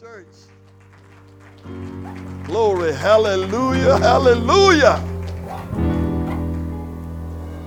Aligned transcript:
church. 0.00 0.26
Glory, 2.44 2.94
hallelujah, 2.94 3.98
hallelujah. 3.98 5.04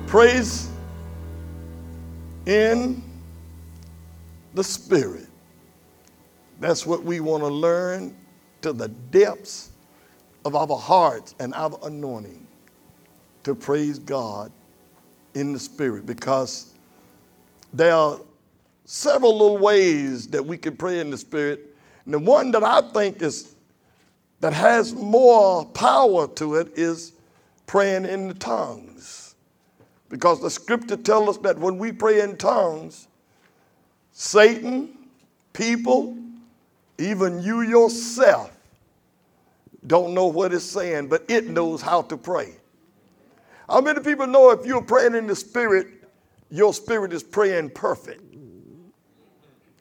Praise 0.07 0.69
in 2.45 3.03
the 4.53 4.63
Spirit. 4.63 5.27
That's 6.59 6.85
what 6.85 7.03
we 7.03 7.19
want 7.19 7.43
to 7.43 7.47
learn 7.47 8.15
to 8.61 8.71
the 8.71 8.87
depths 8.87 9.71
of 10.45 10.55
our 10.55 10.77
hearts 10.77 11.35
and 11.39 11.53
our 11.53 11.77
anointing 11.83 12.47
to 13.43 13.55
praise 13.55 13.99
God 13.99 14.51
in 15.33 15.53
the 15.53 15.59
Spirit 15.59 16.05
because 16.05 16.73
there 17.73 17.93
are 17.93 18.19
several 18.85 19.33
little 19.33 19.57
ways 19.57 20.27
that 20.27 20.45
we 20.45 20.57
can 20.57 20.75
pray 20.77 20.99
in 20.99 21.09
the 21.09 21.17
Spirit. 21.17 21.70
And 22.05 22.13
the 22.13 22.19
one 22.19 22.51
that 22.51 22.63
I 22.63 22.81
think 22.81 23.21
is 23.21 23.55
that 24.39 24.53
has 24.53 24.93
more 24.93 25.65
power 25.65 26.27
to 26.27 26.55
it 26.55 26.77
is 26.77 27.13
praying 27.67 28.05
in 28.05 28.27
the 28.27 28.33
tongues. 28.33 29.35
Because 30.09 30.41
the 30.41 30.49
scripture 30.49 30.97
tells 30.97 31.37
us 31.37 31.37
that 31.43 31.57
when 31.57 31.77
we 31.77 31.91
pray 31.91 32.21
in 32.21 32.37
tongues, 32.37 33.07
Satan, 34.11 34.89
people, 35.53 36.17
even 36.97 37.41
you 37.41 37.61
yourself 37.61 38.51
don't 39.87 40.13
know 40.13 40.27
what 40.27 40.53
it's 40.53 40.65
saying, 40.65 41.07
but 41.07 41.23
it 41.29 41.47
knows 41.47 41.81
how 41.81 42.01
to 42.03 42.17
pray. 42.17 42.55
How 43.69 43.81
many 43.81 44.01
people 44.01 44.27
know 44.27 44.51
if 44.51 44.65
you're 44.65 44.81
praying 44.81 45.15
in 45.15 45.27
the 45.27 45.35
spirit, 45.35 45.87
your 46.49 46.73
spirit 46.73 47.13
is 47.13 47.23
praying 47.23 47.69
perfect? 47.71 48.21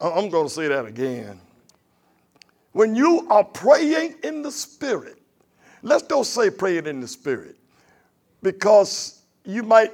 I'm 0.00 0.30
going 0.30 0.46
to 0.46 0.52
say 0.52 0.68
that 0.68 0.87
again. 0.87 1.40
When 2.73 2.95
you 2.95 3.27
are 3.30 3.45
praying 3.45 4.16
in 4.23 4.42
the 4.42 4.52
spirit, 4.52 5.20
let's 5.82 6.04
don't 6.04 6.24
say 6.24 6.51
praying 6.51 6.87
in 6.87 7.01
the 7.01 7.09
spirit 7.09 7.57
because 8.43 9.23
you 9.45 9.62
might 9.62 9.93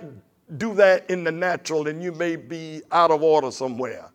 do 0.58 0.74
that 0.74 1.08
in 1.10 1.24
the 1.24 1.32
natural 1.32 1.88
and 1.88 2.02
you 2.02 2.12
may 2.12 2.36
be 2.36 2.82
out 2.92 3.10
of 3.10 3.22
order 3.22 3.50
somewhere. 3.50 4.10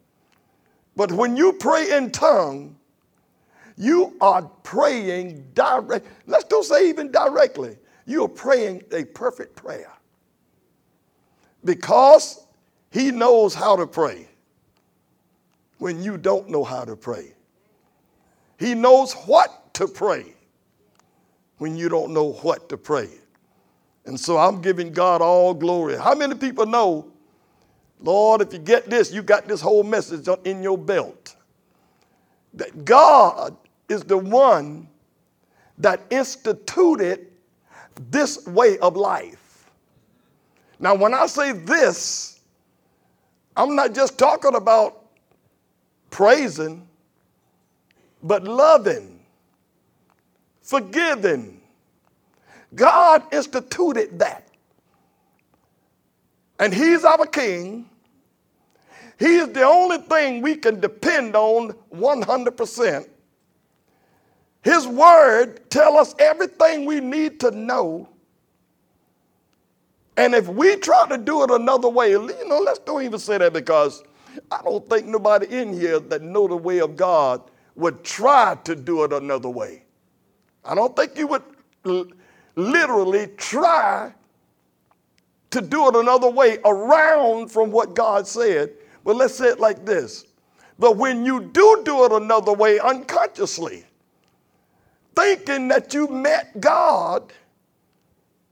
But 0.96 1.12
when 1.12 1.36
you 1.36 1.54
pray 1.54 1.98
in 1.98 2.12
tongue, 2.12 2.76
you 3.78 4.16
are 4.22 4.44
praying 4.64 5.50
direct. 5.54 6.06
Let's 6.28 6.44
don't 6.46 6.64
say 6.64 6.90
even 6.90 7.12
directly. 7.12 7.78
You 8.06 8.26
are 8.26 8.30
praying 8.30 8.84
a 8.92 9.06
perfect 9.06 9.56
prayer 9.56 9.92
because 11.64 12.46
he 12.92 13.12
knows 13.12 13.54
how 13.54 13.76
to 13.76 13.88
pray 13.88 14.28
when 15.78 16.04
you 16.04 16.18
don't 16.18 16.50
know 16.50 16.64
how 16.64 16.86
to 16.86 16.96
pray. 16.96 17.34
He 18.62 18.76
knows 18.76 19.14
what 19.14 19.74
to 19.74 19.88
pray 19.88 20.36
when 21.58 21.76
you 21.76 21.90
don't 21.90 22.14
know 22.14 22.34
what 22.34 22.70
to 22.70 22.78
pray. 22.78 23.10
And 24.06 24.20
so 24.20 24.38
I'm 24.38 24.62
giving 24.62 24.94
God 24.94 25.20
all 25.20 25.56
glory. 25.56 25.98
How 25.98 26.14
many 26.14 26.36
people 26.36 26.68
know, 26.68 27.12
Lord, 28.00 28.42
if 28.42 28.54
you 28.54 28.60
get 28.60 28.88
this, 28.88 29.12
you 29.12 29.24
got 29.24 29.48
this 29.48 29.62
whole 29.62 29.82
message 29.82 30.28
in 30.44 30.62
your 30.62 30.78
belt? 30.78 31.36
That 32.54 32.86
God 32.86 33.58
is 33.90 34.04
the 34.04 34.18
one 34.18 34.88
that 35.80 36.02
instituted 36.12 37.32
this 38.12 38.46
way 38.46 38.78
of 38.78 38.96
life. 38.96 39.72
Now, 40.80 40.94
when 40.94 41.16
I 41.16 41.26
say 41.26 41.52
this, 41.52 42.40
I'm 43.58 43.76
not 43.76 43.96
just 43.96 44.20
talking 44.20 44.54
about 44.54 45.04
praising, 46.12 46.88
but 48.24 48.44
loving, 48.44 49.20
forgiving. 50.62 51.62
God 52.74 53.24
instituted 53.34 54.20
that. 54.20 54.48
And 56.60 56.74
He's 56.74 57.04
our 57.04 57.26
King. 57.26 57.90
He 59.20 59.36
is 59.36 59.50
the 59.50 59.64
only 59.64 59.98
thing 59.98 60.42
we 60.42 60.56
can 60.56 60.80
depend 60.80 61.36
on 61.36 61.74
100%. 61.94 63.08
His 64.64 64.88
word 64.88 65.70
tell 65.70 65.98
us 65.98 66.16
everything 66.18 66.86
we 66.86 67.00
need 67.00 67.40
to 67.42 67.52
know. 67.52 68.08
And 70.18 70.36
if 70.36 70.48
we 70.48 70.76
try 70.78 71.08
to 71.08 71.18
do 71.18 71.44
it 71.44 71.52
another 71.52 71.90
way, 71.90 72.12
you 72.12 72.48
know, 72.48 72.60
let's 72.60 72.80
don't 72.80 73.04
even 73.04 73.20
say 73.20 73.38
that 73.40 73.54
because 73.54 74.04
I 74.52 74.62
don't 74.64 74.88
think 74.88 75.08
nobody 75.08 75.48
in 75.56 75.74
here 75.74 76.00
that 76.00 76.22
know 76.22 76.48
the 76.48 76.56
way 76.56 76.80
of 76.80 76.96
God 76.96 77.42
would 77.76 78.04
try 78.04 78.58
to 78.64 78.76
do 78.76 79.04
it 79.04 79.14
another 79.14 79.50
way. 79.50 79.84
I 80.64 80.76
don't 80.76 80.96
think 80.96 81.18
you 81.18 81.28
would 81.28 81.44
l- 81.86 82.08
literally 82.56 83.28
try 83.38 84.14
to 85.52 85.62
do 85.62 85.88
it 85.88 85.96
another 85.96 86.30
way 86.30 86.60
around 86.66 87.52
from 87.52 87.72
what 87.72 87.94
God 87.96 88.28
said. 88.28 88.72
But 89.04 89.16
let's 89.16 89.36
say 89.36 89.48
it 89.48 89.60
like 89.60 89.86
this. 89.86 90.26
But 90.80 90.98
when 90.98 91.26
you 91.26 91.42
do 91.42 91.82
do 91.84 92.06
it 92.06 92.12
another 92.12 92.54
way 92.54 92.80
unconsciously, 92.80 93.86
thinking 95.16 95.68
that 95.68 95.94
you 95.94 96.08
met 96.08 96.60
God, 96.60 97.34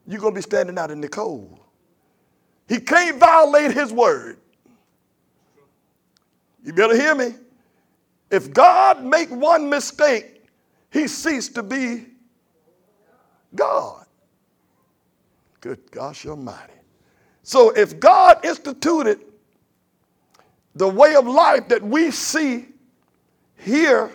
you're 0.07 0.19
going 0.19 0.34
to 0.34 0.38
be 0.38 0.41
standing 0.41 0.78
out 0.78 0.91
in 0.91 1.01
the 1.01 1.07
cold. 1.07 1.59
He 2.68 2.80
can't 2.80 3.18
violate 3.18 3.72
his 3.72 3.91
word. 3.91 4.38
You 6.63 6.74
better 6.74 6.96
hear 6.96 7.16
me. 7.16 7.34
If 8.31 8.53
God 8.53 9.03
make 9.03 9.29
one 9.29 9.69
mistake, 9.69 10.45
he 10.91 11.07
ceased 11.07 11.56
to 11.56 11.63
be 11.63 12.06
God. 13.56 14.06
Good 15.62 15.91
gosh 15.91 16.25
almighty. 16.25 16.73
So 17.44 17.72
if 17.72 18.00
God 18.00 18.45
instituted 18.45 19.19
the 20.75 20.88
way 20.88 21.16
of 21.16 21.28
life 21.28 21.68
that 21.69 21.81
we 21.81 22.12
see, 22.12 22.68
hear, 23.57 24.12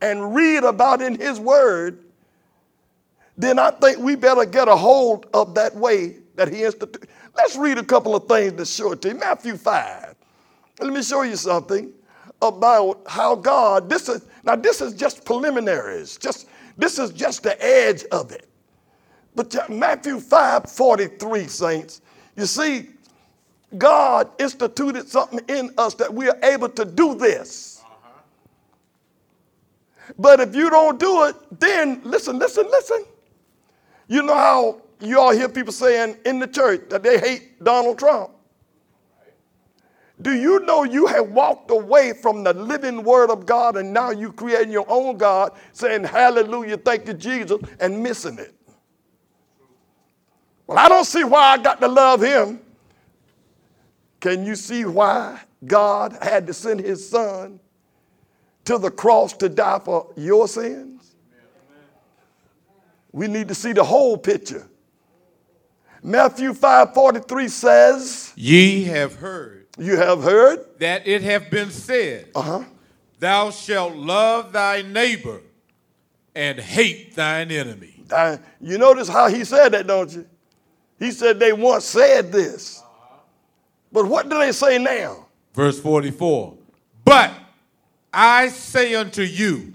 and 0.00 0.34
read 0.34 0.62
about 0.62 1.00
in 1.00 1.18
his 1.18 1.40
word, 1.40 2.04
then 3.38 3.58
I 3.58 3.70
think 3.70 3.98
we 3.98 4.14
better 4.14 4.44
get 4.44 4.68
a 4.68 4.76
hold 4.76 5.26
of 5.32 5.54
that 5.54 5.74
way 5.74 6.16
that 6.36 6.52
he 6.52 6.64
instituted. 6.64 7.08
Let's 7.34 7.56
read 7.56 7.78
a 7.78 7.84
couple 7.84 8.14
of 8.14 8.28
things 8.28 8.52
to 8.54 8.64
show 8.64 8.92
it 8.92 9.02
to 9.02 9.08
you. 9.08 9.14
Matthew 9.14 9.56
5. 9.56 10.14
Let 10.80 10.92
me 10.92 11.02
show 11.02 11.22
you 11.22 11.36
something 11.36 11.92
about 12.42 13.02
how 13.06 13.34
God, 13.34 13.88
this 13.88 14.08
is, 14.08 14.26
now 14.44 14.56
this 14.56 14.80
is 14.80 14.94
just 14.94 15.24
preliminaries, 15.24 16.16
just, 16.18 16.48
this 16.76 16.98
is 16.98 17.10
just 17.10 17.42
the 17.42 17.62
edge 17.64 18.04
of 18.12 18.32
it. 18.32 18.48
But 19.34 19.70
Matthew 19.70 20.18
5 20.18 20.70
43, 20.70 21.46
saints, 21.46 22.00
you 22.36 22.46
see, 22.46 22.88
God 23.76 24.30
instituted 24.38 25.08
something 25.08 25.40
in 25.48 25.70
us 25.76 25.94
that 25.94 26.12
we 26.12 26.28
are 26.28 26.38
able 26.42 26.68
to 26.70 26.84
do 26.84 27.14
this. 27.14 27.82
Uh-huh. 27.82 28.10
But 30.18 30.40
if 30.40 30.54
you 30.54 30.70
don't 30.70 30.98
do 30.98 31.24
it, 31.24 31.36
then 31.58 32.00
listen, 32.04 32.38
listen, 32.38 32.66
listen. 32.70 33.04
You 34.08 34.22
know 34.22 34.34
how 34.34 34.82
you 35.00 35.18
all 35.18 35.32
hear 35.32 35.48
people 35.48 35.72
saying 35.72 36.16
in 36.24 36.38
the 36.38 36.46
church 36.46 36.88
that 36.90 37.02
they 37.02 37.18
hate 37.18 37.62
Donald 37.62 37.98
Trump? 37.98 38.30
Do 40.20 40.32
you 40.32 40.60
know 40.60 40.84
you 40.84 41.06
have 41.06 41.30
walked 41.30 41.70
away 41.70 42.14
from 42.14 42.42
the 42.42 42.54
living 42.54 43.02
word 43.02 43.30
of 43.30 43.44
God 43.44 43.76
and 43.76 43.92
now 43.92 44.10
you 44.10 44.32
creating 44.32 44.72
your 44.72 44.86
own 44.88 45.18
God 45.18 45.52
saying 45.72 46.04
hallelujah, 46.04 46.78
thank 46.78 47.06
you, 47.06 47.14
Jesus, 47.14 47.60
and 47.80 48.02
missing 48.02 48.38
it? 48.38 48.54
Well, 50.66 50.78
I 50.78 50.88
don't 50.88 51.04
see 51.04 51.22
why 51.22 51.52
I 51.52 51.58
got 51.58 51.80
to 51.80 51.88
love 51.88 52.22
him. 52.22 52.60
Can 54.20 54.44
you 54.44 54.56
see 54.56 54.84
why 54.84 55.40
God 55.64 56.16
had 56.22 56.46
to 56.46 56.54
send 56.54 56.80
his 56.80 57.08
son 57.08 57.60
to 58.64 58.78
the 58.78 58.90
cross 58.90 59.34
to 59.34 59.48
die 59.48 59.80
for 59.84 60.12
your 60.16 60.48
sins? 60.48 61.14
We 63.12 63.28
need 63.28 63.48
to 63.48 63.54
see 63.54 63.72
the 63.72 63.84
whole 63.84 64.16
picture. 64.16 64.66
Matthew 66.02 66.54
5 66.54 66.94
43 66.94 67.48
says, 67.48 68.32
Ye 68.36 68.84
have 68.84 69.16
heard 69.16 69.65
You 69.78 69.96
have 69.96 70.22
heard, 70.22 70.64
that 70.78 71.06
it 71.06 71.22
have 71.22 71.50
been 71.50 71.70
said, 71.70 72.28
uh 72.34 72.42
huh, 72.42 72.64
Thou 73.18 73.50
shalt 73.50 73.94
love 73.94 74.52
thy 74.52 74.82
neighbor 74.82 75.40
and 76.34 76.58
hate 76.58 77.14
thine 77.14 77.50
enemy. 77.50 78.02
Uh, 78.10 78.36
you 78.60 78.78
notice 78.78 79.08
how 79.08 79.28
he 79.28 79.44
said 79.44 79.70
that, 79.70 79.86
don't 79.86 80.12
you? 80.12 80.26
He 80.98 81.10
said 81.10 81.38
they 81.38 81.52
once 81.52 81.84
said 81.84 82.32
this. 82.32 82.82
But 83.92 84.06
what 84.06 84.28
do 84.28 84.38
they 84.38 84.52
say 84.52 84.78
now? 84.78 85.26
Verse 85.54 85.80
44 85.80 86.54
But 87.04 87.32
I 88.12 88.48
say 88.48 88.94
unto 88.94 89.22
you, 89.22 89.74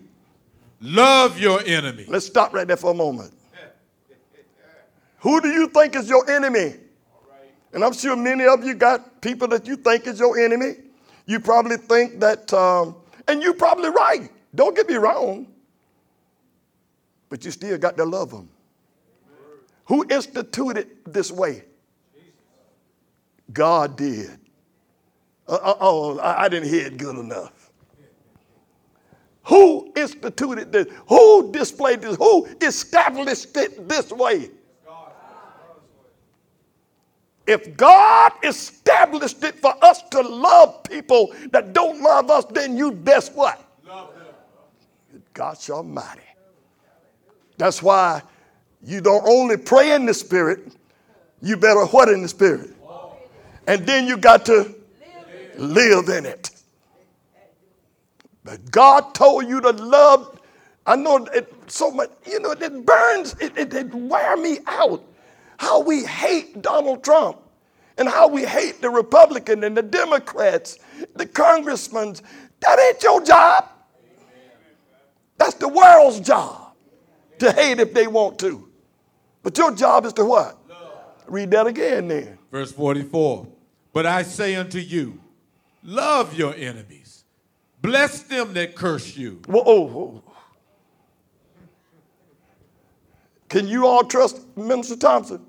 love 0.80 1.40
your 1.40 1.62
enemy. 1.66 2.06
Let's 2.08 2.26
stop 2.26 2.54
right 2.54 2.68
there 2.68 2.78
for 2.78 2.92
a 2.92 2.96
moment. 2.96 3.34
Who 5.20 5.40
do 5.42 5.50
you 5.50 5.68
think 5.68 5.96
is 5.96 6.10
your 6.10 6.30
enemy? 6.30 6.76
And 7.74 7.84
I'm 7.84 7.94
sure 7.94 8.16
many 8.16 8.46
of 8.46 8.64
you 8.64 8.74
got 8.74 9.11
people 9.22 9.48
that 9.50 9.68
you 9.68 9.76
think 9.76 10.08
is 10.08 10.20
your 10.20 10.38
enemy. 10.40 10.74
You 11.26 11.40
probably 11.40 11.78
think 11.78 12.20
that, 12.20 12.52
um, 12.54 12.96
and 13.28 13.42
you're 13.42 13.54
probably 13.54 13.90
right. 13.90 14.30
Don't 14.54 14.76
get 14.76 14.90
me 14.90 14.96
wrong, 14.96 15.48
but 17.30 17.46
you 17.46 17.52
still 17.52 17.78
got 17.78 17.96
to 17.98 18.04
love 18.04 18.32
them. 18.32 18.50
Who 19.86 20.06
instituted 20.10 20.90
this 21.06 21.32
way? 21.32 21.64
God 23.54 23.96
did. 23.98 24.38
Uh, 25.48 25.54
uh, 25.56 25.76
oh, 25.80 26.20
I, 26.20 26.44
I 26.44 26.50
didn't 26.50 26.70
hear 26.70 26.88
it 26.88 26.98
good 26.98 27.18
enough. 27.18 27.72
Who 29.44 29.92
instituted 29.96 30.72
this? 30.72 30.88
Who 31.08 31.52
displayed 31.52 32.02
this? 32.02 32.16
Who 32.18 32.48
established 32.62 33.58
it 33.58 33.88
this 33.88 34.12
way? 34.12 34.50
If 37.48 37.76
God 37.76 38.34
established 38.44 39.44
it 39.44 39.56
for 39.56 39.74
us 39.84 40.04
to 40.12 40.22
love 40.22 40.84
people 40.84 41.34
that 41.52 41.74
don't 41.74 42.02
love 42.02 42.30
us, 42.30 42.46
then 42.46 42.78
you 42.78 42.92
best 42.92 43.34
what? 43.34 43.64
Love 43.86 44.14
them. 44.14 45.22
God's 45.34 45.70
Almighty. 45.70 46.22
That's 47.58 47.82
why 47.82 48.22
you 48.84 49.02
don't 49.02 49.26
only 49.28 49.58
pray 49.58 49.94
in 49.94 50.06
the 50.06 50.14
Spirit, 50.14 50.74
you 51.42 51.58
better 51.58 51.86
what 51.86 52.10
in 52.10 52.22
the 52.22 52.28
Spirit? 52.28 52.72
And 53.68 53.86
then 53.86 54.08
you 54.08 54.18
got 54.18 54.46
to 54.48 54.74
live 55.58 56.10
in 56.10 56.26
it. 56.26 56.50
But 58.44 58.72
God 58.72 59.14
told 59.14 59.48
you 59.48 59.62
to 59.62 59.70
love. 59.70 60.40
I 60.86 60.96
know 60.96 61.18
it 61.18 61.54
so 61.68 61.92
much, 61.92 62.10
you 62.26 62.40
know, 62.40 62.52
it 62.52 62.86
burns, 62.86 63.36
it, 63.40 63.56
it, 63.56 63.74
it 63.74 63.94
wear 63.94 64.36
me 64.36 64.58
out. 64.66 65.04
How 65.62 65.80
we 65.80 66.04
hate 66.04 66.64
Donald 66.64 67.04
Trump 67.04 67.38
and 67.96 68.10
how 68.10 68.28
we 68.28 68.46
hate 68.46 68.82
the 68.82 68.90
Republican 68.90 69.64
and 69.64 69.78
the 69.78 69.84
Democrats, 69.84 70.80
the 71.16 71.28
congressmen. 71.28 72.16
That 72.62 72.80
ain't 72.80 73.04
your 73.04 73.24
job. 73.24 73.70
That's 75.38 75.54
the 75.54 75.68
world's 75.68 76.20
job 76.20 76.74
to 77.38 77.52
hate 77.52 77.80
if 77.80 77.94
they 77.94 78.08
want 78.08 78.40
to. 78.40 78.70
But 79.44 79.56
your 79.56 79.76
job 79.76 80.06
is 80.06 80.14
to 80.14 80.26
what? 80.26 80.58
Read 81.28 81.52
that 81.52 81.68
again 81.68 82.08
then. 82.08 82.40
Verse 82.52 82.72
44. 82.72 83.48
But 83.94 84.08
I 84.08 84.24
say 84.24 84.56
unto 84.56 84.80
you, 84.80 85.22
love 85.84 86.34
your 86.34 86.56
enemies, 86.56 87.24
bless 87.84 88.24
them 88.24 88.54
that 88.54 88.76
curse 88.76 89.16
you. 89.16 89.44
Whoa, 89.46 89.62
whoa, 89.62 89.82
whoa. 89.86 90.24
Can 93.48 93.68
you 93.68 93.86
all 93.86 94.04
trust 94.04 94.42
Minister 94.58 94.96
Thompson? 94.96 95.46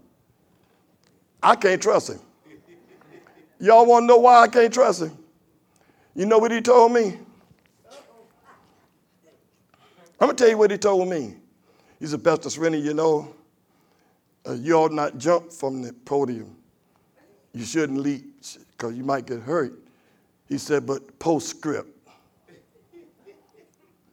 I 1.43 1.57
can't 1.57 1.83
trust 1.83 2.11
him. 2.11 2.21
Y'all 3.59 3.87
want 3.87 4.05
to 4.05 4.07
know 4.07 4.19
why 4.19 4.43
I 4.43 4.49
can't 4.49 4.73
trust 4.73 5.03
him? 5.03 5.17
You 6.15 6.27
know 6.27 6.39
what 6.39 6.51
he 6.51 6.61
told 6.61 6.93
me? 6.93 7.19
I'm 10.21 10.29
going 10.29 10.37
to 10.37 10.45
tell 10.45 10.51
you 10.51 10.59
what 10.59 10.71
he 10.71 10.79
told 10.79 11.09
me. 11.09 11.37
He 11.99 12.07
said, 12.07 12.23
Pastor 12.23 12.51
Sweeney, 12.51 12.79
you 12.79 12.95
know, 12.95 13.35
uh, 14.47 14.53
you 14.53 14.75
ought 14.75 14.93
not 14.93 15.19
jump 15.19 15.53
from 15.53 15.83
the 15.83 15.93
podium. 15.93 16.57
You 17.53 17.65
shouldn't 17.65 17.99
leap 17.99 18.25
because 18.71 18.97
you 18.97 19.05
might 19.05 19.27
get 19.27 19.41
hurt. 19.41 19.79
He 20.49 20.59
said, 20.59 20.87
but 20.87 21.19
postscript. 21.19 21.89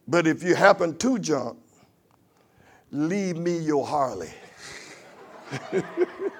But 0.06 0.26
if 0.26 0.42
you 0.42 0.54
happen 0.54 0.96
to 0.98 1.18
jump, 1.18 1.58
leave 2.90 3.36
me 3.36 3.58
your 3.58 3.86
Harley. 3.86 4.30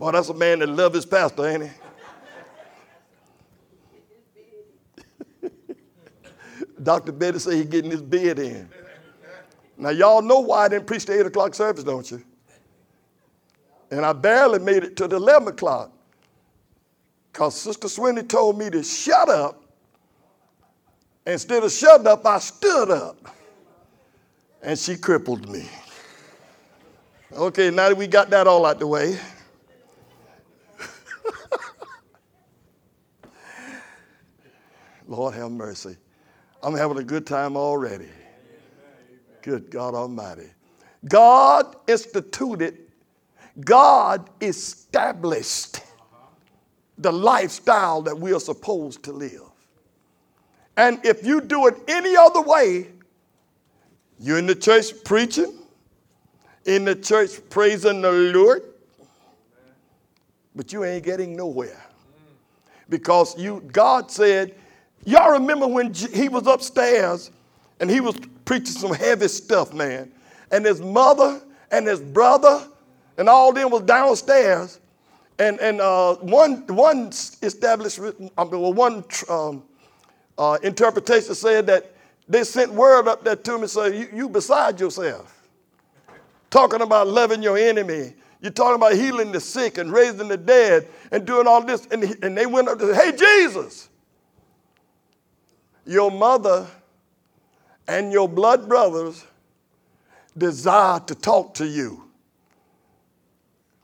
Boy, 0.00 0.12
that's 0.12 0.30
a 0.30 0.34
man 0.34 0.60
that 0.60 0.70
love 0.70 0.94
his 0.94 1.04
pastor, 1.04 1.46
ain't 1.46 1.70
he? 5.42 5.48
Dr. 6.82 7.12
Betty 7.12 7.38
said 7.38 7.52
he 7.52 7.64
getting 7.64 7.90
his 7.90 8.00
bed 8.00 8.38
in. 8.38 8.66
Now, 9.76 9.90
y'all 9.90 10.22
know 10.22 10.40
why 10.40 10.64
I 10.64 10.68
didn't 10.68 10.86
preach 10.86 11.04
the 11.04 11.20
8 11.20 11.26
o'clock 11.26 11.54
service, 11.54 11.84
don't 11.84 12.10
you? 12.10 12.24
And 13.90 14.06
I 14.06 14.14
barely 14.14 14.58
made 14.58 14.84
it 14.84 14.96
to 14.96 15.06
the 15.06 15.16
11 15.16 15.48
o'clock. 15.48 15.92
Because 17.30 17.60
Sister 17.60 17.86
Sweeney 17.86 18.22
told 18.22 18.58
me 18.58 18.70
to 18.70 18.82
shut 18.82 19.28
up. 19.28 19.62
Instead 21.26 21.62
of 21.62 21.70
shutting 21.70 22.06
up, 22.06 22.24
I 22.24 22.38
stood 22.38 22.90
up. 22.90 23.18
And 24.62 24.78
she 24.78 24.96
crippled 24.96 25.46
me. 25.46 25.68
Okay, 27.34 27.70
now 27.70 27.90
that 27.90 27.98
we 27.98 28.06
got 28.06 28.30
that 28.30 28.46
all 28.46 28.64
out 28.64 28.78
the 28.78 28.86
way. 28.86 29.18
Lord 35.10 35.34
have 35.34 35.50
mercy. 35.50 35.96
I'm 36.62 36.74
having 36.74 36.96
a 36.96 37.02
good 37.02 37.26
time 37.26 37.56
already. 37.56 38.08
Good 39.42 39.68
God 39.68 39.94
Almighty. 39.94 40.48
God 41.06 41.74
instituted, 41.88 42.78
God 43.64 44.30
established 44.40 45.80
the 46.96 47.10
lifestyle 47.10 48.02
that 48.02 48.16
we 48.16 48.32
are 48.32 48.40
supposed 48.40 49.02
to 49.04 49.12
live. 49.12 49.42
And 50.76 51.04
if 51.04 51.26
you 51.26 51.40
do 51.40 51.66
it 51.66 51.74
any 51.88 52.16
other 52.16 52.42
way, 52.42 52.88
you're 54.20 54.38
in 54.38 54.46
the 54.46 54.54
church 54.54 54.92
preaching, 55.04 55.58
in 56.66 56.84
the 56.84 56.94
church 56.94 57.30
praising 57.48 58.02
the 58.02 58.12
Lord, 58.12 58.62
but 60.54 60.72
you 60.72 60.84
ain't 60.84 61.04
getting 61.04 61.34
nowhere. 61.34 61.84
Because 62.88 63.36
you 63.38 63.62
God 63.72 64.10
said, 64.10 64.54
y'all 65.04 65.32
remember 65.32 65.66
when 65.66 65.92
he 65.92 66.28
was 66.28 66.46
upstairs 66.46 67.30
and 67.80 67.90
he 67.90 68.00
was 68.00 68.16
preaching 68.44 68.66
some 68.66 68.92
heavy 68.92 69.28
stuff, 69.28 69.72
man. 69.72 70.10
And 70.50 70.64
his 70.64 70.80
mother 70.80 71.40
and 71.70 71.86
his 71.86 72.00
brother 72.00 72.66
and 73.16 73.28
all 73.28 73.52
them 73.52 73.70
was 73.70 73.82
downstairs. 73.82 74.80
And, 75.38 75.58
and 75.60 75.80
uh, 75.80 76.16
one, 76.16 76.66
one 76.66 77.08
establishment, 77.42 78.32
I 78.36 78.44
mean, 78.44 78.60
well, 78.60 78.72
one 78.72 79.04
um, 79.28 79.62
uh, 80.36 80.58
interpretation 80.62 81.34
said 81.34 81.66
that 81.68 81.94
they 82.28 82.44
sent 82.44 82.72
word 82.72 83.08
up 83.08 83.24
there 83.24 83.36
to 83.36 83.58
me, 83.58 83.66
say, 83.66 83.98
you, 83.98 84.08
you 84.12 84.28
beside 84.28 84.78
yourself. 84.78 85.48
Talking 86.50 86.80
about 86.80 87.08
loving 87.08 87.42
your 87.42 87.56
enemy. 87.56 88.14
You're 88.40 88.52
talking 88.52 88.76
about 88.76 88.94
healing 88.94 89.32
the 89.32 89.40
sick 89.40 89.78
and 89.78 89.92
raising 89.92 90.28
the 90.28 90.36
dead 90.36 90.88
and 91.10 91.26
doing 91.26 91.46
all 91.46 91.62
this. 91.62 91.86
And, 91.90 92.04
and 92.22 92.36
they 92.36 92.46
went 92.46 92.68
up 92.68 92.78
to 92.78 92.94
say, 92.94 93.10
hey, 93.10 93.16
Jesus, 93.16 93.88
your 95.86 96.10
mother 96.10 96.66
and 97.88 98.12
your 98.12 98.28
blood 98.28 98.68
brothers 98.68 99.24
desire 100.36 101.00
to 101.00 101.14
talk 101.14 101.54
to 101.54 101.66
you. 101.66 102.04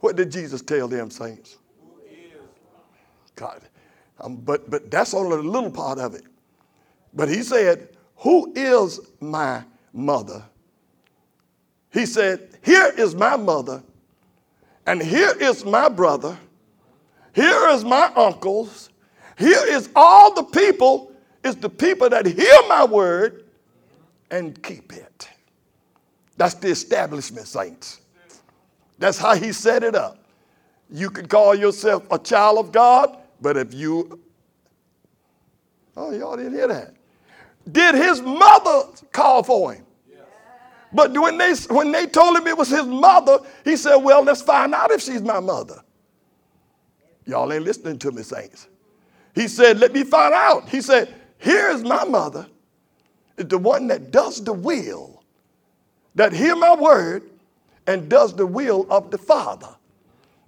What 0.01 0.17
did 0.17 0.31
Jesus 0.31 0.63
tell 0.63 0.89
them, 0.89 1.11
saints? 1.11 1.57
God. 3.35 3.61
Um, 4.21 4.37
but, 4.37 4.71
but 4.71 4.91
that's 4.91 5.15
only 5.15 5.37
a 5.37 5.41
little 5.41 5.71
part 5.71 5.99
of 5.99 6.15
it. 6.15 6.25
But 7.13 7.29
he 7.29 7.43
said, 7.43 7.89
Who 8.19 8.53
is 8.55 9.01
my 9.21 9.63
mother? 9.93 10.43
He 11.93 12.07
said, 12.07 12.59
Here 12.63 12.93
is 12.97 13.15
my 13.15 13.37
mother, 13.37 13.83
and 14.87 15.03
here 15.03 15.33
is 15.41 15.65
my 15.65 15.89
brother, 15.89 16.39
here 17.35 17.69
is 17.71 17.85
my 17.85 18.11
uncles, 18.17 18.91
here 19.39 19.65
is 19.67 19.89
all 19.95 20.35
the 20.35 20.45
people, 20.45 21.13
is 21.47 21.57
the 21.57 21.71
people 21.71 22.11
that 22.11 22.27
hear 22.27 22.59
my 22.69 22.85
word 22.85 23.45
and 24.31 24.61
keep 24.63 24.93
it. 24.93 25.29
That's 26.37 26.55
the 26.55 26.69
establishment, 26.69 27.47
saints. 27.47 28.01
That's 28.99 29.19
how 29.19 29.35
he 29.35 29.53
set 29.53 29.83
it 29.83 29.95
up. 29.95 30.19
You 30.91 31.11
can 31.11 31.27
call 31.27 31.55
yourself 31.55 32.05
a 32.11 32.19
child 32.19 32.59
of 32.59 32.73
God, 32.73 33.17
but 33.41 33.57
if 33.57 33.75
you, 33.75 34.21
oh, 35.97 36.13
y'all 36.13 36.37
didn't 36.37 36.53
hear 36.53 36.69
that. 36.69 36.95
Did 37.71 37.95
his 37.95 38.23
mother 38.23 38.91
call 39.13 39.43
for 39.43 39.73
him? 39.73 39.87
But 40.93 41.13
when 41.13 41.37
they, 41.37 41.53
when 41.69 41.91
they 41.91 42.07
told 42.07 42.37
him 42.37 42.47
it 42.47 42.57
was 42.57 42.69
his 42.69 42.87
mother, 42.87 43.39
he 43.65 43.77
said, 43.77 43.97
Well, 43.97 44.23
let's 44.23 44.41
find 44.41 44.73
out 44.73 44.91
if 44.93 45.03
she's 45.03 45.21
my 45.21 45.41
mother. 45.41 45.83
Y'all 47.27 47.53
ain't 47.53 47.65
listening 47.65 47.99
to 47.99 48.13
me, 48.13 48.23
saints. 48.23 48.69
He 49.35 49.49
said, 49.49 49.79
Let 49.79 49.93
me 49.93 50.05
find 50.05 50.33
out. 50.33 50.69
He 50.69 50.81
said, 50.81 51.13
Here's 51.39 51.83
my 51.83 52.05
mother 52.05 52.47
the 53.37 53.59
one 53.59 53.87
that 53.89 54.11
does 54.11 54.43
the 54.43 54.53
will, 54.53 55.23
that 56.15 56.33
hear 56.33 56.57
my 56.57 56.75
word 56.75 57.23
and 57.87 58.09
does 58.09 58.35
the 58.35 58.47
will 58.47 58.87
of 58.91 59.11
the 59.11 59.19
Father. 59.19 59.69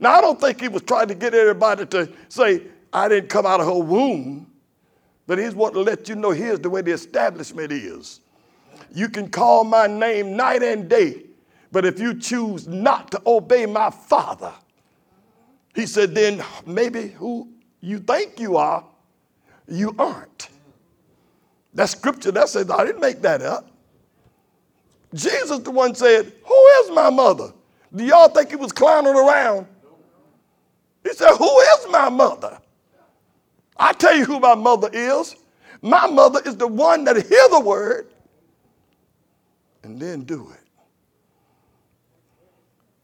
Now, 0.01 0.15
I 0.15 0.21
don't 0.21 0.41
think 0.41 0.61
he 0.61 0.69
was 0.69 0.83
trying 0.83 1.09
to 1.09 1.15
get 1.15 1.35
everybody 1.35 1.85
to 1.87 2.11
say, 2.29 2.63
I 2.93 3.09
didn't 3.09 3.29
come 3.29 3.45
out 3.45 3.61
of 3.61 3.67
her 3.67 3.79
womb, 3.79 4.51
but 5.27 5.39
he's 5.39 5.55
wanting 5.55 5.85
to 5.85 5.91
let 5.91 6.09
you 6.09 6.15
know 6.15 6.31
here's 6.31 6.61
the 6.61 6.71
way 6.71 6.81
the 6.81 6.93
establishment 6.93 7.73
is. 7.73 8.21
You 8.95 9.11
can 9.11 9.29
call 9.29 9.65
my 9.65 9.87
name 9.87 10.35
night 10.35 10.63
and 10.63 10.89
day, 10.89 11.25
but 11.71 11.85
if 11.85 12.01
you 12.01 12.19
choose 12.19 12.67
not 12.67 13.11
to 13.11 13.21
obey 13.27 13.67
my 13.67 13.91
Father, 13.91 14.55
he 15.75 15.85
said, 15.85 16.15
then 16.15 16.43
maybe 16.67 17.09
who 17.09 17.49
You 17.81 18.01
think 18.01 18.41
you 18.41 18.57
are, 18.57 18.85
you 19.69 19.95
aren't. 19.99 20.49
That 21.75 21.89
scripture 21.89 22.31
that 22.33 22.49
says, 22.49 22.71
I 22.71 22.85
didn't 22.85 23.01
make 23.01 23.23
that 23.23 23.43
up. 23.43 23.71
Jesus, 25.15 25.61
the 25.61 25.71
one 25.71 25.95
said, 25.95 26.33
Who 26.45 26.67
is 26.83 26.91
my 26.91 27.11
mother? 27.11 27.53
Do 27.95 28.05
y'all 28.05 28.29
think 28.29 28.51
he 28.51 28.57
was 28.57 28.73
clowning 28.73 29.15
around? 29.15 29.67
He 31.03 31.13
said, 31.15 31.35
Who 31.37 31.61
is 31.61 31.87
my 31.91 32.09
mother? 32.09 32.59
I 33.77 33.93
tell 33.93 34.17
you 34.17 34.25
who 34.25 34.41
my 34.41 34.55
mother 34.55 34.91
is. 34.93 35.37
My 35.81 36.07
mother 36.09 36.41
is 36.45 36.57
the 36.57 36.67
one 36.67 37.05
that 37.05 37.17
hear 37.17 37.49
the 37.51 37.61
word 37.61 38.13
and 39.85 40.01
then 40.01 40.23
do 40.25 40.51
it. 40.51 40.69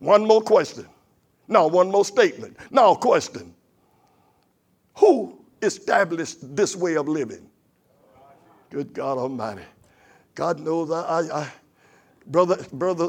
One 0.01 0.27
more 0.27 0.43
question. 0.43 0.87
No, 1.49 1.67
one 1.67 1.91
more 1.91 2.05
statement. 2.05 2.57
No, 2.71 2.95
question. 2.95 3.55
Who 4.97 5.39
established 5.63 6.57
this 6.57 6.75
way 6.77 6.97
of 6.97 7.09
living? 7.09 7.49
Good 8.75 8.93
God 8.93 9.19
Almighty. 9.19 9.63
God 10.35 10.59
knows 10.59 10.91
I, 10.91 11.03
I, 11.03 11.41
I 11.43 11.53
brother, 12.27 12.57
brother, 12.73 13.07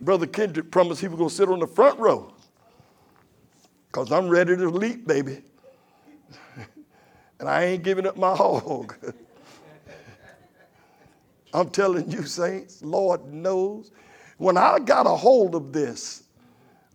brother 0.00 0.26
Kendrick 0.26 0.72
promised 0.72 1.00
he 1.00 1.06
was 1.06 1.16
going 1.16 1.28
to 1.28 1.34
sit 1.36 1.48
on 1.48 1.60
the 1.60 1.68
front 1.68 2.00
row 2.00 2.34
because 3.86 4.10
I'm 4.10 4.28
ready 4.28 4.56
to 4.56 4.70
leap, 4.70 5.06
baby. 5.06 5.42
and 7.38 7.48
I 7.48 7.66
ain't 7.66 7.84
giving 7.84 8.08
up 8.08 8.16
my 8.16 8.34
hog. 8.34 8.96
I'm 11.54 11.70
telling 11.70 12.10
you, 12.10 12.24
saints, 12.24 12.82
Lord 12.82 13.32
knows. 13.32 13.92
When 14.38 14.56
I 14.56 14.80
got 14.80 15.06
a 15.06 15.14
hold 15.14 15.54
of 15.54 15.72
this, 15.72 16.24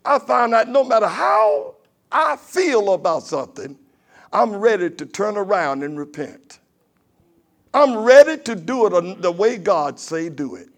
I 0.04 0.18
found 0.18 0.52
out 0.52 0.68
no 0.68 0.84
matter 0.84 1.08
how 1.08 1.76
I 2.12 2.36
feel 2.36 2.92
about 2.92 3.22
something, 3.22 3.78
I'm 4.30 4.56
ready 4.56 4.90
to 4.90 5.06
turn 5.06 5.38
around 5.38 5.82
and 5.82 5.98
repent. 5.98 6.58
I'm 7.74 7.98
ready 7.98 8.40
to 8.44 8.54
do 8.54 8.86
it 8.86 9.20
the 9.20 9.32
way 9.32 9.58
God 9.58 9.98
say 9.98 10.28
do 10.28 10.54
it. 10.54 10.68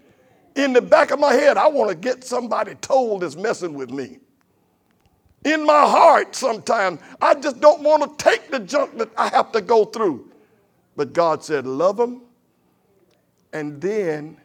In 0.57 0.73
the 0.73 0.81
back 0.81 1.11
of 1.11 1.21
my 1.21 1.35
head, 1.35 1.59
I 1.59 1.69
want 1.69 1.91
to 1.91 1.95
get 1.95 2.25
somebody 2.25 2.75
told 2.77 3.21
that's 3.21 3.37
messing 3.37 3.75
with 3.75 3.91
me. 3.91 4.19
In 5.45 5.65
my 5.65 5.83
heart, 5.87 6.35
sometimes, 6.35 7.01
I 7.21 7.35
just 7.35 7.61
don't 7.61 7.83
want 7.83 8.19
to 8.19 8.25
take 8.25 8.51
the 8.51 8.59
junk 8.59 8.97
that 8.99 9.11
I 9.17 9.29
have 9.29 9.53
to 9.53 9.61
go 9.61 9.85
through. 9.85 10.33
But 10.97 11.13
God 11.13 11.45
said, 11.45 11.67
love 11.67 11.99
them 11.99 12.23
and 13.53 13.81
then 13.81 14.39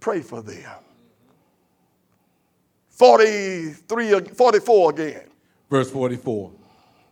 pray 0.00 0.20
for 0.20 0.42
them. 0.42 0.70
43, 2.90 4.20
44 4.20 4.90
again. 4.90 5.22
Verse 5.70 5.90
44. 5.90 6.52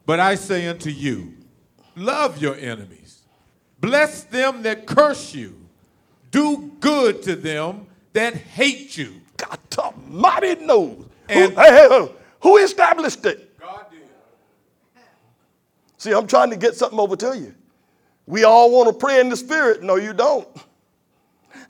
But 0.05 0.21
I 0.21 0.35
say 0.35 0.67
unto 0.69 0.91
you, 0.91 1.35
love 1.97 2.43
your 2.43 2.57
enemies, 2.57 3.02
bless 3.83 4.23
them 4.25 4.63
that 4.63 4.87
curse 4.87 5.35
you, 5.35 5.55
do 6.31 6.73
good 6.81 7.23
to 7.25 7.37
them 7.37 7.87
that 8.15 8.35
hate 8.35 8.97
you. 8.97 9.21
God 9.37 9.59
Almighty 9.77 10.65
knows. 10.65 11.05
And 11.29 11.53
who, 11.53 12.11
who 12.41 12.57
established 12.59 13.25
it? 13.27 13.59
God 13.59 13.87
did. 13.91 14.01
See, 15.99 16.13
I'm 16.13 16.27
trying 16.27 16.51
to 16.51 16.57
get 16.57 16.75
something 16.77 16.99
over 16.99 17.17
to 17.17 17.39
you. 17.39 17.55
We 18.27 18.45
all 18.45 18.71
want 18.71 18.89
to 18.89 18.95
pray 18.95 19.21
in 19.21 19.29
the 19.29 19.37
spirit. 19.37 19.83
No, 19.83 19.97
you 19.97 20.13
don't. 20.13 20.49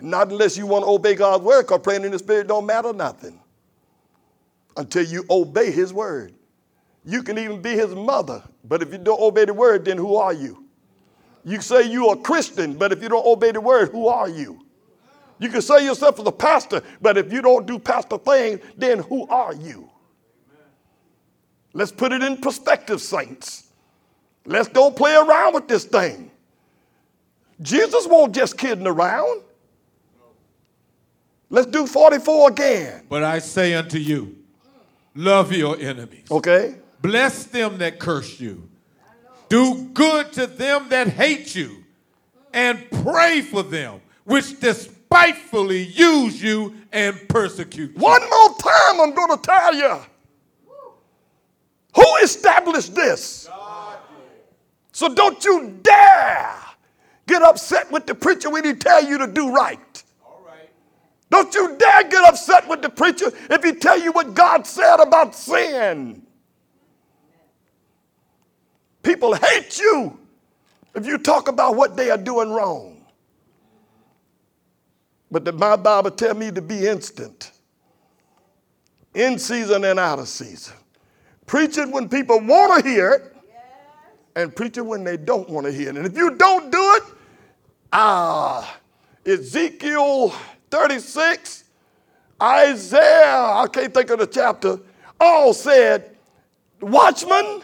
Not 0.01 0.31
unless 0.31 0.57
you 0.57 0.67
want 0.67 0.85
to 0.85 0.89
obey 0.89 1.15
God's 1.15 1.43
word, 1.45 1.63
because 1.63 1.81
praying 1.81 2.05
in 2.05 2.13
the 2.13 2.19
spirit 2.19 2.47
don't 2.47 2.67
matter 2.67 2.93
nothing 2.93 3.41
until 4.77 5.05
you 5.05 5.25
obey 5.31 5.71
his 5.71 5.93
word. 5.93 6.35
You 7.05 7.23
can 7.23 7.39
even 7.39 7.63
be 7.63 7.71
his 7.71 7.95
mother, 7.95 8.43
but 8.65 8.83
if 8.83 8.93
you 8.93 8.99
don't 8.99 9.21
obey 9.21 9.45
the 9.45 9.55
word, 9.55 9.85
then 9.85 9.97
who 9.97 10.17
are 10.17 10.33
you? 10.33 10.62
You 11.45 11.61
say 11.61 11.91
you 11.91 12.09
are 12.09 12.15
a 12.15 12.21
Christian, 12.21 12.75
but 12.75 12.93
if 12.93 13.03
you 13.03 13.09
don't 13.09 13.27
obey 13.27 13.53
the 13.53 13.61
word, 13.61 13.91
who 13.91 14.07
are 14.07 14.29
you? 14.29 14.65
You 15.39 15.49
can 15.49 15.61
say 15.61 15.85
yourself 15.85 16.21
as 16.21 16.27
a 16.27 16.33
pastor, 16.33 16.83
but 17.01 17.19
if 17.19 17.33
you 17.33 17.43
don't 17.43 17.67
do 17.67 17.79
pastor 17.79 18.19
things, 18.19 18.61
then 18.77 19.01
who 19.01 19.27
are 19.27 19.53
you? 19.55 19.91
Let's 21.73 21.91
put 21.91 22.13
it 22.13 22.23
in 22.23 22.37
perspective, 22.37 23.01
saints. 23.01 23.65
Let's 24.45 24.69
don't 24.69 24.97
play 24.97 25.15
around 25.17 25.55
with 25.55 25.69
this 25.69 25.85
thing. 25.85 26.31
Jesus 27.61 28.07
won't 28.07 28.35
just 28.35 28.59
kidding 28.59 28.87
around. 28.87 29.43
Let's 31.49 31.67
do 31.67 31.87
44 31.87 32.51
again. 32.51 33.03
But 33.09 33.25
I 33.25 33.39
say 33.39 33.75
unto 33.75 33.99
you, 33.99 34.37
love 35.15 35.53
your 35.53 35.79
enemies. 35.79 36.31
Okay. 36.31 36.77
Bless 37.01 37.45
them 37.45 37.79
that 37.79 37.99
curse 37.99 38.41
you. 38.41 38.69
Do 39.53 39.75
good 39.93 40.33
to 40.33 40.47
them 40.47 40.89
that 40.89 41.09
hate 41.09 41.55
you. 41.55 41.85
And 42.55 42.91
pray 43.05 43.43
for 43.43 43.63
them 43.63 44.01
which 44.25 44.59
despitefully 44.59 45.83
use 45.83 46.43
you 46.43 46.75
and 46.91 47.21
persecute 47.29 47.93
you. 47.95 48.01
One 48.01 48.23
more 48.31 48.57
time, 48.57 49.01
I'm 49.03 49.15
going 49.15 49.37
to 49.37 49.43
tell 49.43 49.75
you. 49.75 49.99
Who 51.97 52.17
established 52.23 52.95
this? 52.95 53.47
So 54.93 55.13
don't 55.13 55.45
you 55.45 55.79
dare 55.83 56.55
get 57.27 57.43
upset 57.43 57.93
with 57.93 58.07
the 58.07 58.15
preacher 58.15 58.49
when 58.49 58.65
he 58.65 58.73
tell 58.73 59.05
you 59.05 59.19
to 59.19 59.27
do 59.27 59.53
right. 59.53 60.03
Don't 61.29 61.55
you 61.55 61.77
dare 61.77 62.05
get 62.05 62.25
upset 62.25 62.67
with 62.71 62.81
the 62.81 62.89
preacher 62.89 63.31
if 63.51 63.63
he 63.63 63.73
tell 63.73 64.01
you 64.01 64.13
what 64.13 64.33
God 64.33 64.67
said 64.67 64.97
about 64.97 65.35
sin. 65.35 66.23
People 69.03 69.35
hate 69.35 69.79
you 69.79 70.19
if 70.95 71.07
you 71.07 71.19
talk 71.19 71.49
about 71.49 71.77
what 71.77 71.97
they 71.97 72.11
are 72.11 72.19
doing 72.19 72.51
wrong. 72.51 73.05
But 75.31 75.45
the, 75.45 75.53
my 75.53 75.77
Bible 75.77 76.11
tell 76.11 76.35
me 76.35 76.51
to 76.51 76.61
be 76.61 76.87
instant, 76.87 77.53
in 79.15 79.39
season 79.39 79.85
and 79.85 79.99
out 79.99 80.19
of 80.19 80.29
season. 80.29 80.77
Preach 81.47 81.79
it 81.79 81.89
when 81.89 82.09
people 82.09 82.39
want 82.41 82.83
to 82.83 82.89
hear 82.89 83.13
it, 83.13 83.37
and 84.37 84.55
preach 84.55 84.77
it 84.77 84.83
when 84.83 85.05
they 85.05 85.17
don't 85.17 85.49
want 85.49 85.67
to 85.67 85.73
hear 85.73 85.89
it. 85.89 85.97
And 85.97 86.07
if 86.07 86.17
you 86.17 86.37
don't 86.37 86.71
do 86.71 86.95
it, 86.97 87.03
ah, 87.93 88.79
Ezekiel 89.25 90.35
36, 90.71 91.65
Isaiah, 92.43 93.37
I 93.37 93.67
can't 93.73 93.93
think 93.93 94.11
of 94.11 94.19
the 94.19 94.27
chapter, 94.27 94.81
all 95.21 95.53
said, 95.53 96.17
Watchman, 96.81 97.63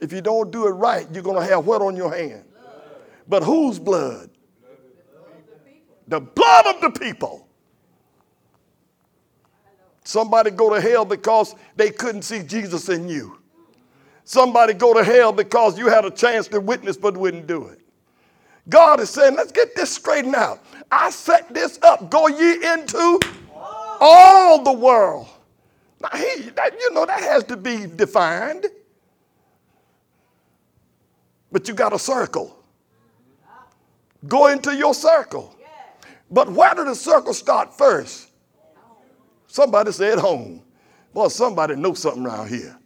if 0.00 0.12
you 0.12 0.20
don't 0.20 0.50
do 0.50 0.66
it 0.66 0.70
right, 0.70 1.06
you're 1.12 1.22
going 1.22 1.40
to 1.40 1.44
have 1.44 1.66
what 1.66 1.82
on 1.82 1.96
your 1.96 2.14
hand? 2.14 2.44
But 3.26 3.42
whose 3.42 3.78
blood? 3.78 4.30
The 6.06 6.20
blood 6.20 6.66
of 6.66 6.80
the 6.80 6.90
people. 6.98 7.46
Somebody 10.04 10.50
go 10.50 10.74
to 10.74 10.80
hell 10.80 11.04
because 11.04 11.54
they 11.76 11.90
couldn't 11.90 12.22
see 12.22 12.42
Jesus 12.42 12.88
in 12.88 13.08
you. 13.08 13.38
Somebody 14.24 14.72
go 14.72 14.94
to 14.94 15.04
hell 15.04 15.32
because 15.32 15.78
you 15.78 15.88
had 15.88 16.04
a 16.04 16.10
chance 16.10 16.48
to 16.48 16.60
witness 16.60 16.96
but 16.96 17.16
wouldn't 17.16 17.46
do 17.46 17.66
it. 17.66 17.80
God 18.68 19.00
is 19.00 19.10
saying, 19.10 19.36
let's 19.36 19.52
get 19.52 19.74
this 19.74 19.90
straightened 19.90 20.34
out. 20.34 20.64
I 20.90 21.10
set 21.10 21.52
this 21.52 21.78
up. 21.82 22.10
Go 22.10 22.28
ye 22.28 22.54
into 22.72 23.20
all 24.00 24.62
the 24.62 24.72
world. 24.72 25.28
Now, 26.00 26.10
he, 26.14 26.50
that, 26.50 26.72
you 26.78 26.92
know, 26.92 27.04
that 27.06 27.20
has 27.20 27.44
to 27.44 27.56
be 27.56 27.86
defined. 27.86 28.66
But 31.50 31.68
you 31.68 31.74
got 31.74 31.92
a 31.92 31.98
circle. 31.98 32.62
Go 34.26 34.48
into 34.48 34.74
your 34.74 34.94
circle. 34.94 35.54
But 36.30 36.50
where 36.50 36.74
did 36.74 36.86
the 36.86 36.94
circle 36.94 37.32
start 37.32 37.76
first? 37.76 38.30
Somebody 39.46 39.92
said 39.92 40.18
home. 40.18 40.62
Boy, 41.14 41.28
somebody 41.28 41.74
knows 41.74 42.00
something 42.00 42.26
around 42.26 42.48
here. 42.48 42.78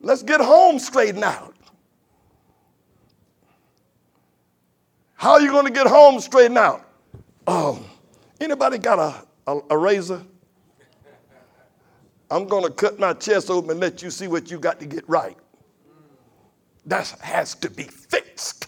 Let's 0.00 0.22
get 0.22 0.40
home 0.40 0.78
straightened 0.78 1.24
out. 1.24 1.54
How 5.14 5.32
are 5.32 5.40
you 5.42 5.50
going 5.50 5.66
to 5.66 5.72
get 5.72 5.86
home 5.86 6.18
straightened 6.20 6.56
out? 6.56 6.88
Oh, 7.46 7.84
anybody 8.40 8.78
got 8.78 8.98
a, 8.98 9.26
a, 9.46 9.60
a 9.70 9.76
razor? 9.76 10.22
I'm 12.30 12.46
going 12.46 12.64
to 12.64 12.70
cut 12.70 12.98
my 12.98 13.12
chest 13.12 13.50
open 13.50 13.72
and 13.72 13.80
let 13.80 14.02
you 14.02 14.10
see 14.10 14.28
what 14.28 14.50
you 14.50 14.58
got 14.58 14.80
to 14.80 14.86
get 14.86 15.06
right. 15.08 15.36
That 16.86 17.08
has 17.20 17.54
to 17.56 17.70
be 17.70 17.84
fixed. 17.84 18.66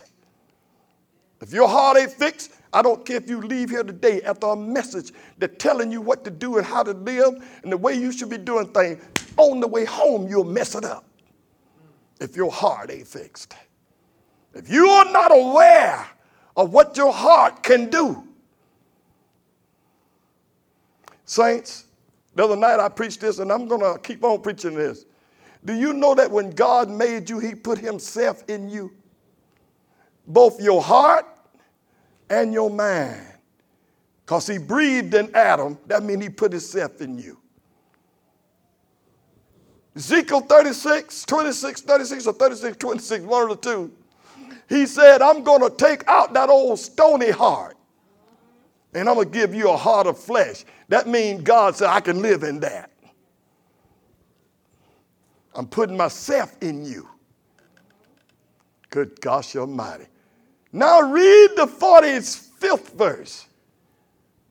If 1.40 1.52
your 1.52 1.68
heart 1.68 1.96
ain't 1.96 2.12
fixed, 2.12 2.52
I 2.72 2.82
don't 2.82 3.04
care 3.04 3.16
if 3.16 3.28
you 3.28 3.40
leave 3.40 3.70
here 3.70 3.82
today 3.82 4.22
after 4.22 4.46
a 4.46 4.56
message 4.56 5.12
that's 5.38 5.56
telling 5.62 5.92
you 5.92 6.00
what 6.00 6.24
to 6.24 6.30
do 6.30 6.56
and 6.56 6.66
how 6.66 6.82
to 6.82 6.92
live 6.92 7.34
and 7.62 7.72
the 7.72 7.76
way 7.76 7.94
you 7.94 8.12
should 8.12 8.30
be 8.30 8.38
doing 8.38 8.68
things. 8.68 9.02
On 9.36 9.60
the 9.60 9.66
way 9.66 9.84
home, 9.84 10.28
you'll 10.28 10.44
mess 10.44 10.74
it 10.74 10.84
up 10.84 11.04
if 12.20 12.36
your 12.36 12.52
heart 12.52 12.90
ain't 12.90 13.08
fixed. 13.08 13.54
If 14.54 14.70
you 14.70 14.86
are 14.86 15.10
not 15.10 15.34
aware 15.34 16.06
of 16.56 16.72
what 16.72 16.96
your 16.96 17.12
heart 17.12 17.62
can 17.62 17.88
do. 17.90 18.26
Saints, 21.24 21.86
the 22.34 22.44
other 22.44 22.56
night 22.56 22.78
I 22.78 22.88
preached 22.88 23.20
this, 23.20 23.38
and 23.38 23.50
I'm 23.50 23.66
going 23.66 23.80
to 23.80 23.98
keep 24.00 24.22
on 24.22 24.40
preaching 24.42 24.74
this. 24.74 25.06
Do 25.64 25.74
you 25.74 25.92
know 25.92 26.14
that 26.14 26.30
when 26.30 26.50
God 26.50 26.90
made 26.90 27.30
you, 27.30 27.38
He 27.38 27.54
put 27.54 27.78
Himself 27.78 28.42
in 28.48 28.68
you? 28.68 28.92
Both 30.26 30.60
your 30.60 30.82
heart 30.82 31.26
and 32.28 32.52
your 32.52 32.70
mind. 32.70 33.26
Because 34.24 34.46
He 34.46 34.58
breathed 34.58 35.14
in 35.14 35.34
Adam, 35.34 35.78
that 35.86 36.02
means 36.02 36.22
He 36.22 36.28
put 36.28 36.52
Himself 36.52 37.00
in 37.00 37.18
you. 37.18 37.38
Ezekiel 39.94 40.40
36, 40.40 41.24
26, 41.26 41.82
36, 41.82 42.26
or 42.26 42.32
36, 42.32 42.76
26, 42.78 43.24
one 43.24 43.42
of 43.42 43.48
the 43.50 43.56
two. 43.56 43.92
He 44.68 44.86
said, 44.86 45.20
I'm 45.20 45.42
going 45.42 45.60
to 45.60 45.70
take 45.70 46.06
out 46.08 46.32
that 46.32 46.48
old 46.48 46.78
stony 46.78 47.30
heart 47.30 47.76
and 48.94 49.08
I'm 49.08 49.16
going 49.16 49.30
to 49.30 49.32
give 49.32 49.54
you 49.54 49.70
a 49.70 49.76
heart 49.76 50.06
of 50.06 50.18
flesh. 50.18 50.64
That 50.88 51.06
means 51.06 51.42
God 51.42 51.76
said, 51.76 51.88
I 51.88 52.00
can 52.00 52.22
live 52.22 52.42
in 52.42 52.60
that. 52.60 52.91
I'm 55.54 55.66
putting 55.66 55.96
myself 55.96 56.56
in 56.60 56.84
you. 56.84 57.08
Good 58.90 59.20
gosh 59.20 59.56
almighty. 59.56 60.06
Now 60.72 61.00
read 61.02 61.50
the 61.56 61.66
45th 61.66 62.92
verse. 62.94 63.46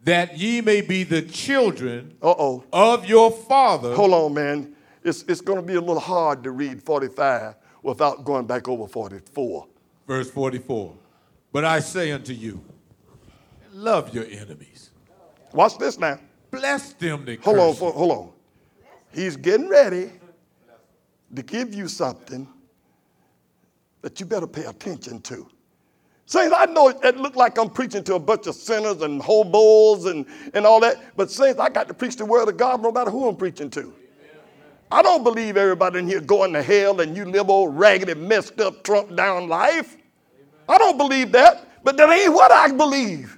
That 0.04 0.38
ye 0.38 0.62
may 0.62 0.82
be 0.82 1.04
the 1.04 1.22
children 1.22 2.16
Uh-oh. 2.22 2.64
of 2.74 3.06
your 3.06 3.32
father. 3.32 3.94
Hold 3.96 4.14
on, 4.14 4.34
man. 4.34 4.76
It's, 5.04 5.24
it's 5.28 5.42
going 5.42 5.58
to 5.60 5.66
be 5.66 5.76
a 5.76 5.80
little 5.80 6.00
hard 6.00 6.44
to 6.44 6.52
read 6.52 6.82
45 6.82 7.56
without 7.84 8.24
going 8.24 8.46
back 8.48 8.68
over 8.68 8.88
44. 8.88 9.68
Verse 10.08 10.30
44. 10.32 10.96
But 11.52 11.66
I 11.66 11.80
say 11.80 12.12
unto 12.12 12.34
you, 12.34 12.64
love 13.74 14.14
your 14.14 14.26
enemies. 14.26 14.90
Watch 15.54 15.78
this 15.78 16.00
now. 16.00 16.20
Bless 16.50 16.94
them 16.94 17.26
that 17.26 17.42
Hold 17.44 17.58
curse 17.58 17.82
on, 17.82 17.88
you. 17.88 17.94
hold 17.94 18.12
on. 18.12 18.32
He's 19.14 19.36
getting 19.36 19.70
ready 19.70 20.12
to 21.36 21.44
give 21.44 21.74
you 21.74 21.88
something 21.88 22.48
that 24.02 24.20
you 24.20 24.26
better 24.26 24.48
pay 24.48 24.66
attention 24.66 25.22
to. 25.22 25.48
Saints, 26.26 26.56
I 26.58 26.66
know 26.66 26.88
it 26.88 27.18
looked 27.18 27.36
like 27.36 27.58
I'm 27.58 27.70
preaching 27.70 28.04
to 28.06 28.16
a 28.16 28.20
bunch 28.20 28.48
of 28.48 28.56
sinners 28.56 29.02
and 29.02 29.22
hobos 29.22 30.06
and, 30.06 30.26
and 30.54 30.66
all 30.66 30.80
that, 30.80 31.16
but 31.18 31.30
Saints, 31.30 31.60
I 31.60 31.70
got 31.70 31.88
to 31.90 31.94
preach 31.94 32.16
the 32.16 32.26
word 32.26 32.48
of 32.48 32.58
God 32.58 32.82
no 32.82 32.92
matter 32.92 33.12
who 33.12 33.28
I'm 33.28 33.36
preaching 33.36 33.70
to. 33.72 33.94
I 34.92 35.02
don't 35.02 35.24
believe 35.24 35.56
everybody 35.56 36.00
in 36.00 36.08
here 36.08 36.20
going 36.20 36.54
to 36.54 36.62
hell 36.62 37.00
and 37.00 37.16
you 37.16 37.26
live 37.26 37.50
old 37.50 37.78
raggedy, 37.78 38.14
messed 38.14 38.60
up, 38.60 38.84
Trump 38.84 39.16
down 39.16 39.48
life. 39.48 39.98
I 40.68 40.78
don't 40.78 40.98
believe 40.98 41.32
that, 41.32 41.68
but 41.84 41.98
that 41.98 42.10
ain't 42.10 42.34
what 42.34 42.52
I 42.52 42.72
believe. 42.72 43.38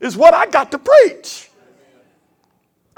It's 0.00 0.16
what 0.16 0.34
I 0.34 0.46
got 0.46 0.70
to 0.72 0.78
preach. 0.78 1.47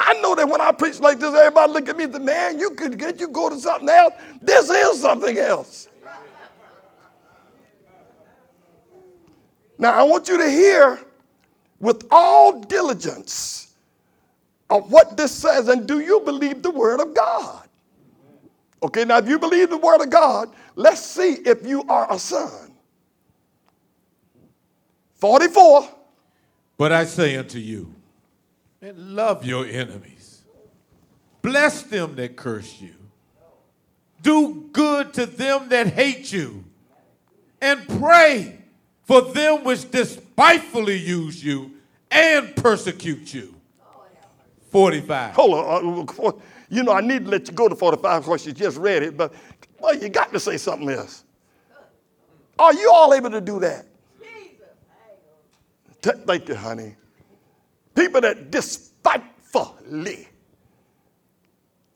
I 0.03 0.15
know 0.15 0.35
that 0.35 0.49
when 0.49 0.63
I 0.63 0.73
preach 0.73 0.99
like 0.99 1.19
this, 1.19 1.35
everybody 1.35 1.73
look 1.73 1.89
at 1.91 1.97
me 1.97 2.05
and 2.05 2.15
say, 2.15 2.21
man, 2.21 2.59
you 2.59 2.71
could 2.71 2.99
get 2.99 3.21
you 3.21 3.29
go 3.29 3.51
to 3.51 3.61
something 3.61 3.89
else. 3.89 4.15
This 4.41 4.71
is 4.71 5.03
something 5.03 5.37
else. 5.37 5.89
Now 9.79 9.93
I 9.93 10.03
want 10.03 10.27
you 10.29 10.39
to 10.39 10.49
hear 10.49 11.01
with 11.81 12.07
all 12.11 12.61
diligence 12.61 13.75
of 14.71 14.91
what 14.91 15.19
this 15.19 15.33
says, 15.33 15.69
and 15.69 15.87
do 15.87 16.01
you 16.01 16.21
believe 16.21 16.63
the 16.63 16.71
word 16.71 17.01
of 17.01 17.15
God? 17.15 17.69
Okay, 18.83 19.05
now 19.05 19.19
if 19.19 19.29
you 19.29 19.39
believe 19.39 19.69
the 19.69 19.77
word 19.77 20.01
of 20.01 20.09
God, 20.09 20.49
let's 20.77 21.03
see 21.03 21.35
if 21.45 21.67
you 21.67 21.83
are 21.89 22.11
a 22.11 22.19
son. 22.19 22.73
44. 25.17 25.89
But 26.79 26.93
I 26.93 27.05
say 27.05 27.37
unto 27.37 27.59
you, 27.59 27.95
and 28.83 29.15
love 29.15 29.45
your 29.45 29.67
enemies. 29.67 30.43
Bless 31.43 31.83
them 31.83 32.15
that 32.17 32.37
curse 32.37 32.81
you. 32.81 32.95
Do 34.23 34.69
good 34.73 35.15
to 35.15 35.27
them 35.27 35.69
that 35.71 35.89
hate 35.89 36.33
you. 36.33 36.65
And 37.63 37.87
pray 38.01 38.59
for 39.05 39.21
them 39.23 39.65
which 39.65 39.91
despitefully 39.91 40.97
use 40.99 41.43
you 41.45 41.73
and 42.11 42.55
persecute 42.57 43.33
you. 43.35 43.55
45. 44.71 45.35
Hold 45.35 45.55
on. 45.55 46.09
uh, 46.25 46.33
You 46.69 46.83
know, 46.85 46.93
I 46.93 47.01
need 47.01 47.25
to 47.25 47.31
let 47.31 47.49
you 47.49 47.55
go 47.55 47.69
to 47.69 47.75
45 47.75 48.23
because 48.23 48.47
you 48.47 48.53
just 48.53 48.77
read 48.79 49.03
it, 49.03 49.17
but 49.17 49.33
well, 49.81 49.95
you 49.97 50.09
got 50.09 50.33
to 50.33 50.41
say 50.41 50.57
something 50.57 50.89
else. 50.91 51.25
Are 52.59 52.73
you 52.75 52.91
all 52.93 53.13
able 53.15 53.31
to 53.31 53.41
do 53.41 53.59
that? 53.61 53.87
Th- 56.03 56.17
Thank 56.27 56.49
you, 56.49 56.55
honey. 56.55 56.95
People 58.01 58.23
that 58.23 58.51
despitefully 58.51 60.27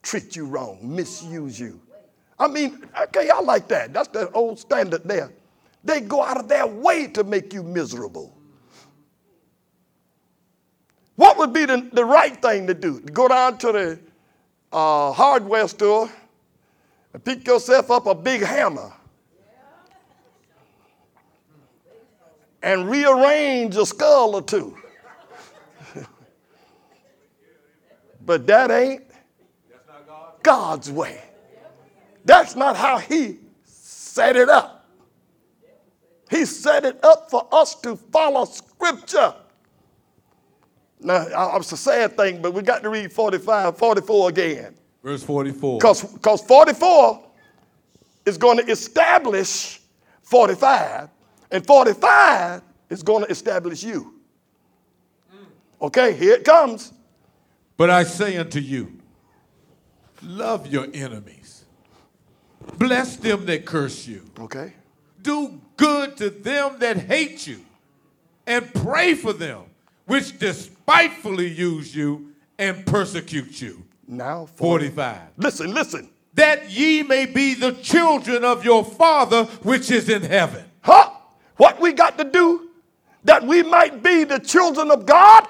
treat 0.02 0.36
you 0.36 0.44
wrong, 0.44 0.78
misuse 0.82 1.58
you. 1.58 1.80
I 2.38 2.46
mean, 2.46 2.86
okay, 3.04 3.30
I 3.30 3.40
like 3.40 3.68
that. 3.68 3.94
That's 3.94 4.08
the 4.08 4.30
old 4.32 4.58
standard 4.58 5.04
there. 5.04 5.32
They 5.82 6.02
go 6.02 6.22
out 6.22 6.36
of 6.36 6.46
their 6.46 6.66
way 6.66 7.06
to 7.06 7.24
make 7.24 7.54
you 7.54 7.62
miserable. 7.62 8.36
What 11.16 11.38
would 11.38 11.54
be 11.54 11.64
the, 11.64 11.88
the 11.90 12.04
right 12.04 12.36
thing 12.42 12.66
to 12.66 12.74
do? 12.74 13.00
Go 13.00 13.26
down 13.26 13.56
to 13.56 13.72
the 13.72 13.98
uh, 14.72 15.10
hardware 15.10 15.66
store 15.68 16.10
and 17.14 17.24
pick 17.24 17.46
yourself 17.46 17.90
up 17.90 18.04
a 18.04 18.14
big 18.14 18.42
hammer 18.42 18.92
and 22.62 22.90
rearrange 22.90 23.74
a 23.78 23.86
skull 23.86 24.34
or 24.34 24.42
two. 24.42 24.76
But 28.24 28.46
that 28.46 28.70
ain't 28.70 29.02
God's 30.42 30.90
way. 30.90 31.20
That's 32.24 32.56
not 32.56 32.76
how 32.76 32.98
He 32.98 33.38
set 33.64 34.36
it 34.36 34.48
up. 34.48 34.86
He 36.30 36.44
set 36.46 36.84
it 36.84 37.02
up 37.04 37.30
for 37.30 37.46
us 37.52 37.74
to 37.82 37.96
follow 37.96 38.44
Scripture. 38.44 39.34
Now, 41.00 41.26
I- 41.36 41.56
it's 41.58 41.70
a 41.72 41.76
sad 41.76 42.16
thing, 42.16 42.40
but 42.40 42.52
we 42.54 42.62
got 42.62 42.82
to 42.82 42.88
read 42.88 43.12
45, 43.12 43.76
44 43.76 44.28
again. 44.30 44.74
Verse 45.02 45.22
44. 45.22 45.78
Because 45.78 46.40
44 46.42 47.22
is 48.24 48.38
going 48.38 48.56
to 48.56 48.64
establish 48.70 49.82
45, 50.22 51.10
and 51.50 51.66
45 51.66 52.62
is 52.88 53.02
going 53.02 53.22
to 53.24 53.30
establish 53.30 53.82
you. 53.82 54.14
Mm. 55.30 55.46
Okay, 55.82 56.14
here 56.14 56.34
it 56.34 56.44
comes. 56.44 56.92
But 57.76 57.90
I 57.90 58.04
say 58.04 58.36
unto 58.36 58.60
you, 58.60 58.98
love 60.22 60.66
your 60.66 60.86
enemies. 60.94 61.64
Bless 62.78 63.16
them 63.16 63.46
that 63.46 63.66
curse 63.66 64.06
you. 64.06 64.22
Okay. 64.38 64.72
Do 65.22 65.60
good 65.76 66.16
to 66.18 66.30
them 66.30 66.78
that 66.78 66.96
hate 66.96 67.46
you, 67.46 67.64
and 68.46 68.72
pray 68.74 69.14
for 69.14 69.32
them 69.32 69.62
which 70.06 70.38
despitefully 70.38 71.48
use 71.48 71.94
you 71.94 72.32
and 72.58 72.84
persecute 72.86 73.60
you. 73.60 73.84
Now, 74.06 74.46
40. 74.46 74.90
45. 74.90 75.20
Listen, 75.38 75.74
listen. 75.74 76.10
That 76.34 76.70
ye 76.70 77.02
may 77.02 77.26
be 77.26 77.54
the 77.54 77.72
children 77.72 78.44
of 78.44 78.64
your 78.64 78.84
Father 78.84 79.44
which 79.62 79.90
is 79.90 80.08
in 80.08 80.22
heaven. 80.22 80.64
Huh? 80.82 81.10
What 81.56 81.80
we 81.80 81.92
got 81.92 82.18
to 82.18 82.24
do 82.24 82.70
that 83.24 83.46
we 83.46 83.62
might 83.62 84.02
be 84.02 84.24
the 84.24 84.40
children 84.40 84.90
of 84.90 85.06
God? 85.06 85.46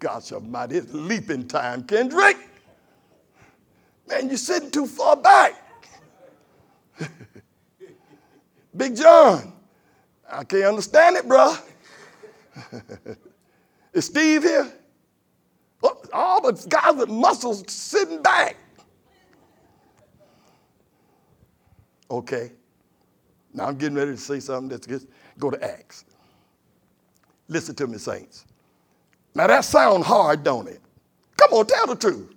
Good 0.00 0.08
God 0.08 0.32
Almighty, 0.32 0.76
it's 0.76 0.92
leaping 0.94 1.46
time, 1.46 1.84
Kendrick. 1.84 2.38
Man, 4.08 4.28
you're 4.28 4.38
sitting 4.38 4.70
too 4.70 4.86
far 4.86 5.14
back. 5.14 5.62
Big 8.76 8.96
John, 8.96 9.52
I 10.30 10.44
can't 10.44 10.64
understand 10.64 11.16
it, 11.16 11.28
bruh. 11.28 11.60
Is 13.92 14.06
Steve 14.06 14.42
here? 14.42 14.72
Oh, 15.82 16.02
All 16.14 16.40
the 16.40 16.66
guys 16.66 16.94
with 16.94 17.10
muscles 17.10 17.62
sitting 17.70 18.22
back. 18.22 18.56
Okay. 22.10 22.52
Now 23.52 23.66
I'm 23.66 23.76
getting 23.76 23.96
ready 23.96 24.12
to 24.12 24.16
say 24.16 24.40
something 24.40 24.68
that's 24.68 24.86
good. 24.86 25.06
Go 25.38 25.50
to 25.50 25.62
Acts. 25.62 26.06
Listen 27.48 27.74
to 27.74 27.86
me, 27.86 27.98
saints. 27.98 28.46
Now 29.34 29.46
that 29.46 29.64
sounds 29.64 30.06
hard, 30.06 30.42
don't 30.42 30.68
it? 30.68 30.80
Come 31.36 31.52
on, 31.54 31.66
tell 31.66 31.86
the 31.86 31.96
truth. 31.96 32.34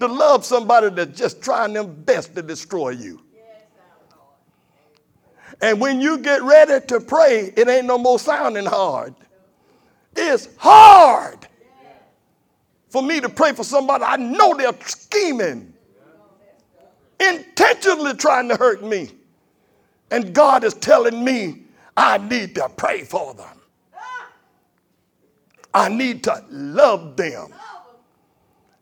To 0.00 0.06
love 0.06 0.44
somebody 0.44 0.90
that's 0.90 1.18
just 1.18 1.42
trying 1.42 1.72
their 1.72 1.84
best 1.84 2.34
to 2.34 2.42
destroy 2.42 2.90
you. 2.90 3.20
And 5.60 5.80
when 5.80 6.00
you 6.00 6.18
get 6.18 6.42
ready 6.42 6.84
to 6.86 7.00
pray, 7.00 7.52
it 7.56 7.68
ain't 7.68 7.86
no 7.86 7.96
more 7.98 8.18
sounding 8.18 8.66
hard. 8.66 9.14
It's 10.14 10.48
hard 10.56 11.46
for 12.88 13.02
me 13.02 13.20
to 13.20 13.28
pray 13.28 13.52
for 13.52 13.64
somebody 13.64 14.04
I 14.04 14.16
know 14.16 14.54
they're 14.54 14.72
scheming, 14.80 15.72
intentionally 17.20 18.14
trying 18.14 18.48
to 18.48 18.56
hurt 18.56 18.82
me. 18.82 19.10
And 20.10 20.34
God 20.34 20.62
is 20.64 20.74
telling 20.74 21.24
me 21.24 21.64
I 21.96 22.18
need 22.18 22.54
to 22.54 22.68
pray 22.76 23.02
for 23.02 23.34
them. 23.34 23.60
I 25.76 25.90
need 25.90 26.24
to 26.24 26.42
love 26.48 27.18
them. 27.18 27.52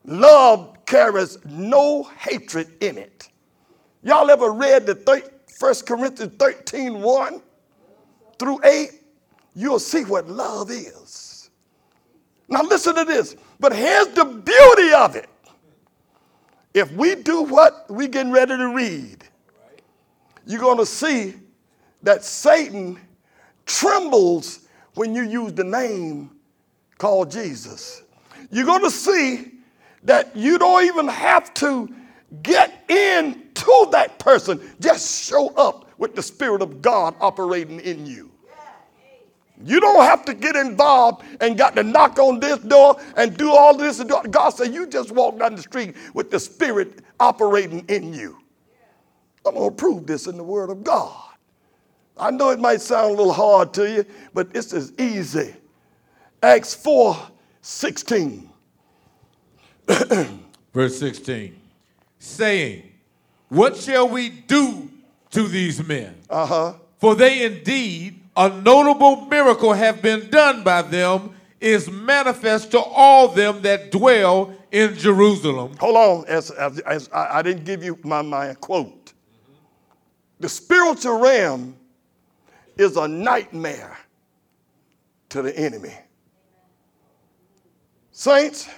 Love 0.04 0.76
carries 0.86 1.44
no 1.44 2.04
hatred 2.04 2.70
in 2.80 2.98
it. 2.98 3.28
Y'all 4.04 4.30
ever 4.30 4.52
read 4.52 4.86
the 4.86 4.94
thir- 4.94 5.28
1 5.58 5.74
Corinthians 5.86 6.34
13 6.38 7.02
1 7.02 7.42
through 8.38 8.60
8? 8.62 8.90
You'll 9.56 9.80
see 9.80 10.04
what 10.04 10.28
love 10.28 10.70
is. 10.70 11.50
Now, 12.48 12.62
listen 12.62 12.94
to 12.94 13.04
this. 13.04 13.34
But 13.58 13.74
here's 13.74 14.08
the 14.08 14.24
beauty 14.24 14.92
of 14.92 15.16
it. 15.16 15.28
If 16.74 16.92
we 16.92 17.16
do 17.16 17.42
what 17.42 17.86
we're 17.88 18.06
getting 18.06 18.30
ready 18.30 18.56
to 18.56 18.68
read, 18.68 19.24
you're 20.46 20.60
going 20.60 20.78
to 20.78 20.86
see 20.86 21.34
that 22.04 22.22
Satan 22.22 23.00
trembles 23.66 24.68
when 24.94 25.12
you 25.12 25.22
use 25.22 25.54
the 25.54 25.64
name 25.64 26.30
called 26.98 27.30
Jesus. 27.30 28.02
You're 28.50 28.66
going 28.66 28.82
to 28.82 28.90
see 28.90 29.52
that 30.04 30.36
you 30.36 30.58
don't 30.58 30.84
even 30.84 31.08
have 31.08 31.52
to 31.54 31.92
get 32.42 32.84
into 32.88 33.88
that 33.92 34.18
person, 34.18 34.60
just 34.80 35.24
show 35.24 35.48
up 35.54 35.90
with 35.98 36.14
the 36.14 36.22
Spirit 36.22 36.62
of 36.62 36.82
God 36.82 37.14
operating 37.20 37.80
in 37.80 38.06
you. 38.06 38.30
You 39.64 39.80
don't 39.80 40.02
have 40.02 40.24
to 40.24 40.34
get 40.34 40.56
involved 40.56 41.24
and 41.40 41.56
got 41.56 41.76
to 41.76 41.82
knock 41.82 42.18
on 42.18 42.40
this 42.40 42.58
door 42.58 43.00
and 43.16 43.36
do 43.36 43.52
all 43.52 43.76
this. 43.76 44.02
God 44.02 44.50
said, 44.50 44.74
You 44.74 44.86
just 44.86 45.12
walk 45.12 45.38
down 45.38 45.54
the 45.54 45.62
street 45.62 45.94
with 46.12 46.30
the 46.30 46.40
Spirit 46.40 47.00
operating 47.20 47.84
in 47.88 48.12
you. 48.12 48.38
I'm 49.46 49.54
going 49.54 49.70
to 49.70 49.76
prove 49.76 50.06
this 50.06 50.26
in 50.26 50.36
the 50.36 50.42
Word 50.42 50.70
of 50.70 50.82
God. 50.82 51.30
I 52.16 52.30
know 52.30 52.50
it 52.50 52.58
might 52.58 52.80
sound 52.80 53.06
a 53.06 53.16
little 53.16 53.32
hard 53.32 53.72
to 53.74 53.90
you, 53.90 54.04
but 54.32 54.52
this 54.52 54.72
is 54.72 54.92
easy. 54.98 55.54
Acts 56.44 56.74
4 56.74 57.16
16. 57.62 58.50
Verse 60.74 60.98
16. 60.98 61.56
Saying, 62.18 62.82
What 63.48 63.78
shall 63.78 64.10
we 64.10 64.28
do 64.28 64.90
to 65.30 65.48
these 65.48 65.82
men? 65.82 66.14
Uh 66.28 66.44
huh. 66.44 66.74
For 66.98 67.14
they 67.14 67.46
indeed 67.46 68.20
a 68.36 68.50
notable 68.50 69.24
miracle 69.26 69.72
have 69.72 70.02
been 70.02 70.28
done 70.28 70.62
by 70.62 70.82
them 70.82 71.34
is 71.60 71.90
manifest 71.90 72.72
to 72.72 72.78
all 72.78 73.28
them 73.28 73.62
that 73.62 73.90
dwell 73.90 74.54
in 74.70 74.94
Jerusalem. 74.96 75.74
Hold 75.80 75.96
on, 75.96 76.24
as, 76.26 76.50
as, 76.50 76.78
as 76.80 77.08
I, 77.10 77.38
I 77.38 77.42
didn't 77.42 77.64
give 77.64 77.82
you 77.82 77.98
my, 78.04 78.20
my 78.20 78.52
quote. 78.52 79.14
The 80.40 80.50
spiritual 80.50 81.20
realm 81.20 81.74
is 82.76 82.98
a 82.98 83.08
nightmare 83.08 83.96
to 85.30 85.40
the 85.40 85.58
enemy. 85.58 85.94
Saints, 88.16 88.68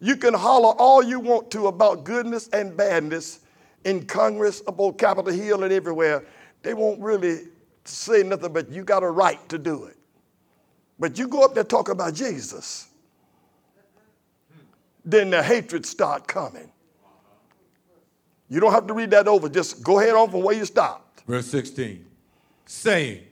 you 0.00 0.16
can 0.16 0.32
holler 0.32 0.74
all 0.78 1.02
you 1.02 1.20
want 1.20 1.50
to 1.50 1.66
about 1.66 2.02
goodness 2.02 2.48
and 2.48 2.74
badness 2.74 3.40
in 3.84 4.06
Congress, 4.06 4.62
about 4.66 4.96
Capitol 4.96 5.34
Hill, 5.34 5.64
and 5.64 5.72
everywhere. 5.72 6.24
They 6.62 6.72
won't 6.72 6.98
really 6.98 7.40
say 7.84 8.22
nothing, 8.22 8.54
but 8.54 8.70
you 8.70 8.82
got 8.82 9.02
a 9.02 9.10
right 9.10 9.46
to 9.50 9.58
do 9.58 9.84
it. 9.84 9.98
But 10.98 11.18
you 11.18 11.28
go 11.28 11.44
up 11.44 11.54
there 11.54 11.62
talk 11.62 11.90
about 11.90 12.14
Jesus, 12.14 12.88
then 15.04 15.28
the 15.28 15.42
hatred 15.42 15.84
start 15.84 16.26
coming. 16.26 16.70
You 18.48 18.60
don't 18.60 18.72
have 18.72 18.86
to 18.86 18.94
read 18.94 19.10
that 19.10 19.28
over. 19.28 19.50
Just 19.50 19.82
go 19.82 20.00
ahead 20.00 20.14
on 20.14 20.30
from 20.30 20.42
where 20.42 20.56
you 20.56 20.64
stopped. 20.64 21.22
Verse 21.26 21.46
16. 21.48 22.06
Saying, 22.64 23.24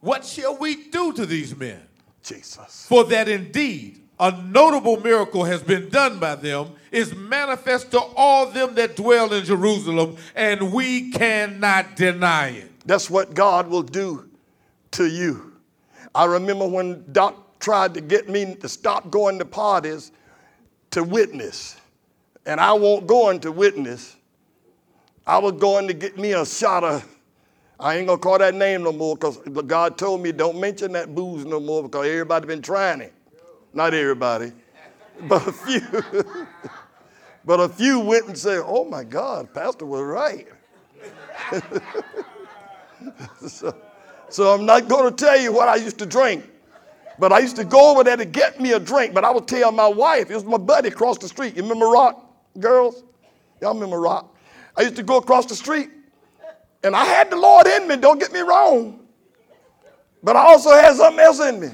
What 0.00 0.24
shall 0.24 0.56
we 0.56 0.88
do 0.88 1.12
to 1.12 1.26
these 1.26 1.54
men? 1.54 1.82
Jesus. 2.22 2.86
For 2.88 3.04
that 3.04 3.28
indeed 3.28 3.99
a 4.20 4.30
notable 4.42 5.00
miracle 5.00 5.44
has 5.44 5.62
been 5.62 5.88
done 5.88 6.18
by 6.18 6.34
them, 6.34 6.72
is 6.92 7.14
manifest 7.14 7.90
to 7.92 7.98
all 7.98 8.50
them 8.50 8.74
that 8.74 8.94
dwell 8.94 9.32
in 9.32 9.44
Jerusalem, 9.44 10.16
and 10.36 10.72
we 10.72 11.10
cannot 11.10 11.96
deny 11.96 12.48
it. 12.48 12.70
That's 12.84 13.08
what 13.08 13.32
God 13.32 13.68
will 13.68 13.82
do 13.82 14.28
to 14.92 15.06
you. 15.06 15.54
I 16.14 16.26
remember 16.26 16.68
when 16.68 17.04
Doc 17.12 17.60
tried 17.60 17.94
to 17.94 18.02
get 18.02 18.28
me 18.28 18.56
to 18.56 18.68
stop 18.68 19.10
going 19.10 19.38
to 19.38 19.46
parties 19.46 20.12
to 20.90 21.02
witness, 21.02 21.80
and 22.44 22.60
I 22.60 22.74
won't 22.74 23.06
going 23.06 23.40
to 23.40 23.52
witness. 23.52 24.16
I 25.26 25.38
was 25.38 25.52
going 25.52 25.88
to 25.88 25.94
get 25.94 26.18
me 26.18 26.32
a 26.32 26.44
shot 26.44 26.84
of, 26.84 27.06
I 27.78 27.96
ain't 27.96 28.06
gonna 28.06 28.18
call 28.18 28.38
that 28.38 28.54
name 28.54 28.82
no 28.82 28.92
more 28.92 29.16
because 29.16 29.38
God 29.66 29.96
told 29.96 30.20
me 30.20 30.32
don't 30.32 30.60
mention 30.60 30.92
that 30.92 31.14
booze 31.14 31.46
no 31.46 31.58
more 31.58 31.84
because 31.84 32.06
everybody 32.06 32.46
been 32.46 32.60
trying 32.60 33.00
it. 33.00 33.14
Not 33.72 33.94
everybody, 33.94 34.52
but 35.22 35.46
a 35.46 35.52
few. 35.52 35.80
but 37.44 37.60
a 37.60 37.68
few 37.68 38.00
went 38.00 38.26
and 38.26 38.36
said, 38.36 38.62
oh 38.64 38.84
my 38.84 39.04
God, 39.04 39.52
Pastor 39.54 39.86
was 39.86 40.02
right. 40.02 40.48
so, 43.46 43.74
so 44.28 44.54
I'm 44.54 44.66
not 44.66 44.88
going 44.88 45.14
to 45.14 45.24
tell 45.24 45.38
you 45.40 45.52
what 45.52 45.68
I 45.68 45.76
used 45.76 45.98
to 45.98 46.06
drink. 46.06 46.44
But 47.18 47.32
I 47.32 47.38
used 47.40 47.56
to 47.56 47.64
go 47.64 47.92
over 47.92 48.02
there 48.02 48.16
to 48.16 48.24
get 48.24 48.60
me 48.60 48.72
a 48.72 48.80
drink. 48.80 49.12
But 49.12 49.24
I 49.24 49.30
would 49.30 49.46
tell 49.46 49.70
my 49.72 49.86
wife, 49.86 50.30
it 50.30 50.34
was 50.34 50.44
my 50.44 50.56
buddy 50.56 50.88
across 50.88 51.18
the 51.18 51.28
street. 51.28 51.54
You 51.54 51.62
remember 51.62 51.86
Rock, 51.86 52.24
girls? 52.58 53.04
Y'all 53.60 53.74
remember 53.74 54.00
Rock? 54.00 54.34
I 54.76 54.82
used 54.82 54.96
to 54.96 55.02
go 55.02 55.18
across 55.18 55.46
the 55.46 55.54
street, 55.54 55.90
and 56.82 56.96
I 56.96 57.04
had 57.04 57.30
the 57.30 57.36
Lord 57.36 57.66
in 57.66 57.86
me, 57.86 57.96
don't 57.96 58.18
get 58.18 58.32
me 58.32 58.40
wrong. 58.40 59.00
But 60.22 60.36
I 60.36 60.40
also 60.40 60.70
had 60.70 60.96
something 60.96 61.20
else 61.20 61.40
in 61.40 61.60
me. 61.60 61.68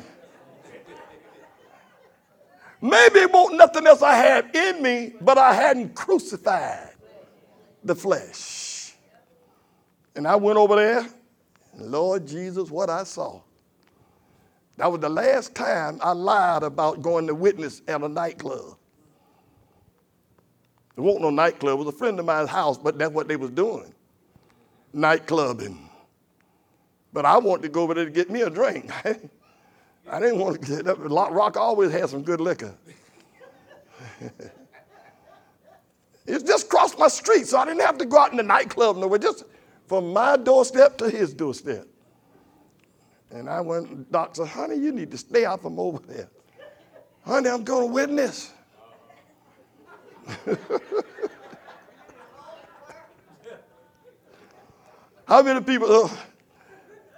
Maybe 2.86 3.18
it 3.18 3.32
wasn't 3.32 3.58
nothing 3.58 3.84
else 3.84 4.00
I 4.00 4.14
had 4.14 4.54
in 4.54 4.80
me, 4.80 5.14
but 5.20 5.38
I 5.38 5.52
hadn't 5.52 5.96
crucified 5.96 6.90
the 7.82 7.96
flesh. 7.96 8.92
And 10.14 10.26
I 10.26 10.36
went 10.36 10.56
over 10.56 10.76
there, 10.76 11.04
Lord 11.76 12.28
Jesus, 12.28 12.70
what 12.70 12.88
I 12.88 13.02
saw. 13.02 13.40
That 14.76 14.92
was 14.92 15.00
the 15.00 15.08
last 15.08 15.54
time 15.56 15.98
I 16.00 16.12
lied 16.12 16.62
about 16.62 17.02
going 17.02 17.26
to 17.26 17.34
witness 17.34 17.82
at 17.88 18.02
a 18.02 18.08
nightclub. 18.08 18.76
It 20.96 21.00
wasn't 21.00 21.22
no 21.22 21.30
nightclub, 21.30 21.80
it 21.80 21.84
was 21.84 21.92
a 21.92 21.98
friend 21.98 22.20
of 22.20 22.24
mine's 22.24 22.50
house, 22.50 22.78
but 22.78 22.98
that's 22.98 23.12
what 23.12 23.26
they 23.26 23.36
was 23.36 23.50
doing. 23.50 23.92
Nightclubbing. 24.94 25.76
But 27.12 27.26
I 27.26 27.36
wanted 27.38 27.62
to 27.64 27.68
go 27.68 27.82
over 27.82 27.94
there 27.94 28.04
to 28.04 28.10
get 28.12 28.30
me 28.30 28.42
a 28.42 28.50
drink. 28.50 28.92
I 30.10 30.20
didn't 30.20 30.38
want 30.38 30.62
to 30.62 30.76
get 30.76 30.86
up. 30.86 30.98
Rock 31.00 31.56
always 31.56 31.90
had 31.92 32.08
some 32.08 32.22
good 32.22 32.40
liquor. 32.40 32.74
it 36.26 36.46
just 36.46 36.68
crossed 36.68 36.98
my 36.98 37.08
street, 37.08 37.46
so 37.46 37.58
I 37.58 37.64
didn't 37.64 37.80
have 37.80 37.98
to 37.98 38.06
go 38.06 38.18
out 38.18 38.30
in 38.30 38.36
the 38.36 38.42
nightclub 38.42 38.96
nowhere, 38.96 39.18
just 39.18 39.44
from 39.86 40.12
my 40.12 40.36
doorstep 40.36 40.98
to 40.98 41.10
his 41.10 41.34
doorstep. 41.34 41.86
And 43.30 43.50
I 43.50 43.60
went, 43.60 44.12
Doc 44.12 44.36
said, 44.36 44.46
honey, 44.48 44.76
you 44.76 44.92
need 44.92 45.10
to 45.10 45.18
stay 45.18 45.44
out 45.44 45.62
from 45.62 45.80
over 45.80 45.98
there. 46.06 46.28
Honey, 47.24 47.48
I'm 47.48 47.64
going 47.64 47.88
to 47.88 47.92
witness. 47.92 48.52
How 55.26 55.42
many 55.42 55.60
people 55.60 55.92
uh, 55.92 56.08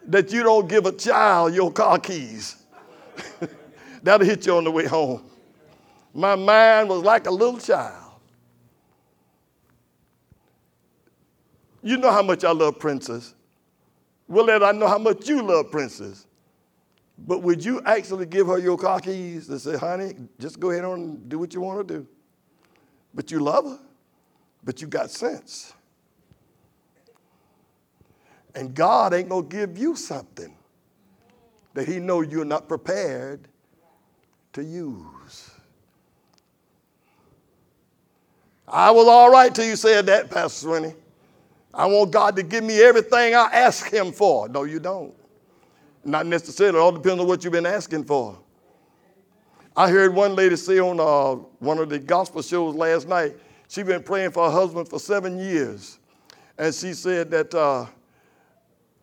that 0.07 0.33
you 0.33 0.43
don't 0.43 0.67
give 0.67 0.87
a 0.87 0.93
child 0.93 1.55
your 1.55 1.71
car 1.71 1.99
keys? 1.99 2.58
That'll 4.03 4.27
hit 4.27 4.47
you 4.47 4.57
on 4.57 4.65
the 4.65 4.71
way 4.71 4.87
home. 4.87 5.25
My 6.15 6.35
mind 6.35 6.89
was 6.89 7.03
like 7.03 7.27
a 7.27 7.31
little 7.31 7.59
child. 7.59 8.13
You 11.83 11.97
know 11.97 12.11
how 12.11 12.23
much 12.23 12.45
I 12.45 12.51
love 12.51 12.79
Princess. 12.79 13.35
Willette, 14.31 14.67
I 14.67 14.73
know 14.73 14.89
how 14.89 14.99
much 14.99 15.29
you 15.29 15.43
love 15.43 15.71
Princess. 15.71 16.27
But 17.19 17.43
would 17.43 17.65
you 17.65 17.81
actually 17.85 18.27
give 18.27 18.47
her 18.47 18.59
your 18.59 18.77
car 18.77 19.01
keys 19.01 19.49
and 19.49 19.61
say, 19.61 19.77
honey, 19.77 20.15
just 20.39 20.61
go 20.61 20.71
ahead 20.71 20.85
on 20.85 21.01
and 21.01 21.29
do 21.29 21.39
what 21.39 21.53
you 21.53 21.61
want 21.61 21.87
to 21.87 21.95
do? 21.95 22.07
But 23.15 23.31
you 23.31 23.41
love 23.41 23.65
her, 23.65 23.79
but 24.63 24.81
you 24.81 24.87
got 24.87 25.11
sense. 25.11 25.73
And 28.55 28.75
God 28.75 29.15
ain't 29.15 29.29
gonna 29.29 29.47
give 29.47 29.79
you 29.79 29.97
something 29.97 30.55
that 31.75 31.89
He 31.89 31.99
know 31.99 32.21
you're 32.21 32.45
not 32.45 32.69
prepared 32.69 33.49
to 34.59 34.65
use. 34.65 35.51
I 38.67 38.91
was 38.91 39.07
all 39.07 39.31
right 39.31 39.55
till 39.55 39.65
you 39.65 39.77
said 39.77 40.07
that, 40.07 40.31
Pastor 40.31 40.67
Sweeney. 40.67 40.95
I 41.73 41.87
want 41.87 42.11
God 42.11 42.37
to 42.37 42.43
give 42.43 42.65
me 42.65 42.83
everything 42.83 43.35
I 43.35 43.49
ask 43.53 43.91
Him 43.91 44.13
for. 44.13 44.49
No, 44.49 44.65
you 44.65 44.79
don't. 44.79 45.15
Not 46.05 46.27
necessarily. 46.27 46.79
It 46.79 46.81
all 46.81 46.93
depends 46.93 47.21
on 47.21 47.27
what 47.27 47.45
you've 47.45 47.53
been 47.53 47.67
asking 47.67 48.05
for. 48.05 48.39
I 49.77 49.91
heard 49.91 50.13
one 50.15 50.35
lady 50.35 50.57
say 50.57 50.81
on 50.81 50.99
uh, 50.99 51.41
one 51.61 51.79
of 51.79 51.89
the 51.89 51.99
gospel 51.99 52.43
shows 52.43 52.75
last 52.75 53.07
night, 53.09 53.37
she'd 53.69 53.87
been 53.87 54.03
praying 54.03 54.33
for 54.33 54.45
her 54.45 54.51
husband 54.51 54.89
for 54.89 54.99
seven 54.99 55.39
years. 55.39 55.99
And 56.59 56.75
she 56.75 56.95
said 56.95 57.31
that 57.31 57.55
uh, 57.55 57.87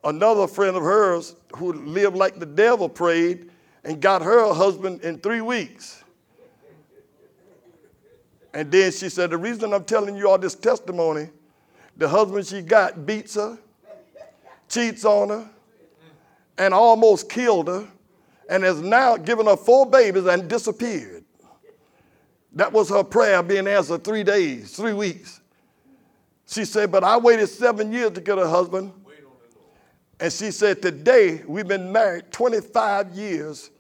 another 0.03 0.47
friend 0.47 0.75
of 0.75 0.83
hers 0.83 1.35
who 1.55 1.71
lived 1.71 2.17
like 2.17 2.39
the 2.39 2.45
devil 2.45 2.89
prayed 2.89 3.49
and 3.85 4.01
got 4.01 4.23
her 4.23 4.39
a 4.39 4.53
husband 4.53 5.01
in 5.01 5.19
three 5.19 5.41
weeks. 5.41 6.03
And 8.53 8.71
then 8.71 8.91
she 8.91 9.09
said, 9.09 9.29
The 9.29 9.37
reason 9.37 9.73
I'm 9.73 9.85
telling 9.85 10.17
you 10.17 10.27
all 10.27 10.39
this 10.39 10.55
testimony, 10.55 11.29
the 11.95 12.09
husband 12.09 12.47
she 12.47 12.61
got 12.61 13.05
beats 13.05 13.35
her, 13.35 13.57
cheats 14.67 15.05
on 15.05 15.29
her, 15.29 15.49
and 16.57 16.73
almost 16.73 17.29
killed 17.29 17.67
her, 17.67 17.87
and 18.49 18.63
has 18.63 18.81
now 18.81 19.17
given 19.17 19.45
her 19.45 19.57
four 19.57 19.85
babies 19.85 20.25
and 20.25 20.49
disappeared. 20.49 21.23
That 22.53 22.71
was 22.71 22.89
her 22.89 23.03
prayer 23.03 23.43
being 23.43 23.67
answered 23.67 24.03
three 24.03 24.23
days, 24.23 24.75
three 24.75 24.93
weeks. 24.93 25.41
She 26.47 26.65
said, 26.65 26.91
But 26.91 27.03
I 27.03 27.17
waited 27.17 27.47
seven 27.47 27.91
years 27.91 28.11
to 28.11 28.21
get 28.21 28.39
a 28.39 28.47
husband. 28.47 28.93
And 30.19 30.31
she 30.31 30.51
said, 30.51 30.81
Today 30.81 31.43
we've 31.45 31.67
been 31.67 31.91
married 31.91 32.31
25 32.31 33.11
years 33.11 33.71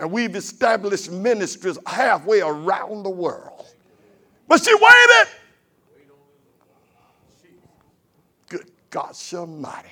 and 0.00 0.10
we've 0.10 0.34
established 0.34 1.12
ministries 1.12 1.78
halfway 1.86 2.40
around 2.40 3.02
the 3.02 3.10
world. 3.10 3.66
But 4.48 4.64
she 4.64 4.74
waited. 4.74 5.28
Good 8.48 8.70
God 8.88 9.14
Almighty. 9.34 9.90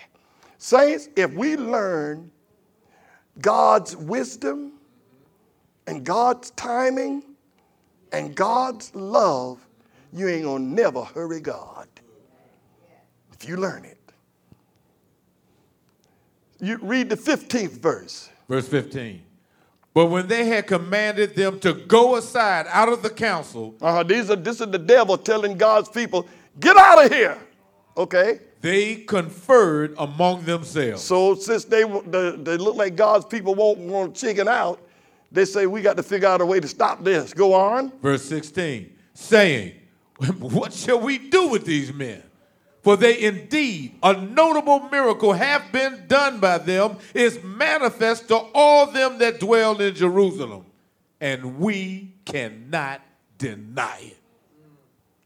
Saints, 0.56 1.10
if 1.14 1.32
we 1.34 1.58
learn 1.58 2.30
God's 3.42 3.94
wisdom 3.96 4.72
and 5.86 6.04
God's 6.04 6.50
timing 6.52 7.22
and 8.10 8.34
God's 8.34 8.94
love, 8.94 9.60
you 10.14 10.26
ain't 10.26 10.44
gonna 10.44 10.64
never 10.64 11.04
hurry 11.04 11.40
God. 11.40 11.86
If 13.34 13.46
you 13.46 13.58
learn 13.58 13.84
it. 13.84 13.98
You 16.60 16.78
read 16.78 17.10
the 17.10 17.16
15th 17.16 17.72
verse. 17.72 18.30
Verse 18.48 18.66
15. 18.66 19.27
But 19.98 20.10
when 20.10 20.28
they 20.28 20.44
had 20.44 20.68
commanded 20.68 21.34
them 21.34 21.58
to 21.58 21.72
go 21.72 22.14
aside 22.14 22.66
out 22.68 22.88
of 22.88 23.02
the 23.02 23.10
council, 23.10 23.74
Uh-huh. 23.80 24.04
These 24.04 24.30
are 24.30 24.36
this 24.36 24.60
is 24.60 24.68
the 24.68 24.78
devil 24.78 25.18
telling 25.18 25.58
God's 25.58 25.88
people, 25.88 26.28
get 26.60 26.76
out 26.76 27.04
of 27.04 27.12
here. 27.12 27.36
Okay? 27.96 28.38
they 28.60 28.94
conferred 28.94 29.96
among 29.98 30.44
themselves. 30.44 31.02
So 31.02 31.34
since 31.34 31.64
they 31.64 31.82
they, 31.82 32.30
they 32.30 32.56
look 32.58 32.76
like 32.76 32.94
God's 32.94 33.24
people 33.24 33.56
won't 33.56 33.80
want 33.80 34.14
to 34.14 34.20
chicken 34.20 34.46
out, 34.46 34.80
they 35.32 35.44
say 35.44 35.66
we 35.66 35.82
got 35.82 35.96
to 35.96 36.04
figure 36.04 36.28
out 36.28 36.40
a 36.40 36.46
way 36.46 36.60
to 36.60 36.68
stop 36.68 37.02
this. 37.02 37.34
Go 37.34 37.52
on. 37.52 37.90
Verse 38.00 38.22
16, 38.22 38.94
saying, 39.14 39.74
What 40.38 40.72
shall 40.72 41.00
we 41.00 41.18
do 41.18 41.48
with 41.48 41.64
these 41.64 41.92
men? 41.92 42.22
For 42.88 42.96
they 42.96 43.20
indeed, 43.20 43.98
a 44.02 44.14
notable 44.14 44.88
miracle 44.88 45.34
have 45.34 45.70
been 45.72 46.06
done 46.06 46.40
by 46.40 46.56
them, 46.56 46.96
is 47.12 47.38
manifest 47.44 48.28
to 48.28 48.36
all 48.54 48.86
them 48.86 49.18
that 49.18 49.40
dwell 49.40 49.78
in 49.78 49.94
Jerusalem, 49.94 50.64
and 51.20 51.58
we 51.58 52.14
cannot 52.24 53.02
deny 53.36 53.98
it. 54.00 54.16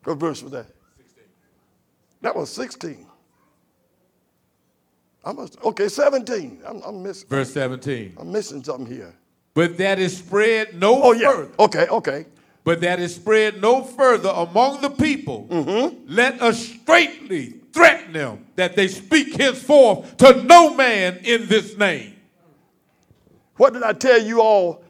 What 0.02 0.18
verse 0.18 0.42
was 0.42 0.50
that? 0.50 0.66
16. 0.96 1.24
That 2.22 2.34
was 2.34 2.50
16. 2.50 3.06
I 5.24 5.32
must 5.32 5.62
okay, 5.62 5.86
17. 5.86 6.62
I'm, 6.66 6.82
I'm 6.82 7.00
missing 7.00 7.28
Verse 7.28 7.52
17. 7.52 8.14
I'm 8.18 8.32
missing 8.32 8.64
something 8.64 8.92
here. 8.92 9.14
But 9.54 9.78
that 9.78 10.00
is 10.00 10.16
spread 10.18 10.74
no 10.80 11.00
Oh 11.00 11.12
yeah. 11.12 11.30
further. 11.30 11.52
Okay, 11.60 11.86
okay. 11.86 12.26
But 12.64 12.80
that 12.82 13.00
is 13.00 13.14
spread 13.14 13.60
no 13.60 13.82
further 13.82 14.28
among 14.28 14.82
the 14.82 14.90
people. 14.90 15.48
Mm-hmm. 15.50 16.04
Let 16.06 16.40
us 16.40 16.64
straightly 16.64 17.54
threaten 17.72 18.12
them 18.12 18.46
that 18.56 18.76
they 18.76 18.88
speak 18.88 19.34
henceforth 19.40 20.16
to 20.18 20.42
no 20.44 20.74
man 20.74 21.18
in 21.24 21.48
this 21.48 21.76
name. 21.76 22.14
What 23.56 23.72
did 23.72 23.82
I 23.82 23.92
tell 23.92 24.22
you 24.22 24.40
all 24.40 24.84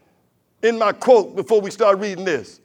in 0.63 0.79
my 0.79 0.93
quote 0.93 1.35
before 1.35 1.61
we 1.61 1.71
start 1.71 1.99
reading 1.99 2.25
this? 2.25 2.61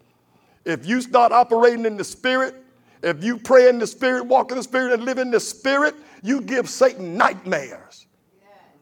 If 0.65 0.85
you 0.85 0.99
start 0.99 1.31
operating 1.31 1.85
in 1.85 1.95
the 1.95 2.03
spirit, 2.03 2.55
if 3.01 3.23
you 3.23 3.37
pray 3.37 3.69
in 3.69 3.79
the 3.79 3.87
spirit, 3.87 4.25
walk 4.25 4.51
in 4.51 4.57
the 4.57 4.63
spirit, 4.63 4.93
and 4.93 5.03
live 5.03 5.17
in 5.17 5.31
the 5.31 5.39
spirit, 5.39 5.95
you 6.23 6.41
give 6.41 6.69
Satan 6.69 7.15
nightmares. 7.15 8.07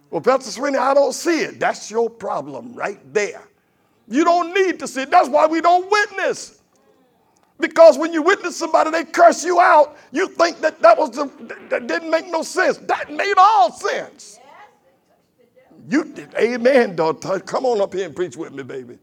Well, 0.10 0.22
Pastor 0.22 0.50
Sweeney, 0.50 0.78
I 0.78 0.94
don't 0.94 1.14
see 1.14 1.42
it. 1.42 1.60
That's 1.60 1.92
your 1.92 2.10
problem 2.10 2.74
right 2.74 3.00
there. 3.14 3.44
You 4.08 4.24
don't 4.24 4.54
need 4.54 4.80
to 4.80 4.88
see 4.88 5.04
it. 5.04 5.12
That's 5.12 5.30
why 5.30 5.48
we 5.48 5.62
don't 5.62 5.90
witness. 5.90 6.62
Because 7.60 7.98
when 7.98 8.14
you 8.14 8.22
witness 8.22 8.58
somebody, 8.58 8.92
they 8.92 9.06
curse 9.06 9.44
you 9.44 9.60
out. 9.60 9.98
You 10.12 10.28
think 10.28 10.60
that 10.62 10.82
that 10.82 10.98
was 10.98 11.12
the, 11.12 11.26
that 11.70 11.88
didn't 11.88 12.10
make 12.10 12.28
no 12.28 12.44
sense. 12.44 12.78
That 12.78 13.12
made 13.12 13.34
all 13.38 13.72
sense. 13.72 14.40
You 15.90 16.14
amen, 16.38 16.96
daughter. 16.96 17.40
Come 17.40 17.66
on 17.66 17.80
up 17.80 17.94
here 17.94 18.06
and 18.08 18.16
preach 18.16 18.36
with 18.36 18.54
me, 18.54 18.64
baby. 18.64 18.98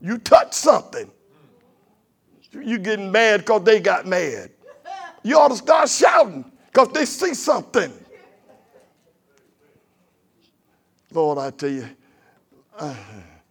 You 0.00 0.18
touch 0.18 0.52
something. 0.52 1.10
You 2.52 2.78
getting 2.78 3.10
mad 3.10 3.40
because 3.40 3.64
they 3.64 3.80
got 3.80 4.06
mad. 4.06 4.50
You 5.22 5.38
ought 5.38 5.48
to 5.48 5.56
start 5.56 5.88
shouting 5.88 6.50
because 6.66 6.88
they 6.92 7.04
see 7.04 7.34
something. 7.34 7.92
Lord, 11.12 11.38
I 11.38 11.50
tell 11.50 11.70
you. 11.70 11.88
Uh, 12.80 12.94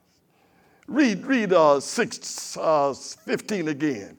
read 0.87 1.25
read 1.25 1.53
uh, 1.53 1.79
6, 1.79 2.57
uh, 2.57 2.93
15 2.93 3.67
again. 3.69 4.17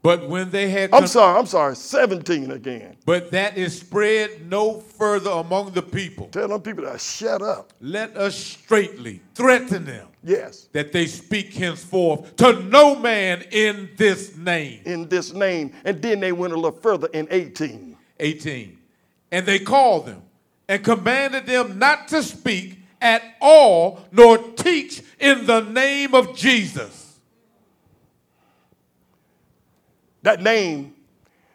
But 0.00 0.28
when 0.28 0.50
they 0.50 0.70
had 0.70 0.94
I'm 0.94 1.08
sorry, 1.08 1.36
I'm 1.38 1.46
sorry, 1.46 1.74
17 1.74 2.52
again. 2.52 2.96
but 3.04 3.32
that 3.32 3.58
is 3.58 3.78
spread 3.80 4.48
no 4.48 4.78
further 4.80 5.30
among 5.30 5.72
the 5.72 5.82
people. 5.82 6.28
Tell 6.28 6.46
them 6.48 6.62
people 6.62 6.84
to 6.84 6.96
shut 6.98 7.42
up. 7.42 7.72
Let 7.80 8.16
us 8.16 8.36
straightly 8.36 9.20
threaten 9.34 9.84
them 9.84 10.06
Yes, 10.22 10.68
that 10.72 10.92
they 10.92 11.06
speak 11.06 11.52
henceforth 11.52 12.36
to 12.36 12.62
no 12.62 12.94
man 12.94 13.42
in 13.50 13.90
this 13.96 14.36
name. 14.36 14.82
in 14.84 15.08
this 15.08 15.32
name. 15.32 15.72
And 15.84 16.00
then 16.00 16.20
they 16.20 16.32
went 16.32 16.52
a 16.52 16.56
little 16.56 16.78
further 16.80 17.08
in 17.12 17.26
18. 17.30 17.96
18. 18.20 18.78
And 19.32 19.44
they 19.46 19.58
called 19.58 20.06
them 20.06 20.22
and 20.68 20.82
commanded 20.84 21.44
them 21.46 21.78
not 21.78 22.06
to 22.08 22.22
speak 22.22 22.77
at 23.00 23.22
all 23.40 24.00
nor 24.12 24.38
teach 24.38 25.02
in 25.18 25.46
the 25.46 25.60
name 25.60 26.14
of 26.14 26.36
Jesus. 26.36 27.18
That 30.22 30.42
name 30.42 30.94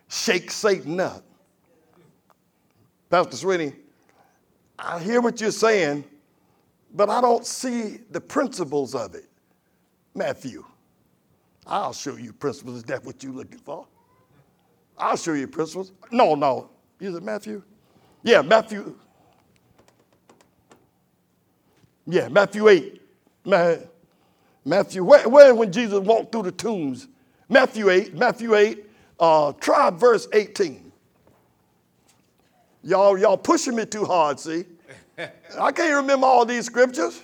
shakes 0.08 0.56
Satan 0.56 0.99
up. 0.99 1.23
Pastor 3.10 3.38
Sweeney, 3.38 3.73
I 4.79 4.99
hear 4.99 5.21
what 5.21 5.39
you're 5.39 5.51
saying, 5.51 6.03
but 6.93 7.10
I 7.10 7.21
don't 7.21 7.45
see 7.45 7.99
the 8.10 8.21
principles 8.21 8.95
of 8.95 9.15
it. 9.15 9.25
Matthew, 10.15 10.65
I'll 11.65 11.93
show 11.93 12.15
you 12.17 12.34
principles. 12.34 12.77
Is 12.77 12.84
that 12.86 13.03
what 13.06 13.23
you're 13.23 13.34
looking 13.34 13.60
for? 13.60 13.88
I'll 14.97 15.17
show 15.17 15.34
you 15.34 15.47
principles. 15.47 15.91
No, 16.12 16.36
no. 16.36 16.69
Is 16.99 17.15
it 17.15 17.23
Matthew? 17.23 17.63
Yeah, 18.23 18.41
Matthew. 18.41 18.97
Yeah, 22.07 22.27
Matthew 22.29 22.67
8. 22.67 23.01
Ma- 23.45 23.75
Matthew, 24.65 25.03
where, 25.03 25.27
where 25.27 25.53
when 25.55 25.71
Jesus 25.71 25.99
walked 25.99 26.31
through 26.31 26.43
the 26.43 26.51
tombs? 26.51 27.07
Matthew 27.49 27.89
8, 27.89 28.15
Matthew 28.15 28.55
8, 28.55 28.85
uh, 29.19 29.53
try 29.59 29.89
verse 29.89 30.27
18. 30.33 30.91
Y'all, 32.83 33.17
y'all 33.17 33.37
pushing 33.37 33.75
me 33.75 33.85
too 33.85 34.05
hard, 34.05 34.39
see? 34.39 34.63
I 35.59 35.71
can't 35.71 35.95
remember 35.95 36.25
all 36.25 36.45
these 36.45 36.65
scriptures. 36.65 37.21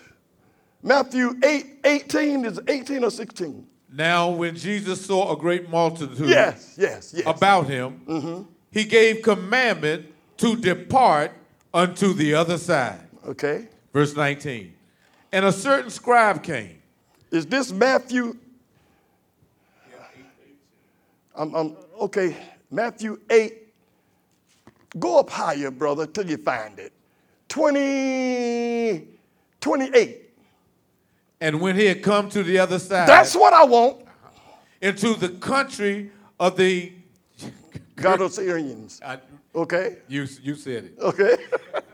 Matthew 0.84 1.38
8, 1.44 1.66
18 1.84 2.46
is 2.46 2.60
18 2.68 3.04
or 3.04 3.12
16. 3.12 3.66
Now, 3.92 4.30
when 4.30 4.56
Jesus 4.56 5.04
saw 5.06 5.34
a 5.34 5.38
great 5.38 5.70
multitude 5.70 6.30
Yes, 6.30 6.76
yes, 6.78 7.14
yes. 7.16 7.26
about 7.26 7.68
him, 7.68 8.48
he 8.72 8.84
gave 8.84 9.22
commandment 9.24 10.06
to 10.38 10.56
depart 10.56 11.32
unto 11.74 12.14
the 12.14 12.36
other 12.36 12.58
side. 12.58 13.00
Okay. 13.26 13.68
Verse 13.94 14.16
19. 14.16 14.74
And 15.32 15.46
a 15.46 15.52
certain 15.52 15.90
scribe 15.90 16.44
came. 16.44 16.82
Is 17.32 17.46
this 17.46 17.72
Matthew? 17.72 18.36
I'm, 21.36 21.56
um, 21.56 21.56
I'm, 21.56 21.56
um, 21.56 21.78
okay, 22.02 22.36
Matthew 22.72 23.20
8. 23.30 23.56
Go 24.98 25.20
up 25.20 25.30
higher, 25.30 25.70
brother, 25.70 26.08
till 26.08 26.28
you 26.30 26.38
find 26.38 26.80
it. 26.80 26.92
20, 27.50 29.08
28. 29.62 30.30
And 31.42 31.62
when 31.62 31.76
he 31.76 31.86
had 31.86 32.02
come 32.04 32.30
to 32.30 32.44
the 32.44 32.60
other 32.60 32.80
side, 32.80 33.08
That's 33.08 33.36
what 33.36 33.54
I 33.54 33.64
want. 33.64 34.06
into 34.82 35.14
the 35.14 35.30
country 35.30 36.12
of 36.40 36.58
the. 36.58 36.92
Gadosarians. 37.96 39.02
I, 39.04 39.20
Okay? 39.56 39.98
you, 40.08 40.28
you 40.42 40.56
said 40.56 40.86
it. 40.86 40.94
Okay? 41.00 41.38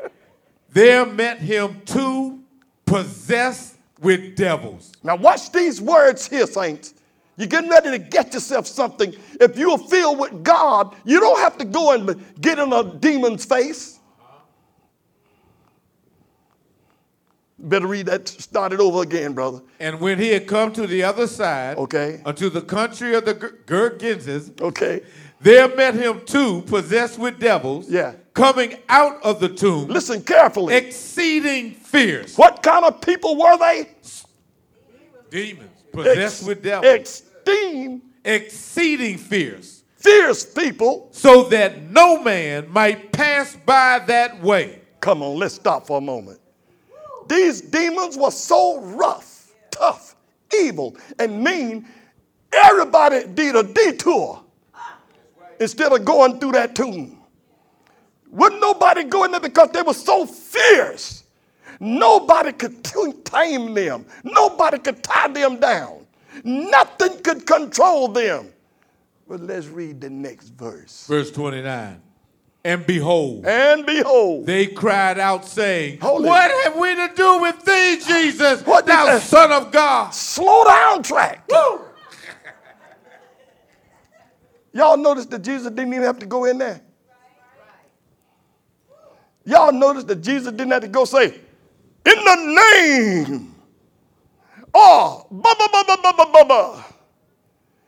There 0.75 1.05
met 1.05 1.39
him 1.39 1.81
two 1.85 2.41
possessed 2.85 3.77
with 4.01 4.35
devils. 4.35 4.91
now, 5.03 5.15
watch 5.15 5.49
these 5.53 5.79
words 5.81 6.27
here, 6.27 6.45
saints. 6.45 6.93
You're 7.37 7.47
getting 7.47 7.69
ready 7.69 7.91
to 7.91 7.97
get 7.97 8.33
yourself 8.33 8.67
something. 8.67 9.15
If 9.39 9.57
you 9.57 9.71
are 9.71 9.77
filled 9.77 10.19
with 10.19 10.43
God, 10.43 10.93
you 11.05 11.21
don't 11.21 11.39
have 11.39 11.57
to 11.59 11.65
go 11.65 11.93
and 11.93 12.21
get 12.41 12.59
in 12.59 12.73
a 12.73 12.83
demon's 12.83 13.45
face. 13.45 13.99
Better 17.57 17.87
read 17.87 18.07
that, 18.07 18.27
start 18.27 18.73
it 18.73 18.81
over 18.81 19.01
again, 19.01 19.31
brother. 19.31 19.61
And 19.79 20.01
when 20.01 20.19
he 20.19 20.27
had 20.33 20.45
come 20.45 20.73
to 20.73 20.85
the 20.85 21.03
other 21.03 21.25
side, 21.25 21.77
Okay. 21.77 22.21
unto 22.25 22.49
the 22.49 22.61
country 22.61 23.15
of 23.15 23.23
the 23.23 23.33
Ger- 23.33 23.59
Gergesenes, 23.65 24.59
Okay. 24.61 25.03
there 25.39 25.73
met 25.73 25.93
him 25.95 26.21
two 26.25 26.63
possessed 26.63 27.17
with 27.17 27.39
devils, 27.39 27.89
Yeah. 27.89 28.11
Coming 28.35 28.77
out 28.89 29.21
of 29.23 29.39
the 29.39 29.49
tomb, 29.49 29.87
Listen 29.87 30.21
carefully. 30.21 30.75
exceeding 30.75 31.71
fierce. 31.71 32.37
what 32.37 32.61
kind 32.61 32.85
of 32.85 33.01
people 33.01 33.35
were 33.37 33.57
they? 33.57 33.89
Demons 35.31 35.71
possessed 35.91 36.41
Ex- 36.41 36.43
with 36.43 36.61
devils, 36.63 36.93
Extreme, 36.93 38.01
exceeding 38.23 39.17
fierce, 39.17 39.83
fierce 39.97 40.45
people. 40.45 41.07
so 41.11 41.43
that 41.45 41.81
no 41.91 42.21
man 42.21 42.69
might 42.69 43.11
pass 43.11 43.55
by 43.65 43.99
that 44.07 44.39
way. 44.41 44.81
Come 44.99 45.23
on, 45.23 45.37
let's 45.37 45.55
stop 45.55 45.87
for 45.87 45.97
a 45.97 46.01
moment. 46.01 46.39
These 47.27 47.61
demons 47.61 48.17
were 48.17 48.31
so 48.31 48.79
rough, 48.81 49.51
tough, 49.71 50.15
evil, 50.61 50.95
and 51.17 51.43
mean. 51.43 51.87
Everybody 52.53 53.25
did 53.27 53.55
a 53.55 53.63
detour 53.63 54.41
instead 55.59 55.91
of 55.91 56.05
going 56.05 56.39
through 56.39 56.53
that 56.53 56.75
tomb. 56.75 57.19
Wouldn't 58.31 58.61
nobody 58.61 59.03
go 59.03 59.23
in 59.23 59.31
there 59.31 59.39
because 59.39 59.69
they 59.71 59.81
were 59.81 59.93
so 59.93 60.25
fierce. 60.25 61.23
Nobody 61.79 62.51
could 62.53 62.83
tame 62.83 63.73
them. 63.73 64.05
Nobody 64.23 64.79
could 64.79 65.03
tie 65.03 65.27
them 65.27 65.59
down. 65.59 66.05
Nothing 66.43 67.19
could 67.21 67.45
control 67.45 68.07
them. 68.07 68.51
But 69.27 69.41
let's 69.41 69.67
read 69.67 70.01
the 70.01 70.09
next 70.09 70.49
verse. 70.49 71.05
Verse 71.07 71.31
29. 71.31 72.01
And 72.63 72.85
behold, 72.87 73.45
And 73.45 73.85
behold, 73.85 74.47
they 74.47 74.65
cried 74.65 75.19
out, 75.19 75.45
saying, 75.45 75.99
Hold 75.99 76.25
it. 76.25 76.29
What 76.29 76.63
have 76.63 76.75
we 76.77 76.95
to 76.95 77.11
do 77.15 77.41
with 77.41 77.63
thee, 77.63 77.99
Jesus, 78.05 78.65
What 78.65 78.87
thou 78.87 79.05
that- 79.05 79.21
Son 79.21 79.51
of 79.51 79.71
God? 79.71 80.09
slow 80.15 80.63
down 80.63 81.03
track. 81.03 81.47
Y'all 84.73 84.97
notice 84.97 85.25
that 85.27 85.41
Jesus 85.41 85.69
didn't 85.71 85.93
even 85.93 86.03
have 86.03 86.19
to 86.19 86.25
go 86.25 86.45
in 86.45 86.57
there. 86.57 86.81
Y'all 89.45 89.71
notice 89.71 90.03
that 90.05 90.21
Jesus 90.21 90.51
didn't 90.51 90.71
have 90.71 90.81
to 90.81 90.87
go 90.87 91.05
say, 91.05 91.25
in 91.25 91.33
the 92.03 92.61
name. 92.73 93.55
Oh, 94.73 95.25
ba 95.31 95.55
ba 95.57 95.69
ba 95.71 95.83
ba 95.85 96.13
ba 96.13 96.25
ba 96.31 96.45
ba. 96.45 96.85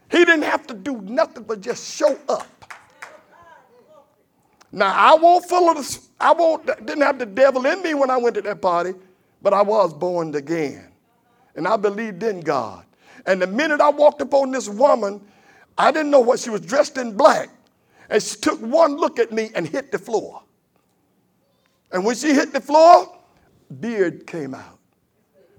He 0.10 0.20
didn't 0.20 0.43
have 0.43 0.65
to 0.67 0.74
do 0.74 1.02
nothing 1.02 1.43
but 1.43 1.62
just 1.62 1.96
show 1.96 2.17
up. 2.30 2.48
Now 4.72 4.93
I 4.93 5.15
won't 5.15 5.46
full 5.46 5.70
of 5.70 5.78
the, 5.78 6.00
I 6.20 6.34
won't 6.34 6.65
didn't 6.65 7.02
have 7.02 7.20
the 7.20 7.26
devil 7.26 7.65
in 7.65 7.82
me 7.84 7.93
when 7.93 8.10
I 8.10 8.17
went 8.17 8.36
to 8.36 8.41
that 8.43 8.62
party, 8.62 8.93
but 9.41 9.54
I 9.54 9.62
was 9.62 9.93
born 9.93 10.34
again. 10.36 10.91
And 11.56 11.67
I 11.67 11.76
believed 11.76 12.24
in 12.24 12.41
God. 12.41 12.86
And 13.26 13.41
the 13.41 13.48
minute 13.48 13.82
I 13.82 13.89
walked 13.89 14.22
upon 14.22 14.52
this 14.52 14.70
woman, 14.70 15.22
I 15.78 15.91
didn't 15.91 16.12
know 16.12 16.20
what 16.20 16.39
she 16.39 16.50
was 16.50 16.62
dressed 16.62 16.98
in 16.98 17.17
black. 17.17 17.50
And 18.10 18.22
she 18.22 18.38
took 18.38 18.60
one 18.62 18.96
look 18.96 19.20
at 19.20 19.32
me 19.32 19.52
and 19.56 19.67
hit 19.67 19.91
the 19.91 20.00
floor. 20.00 20.43
And 21.91 22.04
when 22.04 22.15
she 22.15 22.34
hit 22.34 22.54
the 22.54 22.62
floor, 22.62 23.17
beard 23.80 24.28
came 24.28 24.54
out. 24.54 24.80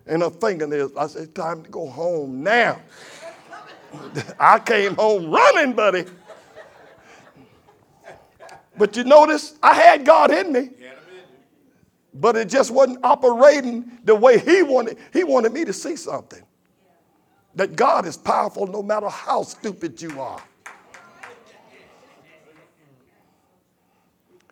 And 0.07 0.23
her 0.23 0.31
fingernails. 0.31 0.93
I 0.97 1.07
said, 1.07 1.35
time 1.35 1.62
to 1.62 1.71
go 1.71 1.87
home 1.88 2.43
now. 2.43 2.81
I 4.41 4.59
came 4.59 4.95
home 4.95 5.31
running, 5.31 5.75
buddy. 5.75 6.05
But 8.77 8.97
you 8.97 9.05
notice, 9.05 9.57
I 9.62 9.75
had 9.75 10.05
God 10.05 10.31
in 10.31 10.53
me. 10.53 10.71
But 12.14 12.37
it 12.37 12.49
just 12.49 12.71
wasn't 12.71 13.05
operating 13.05 13.99
the 14.05 14.14
way 14.14 14.38
He 14.38 14.62
wanted. 14.62 14.99
He 15.12 15.25
wanted 15.25 15.53
me 15.53 15.64
to 15.64 15.73
see 15.73 15.97
something. 15.97 16.43
That 17.55 17.77
God 17.77 18.07
is 18.07 18.17
powerful 18.17 18.67
no 18.67 18.83
matter 18.83 19.09
how 19.09 19.43
stupid 19.43 20.01
you 20.01 20.21
are. 20.21 20.43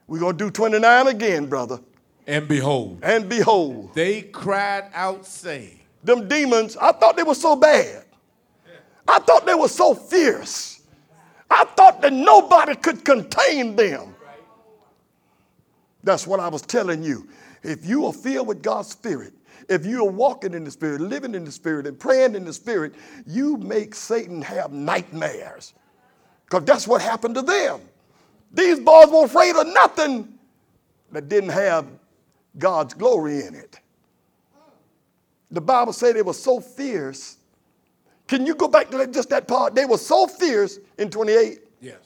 We're 0.07 0.21
going 0.21 0.39
to 0.39 0.45
do 0.45 0.51
29 0.51 1.09
again, 1.09 1.47
brother. 1.47 1.81
And 2.27 2.49
behold, 2.49 3.01
And 3.03 3.29
behold, 3.29 3.95
they 3.95 4.23
cried 4.23 4.91
out, 4.95 5.27
saying, 5.27 5.81
them 6.03 6.29
demons, 6.29 6.77
I 6.77 6.93
thought 6.93 7.17
they 7.17 7.23
were 7.23 7.35
so 7.35 7.57
bad. 7.57 8.05
I 9.09 9.21
thought 9.21 9.47
they 9.47 9.55
were 9.55 9.69
so 9.69 9.95
fierce. 9.95 10.81
I 11.51 11.65
thought 11.77 12.03
that 12.03 12.13
nobody 12.13 12.75
could 12.75 13.05
contain 13.05 13.77
them. 13.77 14.15
That's 16.03 16.27
what 16.27 16.41
I 16.41 16.49
was 16.49 16.63
telling 16.63 17.03
you. 17.03 17.29
If 17.63 17.85
you 17.85 18.07
are 18.07 18.13
filled 18.13 18.47
with 18.47 18.63
God's 18.63 18.89
Spirit, 18.89 19.33
if 19.69 19.85
you 19.85 20.07
are 20.07 20.11
walking 20.11 20.55
in 20.55 20.65
the 20.65 20.71
Spirit, 20.71 21.01
living 21.01 21.35
in 21.35 21.45
the 21.45 21.53
Spirit, 21.53 21.87
and 21.87 21.99
praying 21.99 22.35
in 22.35 22.45
the 22.45 22.53
Spirit, 22.53 22.95
you 23.27 23.57
make 23.57 23.95
Satan 23.95 24.43
have 24.43 24.73
nightmares. 24.73 25.75
Because 26.45 26.65
that's 26.65 26.87
what 26.87 27.03
happened 27.03 27.35
to 27.35 27.43
them. 27.43 27.81
These 28.57 28.81
boys 28.81 29.09
were 29.11 29.25
afraid 29.27 29.55
of 29.55 29.67
nothing 29.67 30.33
that 31.13 31.29
didn't 31.29 31.51
have 31.51 31.87
God's 32.59 32.95
glory 32.95 33.45
in 33.45 33.55
it. 33.55 33.79
The 35.51 35.61
Bible 35.61 35.93
said 35.93 36.17
they 36.17 36.23
were 36.23 36.33
so 36.33 36.59
fierce. 36.61 37.37
Can 38.27 38.47
you 38.47 38.55
go 38.55 38.67
back 38.67 38.91
to 38.91 38.97
that, 38.99 39.13
just 39.13 39.29
that 39.29 39.47
part? 39.47 39.75
They 39.75 39.85
were 39.85 39.99
so 39.99 40.27
fierce 40.27 40.79
in 40.99 41.11
28. 41.11 41.61
Yes. 41.81 41.99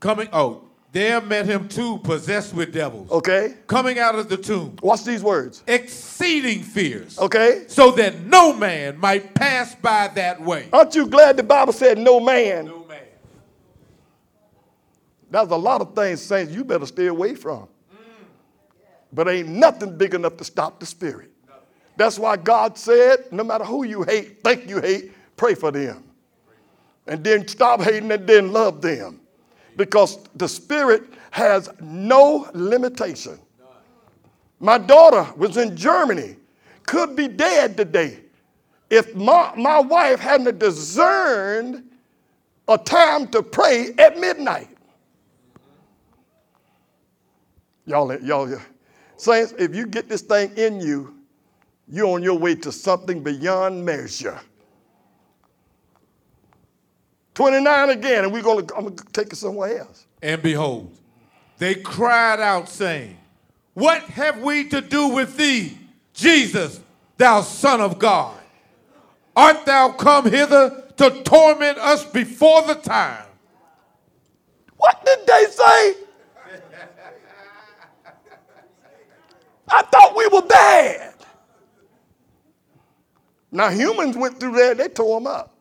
Coming, 0.00 0.28
oh, 0.32 0.64
there 0.90 1.20
met 1.20 1.46
him 1.46 1.68
two 1.68 1.98
possessed 1.98 2.52
with 2.54 2.72
devils, 2.72 3.10
Okay? 3.10 3.54
coming 3.66 3.98
out 3.98 4.14
of 4.14 4.28
the 4.28 4.36
tomb, 4.36 4.76
Watch 4.82 5.04
these 5.04 5.22
words. 5.22 5.62
exceeding 5.66 6.62
fierce, 6.62 7.18
Okay? 7.18 7.64
so 7.68 7.90
that 7.92 8.20
no 8.24 8.52
man 8.54 8.98
might 8.98 9.34
pass 9.34 9.74
by 9.76 10.08
that 10.14 10.40
way. 10.40 10.68
Aren't 10.72 10.94
you 10.94 11.06
glad 11.06 11.36
the 11.36 11.42
Bible 11.42 11.72
said 11.74 11.98
no 11.98 12.18
man? 12.20 12.64
No 12.66 12.78
man. 12.78 12.81
There's 15.32 15.48
a 15.48 15.56
lot 15.56 15.80
of 15.80 15.94
things, 15.94 16.20
saints, 16.20 16.52
you 16.52 16.62
better 16.62 16.84
stay 16.84 17.06
away 17.06 17.34
from. 17.34 17.66
But 19.14 19.28
ain't 19.28 19.48
nothing 19.48 19.96
big 19.96 20.12
enough 20.12 20.36
to 20.36 20.44
stop 20.44 20.78
the 20.78 20.84
spirit. 20.84 21.30
That's 21.96 22.18
why 22.18 22.36
God 22.36 22.76
said, 22.76 23.32
no 23.32 23.42
matter 23.42 23.64
who 23.64 23.84
you 23.84 24.02
hate, 24.02 24.42
think 24.44 24.68
you 24.68 24.78
hate, 24.78 25.12
pray 25.38 25.54
for 25.54 25.70
them. 25.70 26.04
And 27.06 27.24
then 27.24 27.48
stop 27.48 27.80
hating 27.80 28.12
and 28.12 28.26
then 28.26 28.52
love 28.52 28.82
them. 28.82 29.20
Because 29.76 30.18
the 30.36 30.46
spirit 30.46 31.04
has 31.30 31.70
no 31.80 32.50
limitation. 32.52 33.38
My 34.60 34.76
daughter 34.76 35.26
was 35.38 35.56
in 35.56 35.74
Germany, 35.78 36.36
could 36.84 37.16
be 37.16 37.26
dead 37.26 37.78
today. 37.78 38.18
If 38.90 39.14
my, 39.14 39.54
my 39.56 39.80
wife 39.80 40.20
hadn't 40.20 40.58
discerned 40.58 41.84
a 42.68 42.76
time 42.76 43.28
to 43.28 43.42
pray 43.42 43.94
at 43.96 44.18
midnight. 44.18 44.68
Y'all, 47.92 48.10
y'all, 48.22 48.58
saints, 49.18 49.52
if 49.58 49.74
you 49.74 49.84
get 49.86 50.08
this 50.08 50.22
thing 50.22 50.50
in 50.56 50.80
you, 50.80 51.14
you're 51.86 52.06
on 52.06 52.22
your 52.22 52.38
way 52.38 52.54
to 52.54 52.72
something 52.72 53.22
beyond 53.22 53.84
measure. 53.84 54.40
29 57.34 57.90
again, 57.90 58.24
and 58.24 58.32
we're 58.32 58.40
gonna, 58.40 58.64
I'm 58.74 58.84
gonna 58.84 58.96
take 59.12 59.30
it 59.30 59.36
somewhere 59.36 59.80
else. 59.80 60.06
And 60.22 60.40
behold, 60.40 60.90
they 61.58 61.74
cried 61.74 62.40
out, 62.40 62.70
saying, 62.70 63.18
What 63.74 64.00
have 64.04 64.40
we 64.40 64.70
to 64.70 64.80
do 64.80 65.08
with 65.08 65.36
thee, 65.36 65.76
Jesus, 66.14 66.80
thou 67.18 67.42
Son 67.42 67.82
of 67.82 67.98
God? 67.98 68.40
Art 69.36 69.66
thou 69.66 69.90
come 69.90 70.30
hither 70.30 70.82
to 70.96 71.22
torment 71.24 71.76
us 71.76 72.06
before 72.06 72.62
the 72.62 72.76
time? 72.76 73.26
What 74.78 75.04
did 75.04 75.26
they 75.26 75.44
say? 75.50 76.01
I 79.72 79.82
thought 79.82 80.14
we 80.14 80.26
were 80.28 80.42
bad. 80.42 81.14
Now, 83.50 83.70
humans 83.70 84.16
went 84.16 84.38
through 84.38 84.52
there, 84.52 84.74
they 84.74 84.88
tore 84.88 85.18
them 85.18 85.26
up. 85.26 85.54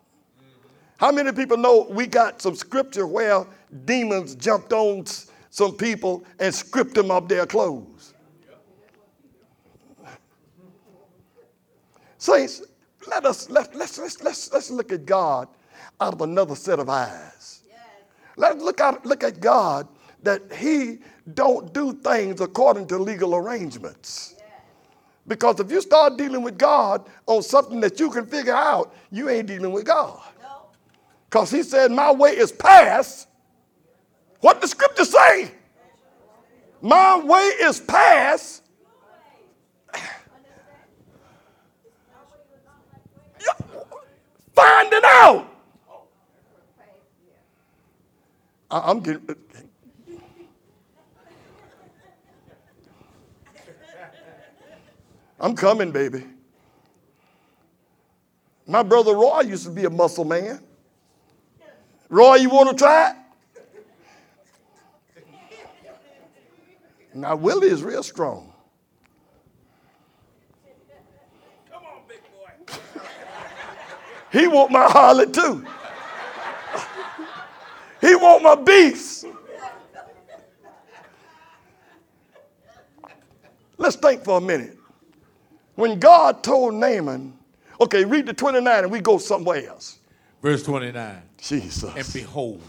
How 0.97 1.11
many 1.11 1.31
people 1.31 1.57
know 1.57 1.87
we 1.89 2.07
got 2.07 2.41
some 2.41 2.55
scripture 2.55 3.07
where 3.07 3.45
demons 3.85 4.35
jumped 4.35 4.73
on 4.73 5.05
some 5.49 5.75
people 5.75 6.25
and 6.39 6.53
stripped 6.53 6.93
them 6.93 7.09
of 7.09 7.27
their 7.27 7.45
clothes? 7.45 8.13
Saints, 12.17 12.61
let 13.07 13.25
us 13.25 13.49
let, 13.49 13.73
let's, 13.75 13.97
let's, 13.97 14.21
let's, 14.21 14.53
let's 14.53 14.69
look 14.69 14.91
at 14.91 15.05
God 15.05 15.47
out 15.99 16.13
of 16.13 16.21
another 16.21 16.55
set 16.55 16.79
of 16.79 16.89
eyes. 16.89 17.63
Let's 18.35 18.61
look 18.61 18.79
at, 18.79 19.05
look 19.05 19.23
at 19.23 19.39
God 19.39 19.87
that 20.23 20.41
he 20.53 20.99
don't 21.33 21.73
do 21.73 21.93
things 21.93 22.41
according 22.41 22.87
to 22.87 22.97
legal 22.97 23.35
arrangements. 23.35 24.35
Because 25.27 25.59
if 25.59 25.71
you 25.71 25.81
start 25.81 26.17
dealing 26.17 26.41
with 26.41 26.57
God 26.57 27.07
on 27.27 27.43
something 27.43 27.79
that 27.81 27.99
you 27.99 28.09
can 28.09 28.25
figure 28.25 28.55
out, 28.55 28.93
you 29.11 29.29
ain't 29.29 29.47
dealing 29.47 29.71
with 29.71 29.85
God. 29.85 30.19
Because 31.29 31.51
he 31.51 31.63
said, 31.63 31.91
My 31.91 32.11
way 32.11 32.31
is 32.31 32.51
past. 32.51 33.27
What 34.41 34.59
the 34.59 34.67
scripture 34.67 35.05
say? 35.05 35.51
My 36.81 37.23
way 37.23 37.41
is 37.61 37.79
past. 37.79 38.63
Finding 44.53 45.01
out. 45.05 45.47
I'm 48.69 48.99
getting 48.99 49.35
I'm 55.41 55.55
coming, 55.55 55.91
baby. 55.91 56.23
My 58.67 58.83
brother 58.83 59.15
Roy 59.15 59.41
used 59.41 59.65
to 59.65 59.71
be 59.71 59.85
a 59.85 59.89
muscle 59.89 60.23
man. 60.23 60.61
Roy, 62.09 62.35
you 62.35 62.49
want 62.51 62.69
to 62.69 62.75
try 62.75 63.09
it? 63.09 63.15
Now, 67.15 67.35
Willie 67.35 67.69
is 67.69 67.81
real 67.81 68.03
strong. 68.03 68.53
Come 71.71 71.83
on, 71.85 72.01
big 72.07 72.21
boy. 72.31 72.79
He 74.31 74.47
want 74.47 74.71
my 74.71 74.85
harlot 74.85 75.33
too. 75.33 75.65
He 77.99 78.15
want 78.15 78.43
my 78.43 78.55
beast. 78.55 79.25
Let's 83.77 83.95
think 83.95 84.23
for 84.23 84.37
a 84.37 84.41
minute. 84.41 84.77
When 85.75 85.99
God 85.99 86.43
told 86.43 86.73
Naaman, 86.75 87.37
okay, 87.79 88.05
read 88.05 88.25
the 88.25 88.33
29 88.33 88.83
and 88.83 88.91
we 88.91 88.99
go 88.99 89.17
somewhere 89.17 89.67
else. 89.67 89.99
Verse 90.41 90.63
29. 90.63 91.21
Jesus. 91.37 91.95
And 91.95 92.13
behold, 92.13 92.61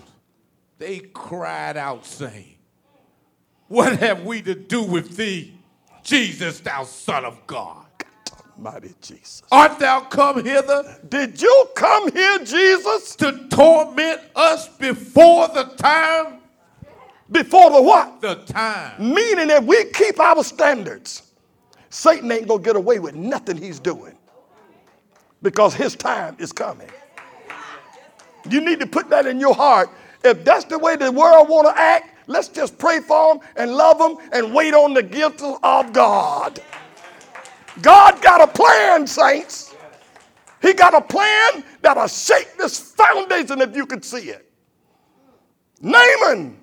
they 0.79 0.99
cried 0.99 1.77
out, 1.77 2.07
saying, 2.07 2.57
What 3.69 3.99
have 3.99 4.25
we 4.25 4.43
to 4.43 4.55
do 4.55 4.83
with 4.83 5.17
thee, 5.17 5.55
Jesus, 6.03 6.61
thou 6.61 6.85
Son 6.85 7.25
of 7.25 7.47
God? 7.47 7.87
Mighty 8.59 8.95
Jesus. 9.01 9.43
Art 9.51 9.79
thou 9.79 10.01
come 10.01 10.45
hither 10.45 10.99
Did 11.09 11.41
you 11.41 11.69
come 11.75 12.13
here, 12.13 12.39
Jesus, 12.41 13.17
to 13.17 13.49
torment 13.49 14.21
us 14.37 14.69
before 14.69 15.49
the 15.49 15.65
time? 15.77 16.39
before 17.33 17.71
the 17.71 17.83
what? 17.83 18.21
The 18.21 18.35
time. 18.47 19.15
Meaning 19.15 19.49
that 19.49 19.65
we 19.65 19.85
keep 19.87 20.21
our 20.21 20.45
standards. 20.45 21.32
Satan 21.93 22.33
ain't 22.33 22.49
gonna 22.49 22.63
get 22.63 22.75
away 22.75 22.99
with 22.99 23.15
nothing 23.15 23.59
he's 23.59 23.79
doing 23.79 24.17
because 25.43 25.75
his 25.75 25.95
time 25.95 26.35
is 26.39 26.51
coming. 26.51 26.89
You 28.49 28.63
need 28.63 28.81
to 28.81 28.87
put 28.87 29.11
that 29.11 29.27
in 29.27 29.39
your 29.39 29.55
heart. 29.55 29.91
If 30.25 30.43
that's 30.43 30.65
the 30.65 30.79
way 30.79 30.97
the 30.97 31.13
world 31.13 31.51
want 31.51 31.69
to 31.69 31.79
act, 31.79 32.17
let's 32.29 32.49
just 32.49 32.79
pray 32.79 33.01
for 33.01 33.35
them 33.35 33.47
and 33.57 33.77
love 33.77 33.99
them 33.99 34.17
and 34.33 34.55
wait 34.55 34.73
on 34.73 34.95
the 34.95 35.03
gift 35.03 35.43
of 35.43 35.93
God. 35.93 36.63
God 37.83 38.23
got 38.23 38.41
a 38.41 38.47
plan, 38.47 39.07
saints. 39.07 39.75
He 40.63 40.73
got 40.73 40.95
a 40.95 41.01
plan 41.03 41.63
that'll 41.83 42.09
shake 42.09 42.57
this 42.57 42.79
foundation 42.79 43.61
if 43.61 43.77
you 43.77 43.85
could 43.85 44.03
see 44.03 44.31
it. 44.31 44.51
Naaman, 45.83 46.57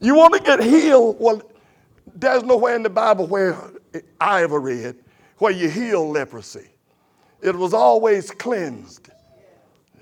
you 0.00 0.16
want 0.16 0.34
to 0.34 0.40
get 0.40 0.60
healed? 0.60 1.18
Well, 1.20 1.40
there's 2.14 2.42
nowhere 2.42 2.76
in 2.76 2.82
the 2.82 2.90
Bible 2.90 3.26
where 3.26 3.56
I 4.20 4.42
ever 4.42 4.58
read 4.60 4.96
where 5.40 5.52
you 5.52 5.68
heal 5.68 6.08
leprosy. 6.08 6.68
It 7.42 7.56
was 7.56 7.74
always 7.74 8.30
cleansed. 8.30 9.10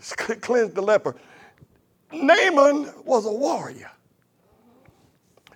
Cleansed 0.00 0.74
the 0.74 0.82
leper. 0.82 1.16
Naaman 2.12 2.92
was 3.04 3.26
a 3.26 3.32
warrior, 3.32 3.90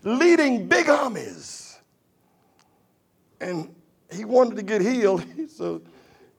leading 0.05 0.69
big 0.69 0.89
armies. 0.89 1.79
And 3.41 3.75
he 4.13 4.25
wanted 4.25 4.57
to 4.57 4.63
get 4.63 4.83
healed, 4.83 5.25
so 5.49 5.83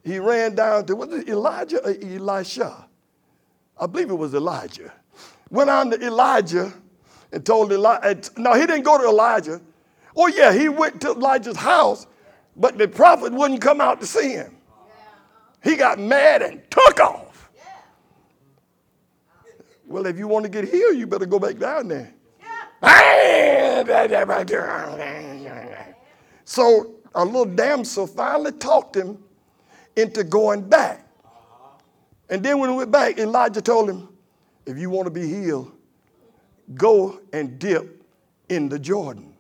he 0.04 0.20
ran 0.20 0.56
down 0.56 0.86
to, 0.86 0.96
was 0.96 1.12
it 1.12 1.28
Elijah 1.28 1.84
or 1.84 1.96
Elisha? 2.02 2.88
I 3.78 3.88
believe 3.88 4.10
it 4.10 4.16
was 4.16 4.34
Elijah. 4.34 4.94
Went 5.50 5.70
on 5.70 5.92
to 5.92 6.06
Elijah 6.06 6.72
and 7.32 7.46
told 7.46 7.72
Elijah, 7.72 8.30
no, 8.38 8.54
he 8.54 8.62
didn't 8.62 8.84
go 8.84 8.98
to 8.98 9.06
Elijah. 9.06 9.60
Oh, 10.16 10.28
yeah, 10.28 10.54
he 10.54 10.70
went 10.70 11.02
to 11.02 11.12
Elijah's 11.12 11.58
house, 11.58 12.08
but 12.56 12.78
the 12.78 12.88
prophet 12.88 13.34
wouldn't 13.34 13.62
come 13.62 13.82
out 13.82 14.00
to 14.02 14.08
see 14.08 14.34
him. 14.34 14.56
He 15.64 15.76
got 15.76 15.98
mad 16.00 16.42
and 16.42 16.62
took 16.70 17.00
off. 17.00 17.50
Well, 19.86 20.06
if 20.06 20.18
you 20.18 20.28
want 20.28 20.44
to 20.44 20.50
get 20.50 20.68
healed, 20.68 20.98
you 20.98 21.08
better 21.08 21.26
go 21.26 21.40
back 21.40 21.58
down 21.58 21.88
there. 21.88 22.14
So 26.46 26.96
a 27.16 27.24
little 27.24 27.46
damsel 27.46 28.08
finally 28.08 28.52
talked 28.52 28.96
him 28.96 29.24
into 29.96 30.24
going 30.24 30.68
back. 30.68 31.08
And 32.30 32.44
then 32.44 32.60
when 32.60 32.70
he 32.70 32.76
went 32.76 32.92
back, 32.92 33.18
Elijah 33.18 33.62
told 33.62 33.90
him, 33.90 34.10
if 34.66 34.78
you 34.78 34.90
want 34.90 35.06
to 35.06 35.12
be 35.12 35.28
healed, 35.28 35.72
go 36.74 37.20
and 37.32 37.60
dip 37.60 38.04
in 38.50 38.70
the 38.70 38.80
Jordan. 38.80 39.33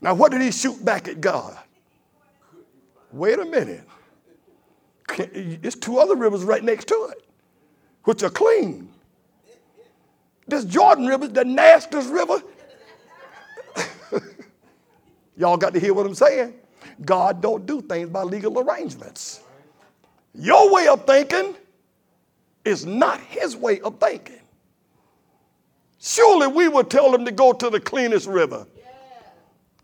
Now, 0.00 0.14
what 0.14 0.32
did 0.32 0.40
he 0.40 0.50
shoot 0.50 0.82
back 0.84 1.08
at 1.08 1.20
God? 1.20 1.58
Wait 3.12 3.38
a 3.38 3.44
minute. 3.44 3.86
It's 5.18 5.76
two 5.76 5.98
other 5.98 6.14
rivers 6.14 6.44
right 6.44 6.62
next 6.62 6.86
to 6.88 7.10
it, 7.12 7.24
which 8.04 8.22
are 8.22 8.30
clean. 8.30 8.88
This 10.46 10.64
Jordan 10.64 11.06
River 11.06 11.24
is 11.24 11.32
the 11.32 11.44
nastiest 11.44 12.10
river. 12.10 12.42
Y'all 15.36 15.56
got 15.56 15.74
to 15.74 15.80
hear 15.80 15.94
what 15.94 16.06
I'm 16.06 16.14
saying. 16.14 16.54
God 17.04 17.40
don't 17.40 17.66
do 17.66 17.80
things 17.80 18.10
by 18.10 18.22
legal 18.22 18.58
arrangements. 18.60 19.40
Your 20.34 20.72
way 20.72 20.86
of 20.86 21.06
thinking 21.06 21.54
is 22.64 22.86
not 22.86 23.20
his 23.20 23.56
way 23.56 23.80
of 23.80 23.98
thinking. 23.98 24.40
Surely 25.98 26.46
we 26.46 26.68
would 26.68 26.90
tell 26.90 27.14
him 27.14 27.24
to 27.24 27.32
go 27.32 27.52
to 27.52 27.70
the 27.70 27.80
cleanest 27.80 28.26
river. 28.26 28.66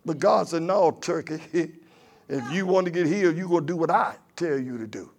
But 0.06 0.20
God 0.20 0.48
said, 0.48 0.62
No, 0.62 0.92
turkey. 0.92 1.72
If 2.28 2.52
you 2.52 2.66
want 2.66 2.86
to 2.86 2.90
get 2.90 3.06
healed, 3.06 3.36
you're 3.36 3.46
going 3.46 3.64
to 3.64 3.72
do 3.72 3.76
what 3.76 3.88
I 3.88 4.16
tell 4.34 4.58
you 4.58 4.78
to 4.78 4.86
do. 4.88 5.12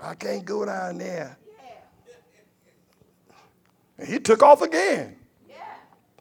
I 0.00 0.14
can't 0.14 0.42
go 0.42 0.64
down 0.64 0.96
there. 0.96 1.36
And 3.98 4.08
he 4.08 4.18
took 4.18 4.42
off 4.42 4.62
again. 4.62 5.16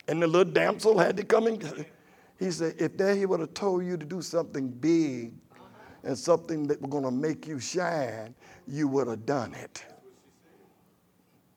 And 0.10 0.22
the 0.22 0.28
little 0.28 0.52
damsel 0.52 1.00
had 1.00 1.16
to 1.16 1.24
come 1.24 1.48
in. 1.48 1.86
He 2.38 2.52
said, 2.52 2.76
if 2.80 2.98
that 2.98 3.16
he 3.16 3.26
would 3.26 3.40
have 3.40 3.54
told 3.54 3.86
you 3.86 3.96
to 3.96 4.06
do 4.06 4.22
something 4.22 4.68
big 4.68 5.32
and 6.04 6.18
something 6.18 6.68
that 6.68 6.82
was 6.82 6.92
going 6.92 7.06
to 7.06 7.12
make 7.12 7.48
you 7.48 7.62
shine, 7.62 8.36
you 8.68 8.90
would 8.90 9.08
have 9.08 9.26
done 9.26 9.54
it. 9.54 9.86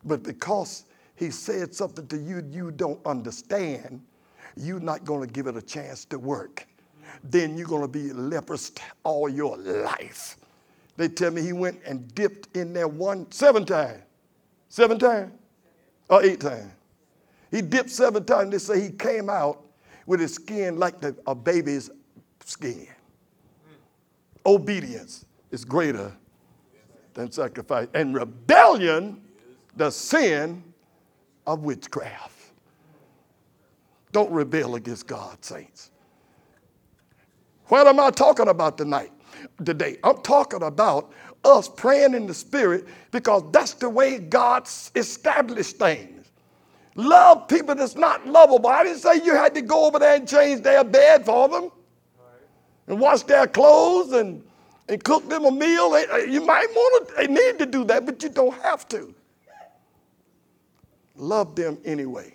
But 0.04 0.22
because 0.22 0.84
he 1.18 1.30
said 1.30 1.74
something 1.74 2.06
to 2.06 2.16
you 2.16 2.42
you 2.50 2.70
don't 2.70 3.04
understand, 3.04 4.00
you're 4.56 4.80
not 4.80 5.04
going 5.04 5.26
to 5.26 5.32
give 5.32 5.48
it 5.48 5.56
a 5.56 5.62
chance 5.62 6.04
to 6.06 6.18
work. 6.18 6.66
Then 7.24 7.56
you're 7.56 7.66
going 7.66 7.82
to 7.82 7.88
be 7.88 8.12
leprous 8.12 8.70
all 9.02 9.28
your 9.28 9.56
life. 9.56 10.36
They 10.96 11.08
tell 11.08 11.30
me 11.30 11.42
he 11.42 11.52
went 11.52 11.80
and 11.84 12.12
dipped 12.14 12.56
in 12.56 12.72
there 12.72 12.88
one, 12.88 13.30
seven 13.32 13.64
times. 13.64 14.02
Seven 14.68 14.98
times? 14.98 15.32
Or 16.08 16.22
eight 16.22 16.40
times. 16.40 16.72
He 17.50 17.62
dipped 17.62 17.90
seven 17.90 18.24
times. 18.24 18.50
They 18.50 18.58
say 18.58 18.80
he 18.80 18.90
came 18.90 19.28
out 19.28 19.64
with 20.06 20.20
his 20.20 20.34
skin 20.34 20.78
like 20.78 21.00
the, 21.00 21.16
a 21.26 21.34
baby's 21.34 21.90
skin. 22.44 22.86
Obedience 24.46 25.24
is 25.50 25.64
greater 25.64 26.12
than 27.14 27.30
sacrifice. 27.32 27.88
And 27.94 28.14
rebellion, 28.14 29.20
the 29.76 29.90
sin 29.90 30.62
of 31.48 31.64
witchcraft. 31.64 32.52
Don't 34.12 34.30
rebel 34.30 34.74
against 34.74 35.06
God, 35.06 35.42
saints. 35.42 35.90
What 37.68 37.86
am 37.86 37.98
I 37.98 38.10
talking 38.10 38.48
about 38.48 38.76
tonight? 38.76 39.10
Today, 39.64 39.96
I'm 40.04 40.18
talking 40.18 40.62
about 40.62 41.10
us 41.44 41.68
praying 41.68 42.14
in 42.14 42.26
the 42.26 42.34
spirit 42.34 42.86
because 43.12 43.42
that's 43.50 43.72
the 43.74 43.88
way 43.88 44.18
God 44.18 44.68
established 44.94 45.76
things. 45.76 46.30
Love 46.96 47.48
people 47.48 47.74
that's 47.74 47.94
not 47.94 48.26
lovable. 48.26 48.68
I 48.68 48.84
didn't 48.84 48.98
say 48.98 49.22
you 49.24 49.34
had 49.34 49.54
to 49.54 49.62
go 49.62 49.86
over 49.86 49.98
there 49.98 50.16
and 50.16 50.28
change 50.28 50.62
their 50.62 50.84
bed 50.84 51.24
for 51.24 51.48
them 51.48 51.70
and 52.88 53.00
wash 53.00 53.22
their 53.22 53.46
clothes 53.46 54.12
and, 54.12 54.42
and 54.88 55.02
cook 55.02 55.28
them 55.30 55.46
a 55.46 55.50
meal. 55.50 55.92
Uh, 55.94 56.16
you 56.16 56.44
might 56.44 56.66
want 56.74 57.08
to, 57.08 57.28
need 57.28 57.58
to 57.58 57.66
do 57.66 57.84
that, 57.84 58.04
but 58.04 58.22
you 58.22 58.28
don't 58.28 58.60
have 58.62 58.86
to. 58.88 59.14
Love 61.18 61.56
them 61.56 61.78
anyway. 61.84 62.32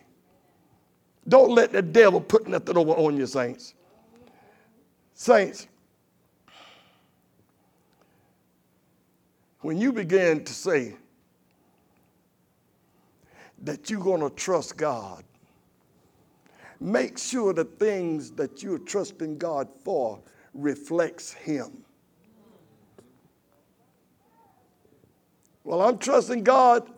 Don't 1.28 1.52
let 1.52 1.72
the 1.72 1.82
devil 1.82 2.20
put 2.20 2.48
nothing 2.48 2.78
over 2.78 2.92
on 2.92 3.16
you, 3.16 3.26
saints. 3.26 3.74
Saints, 5.14 5.68
when 9.62 9.78
you 9.78 9.94
begin 9.94 10.44
to 10.44 10.54
say 10.54 10.98
that 13.64 13.90
you're 13.90 14.02
going 14.02 14.20
to 14.20 14.30
trust 14.36 14.76
God, 14.76 15.24
make 16.82 17.18
sure 17.18 17.54
the 17.54 17.64
things 17.64 18.32
that 18.32 18.62
you're 18.62 18.80
trusting 18.80 19.38
God 19.38 19.70
for 19.86 20.20
reflects 20.54 21.32
Him. 21.32 21.86
Well, 25.64 25.82
I'm 25.82 25.98
trusting 25.98 26.44
God 26.44 26.92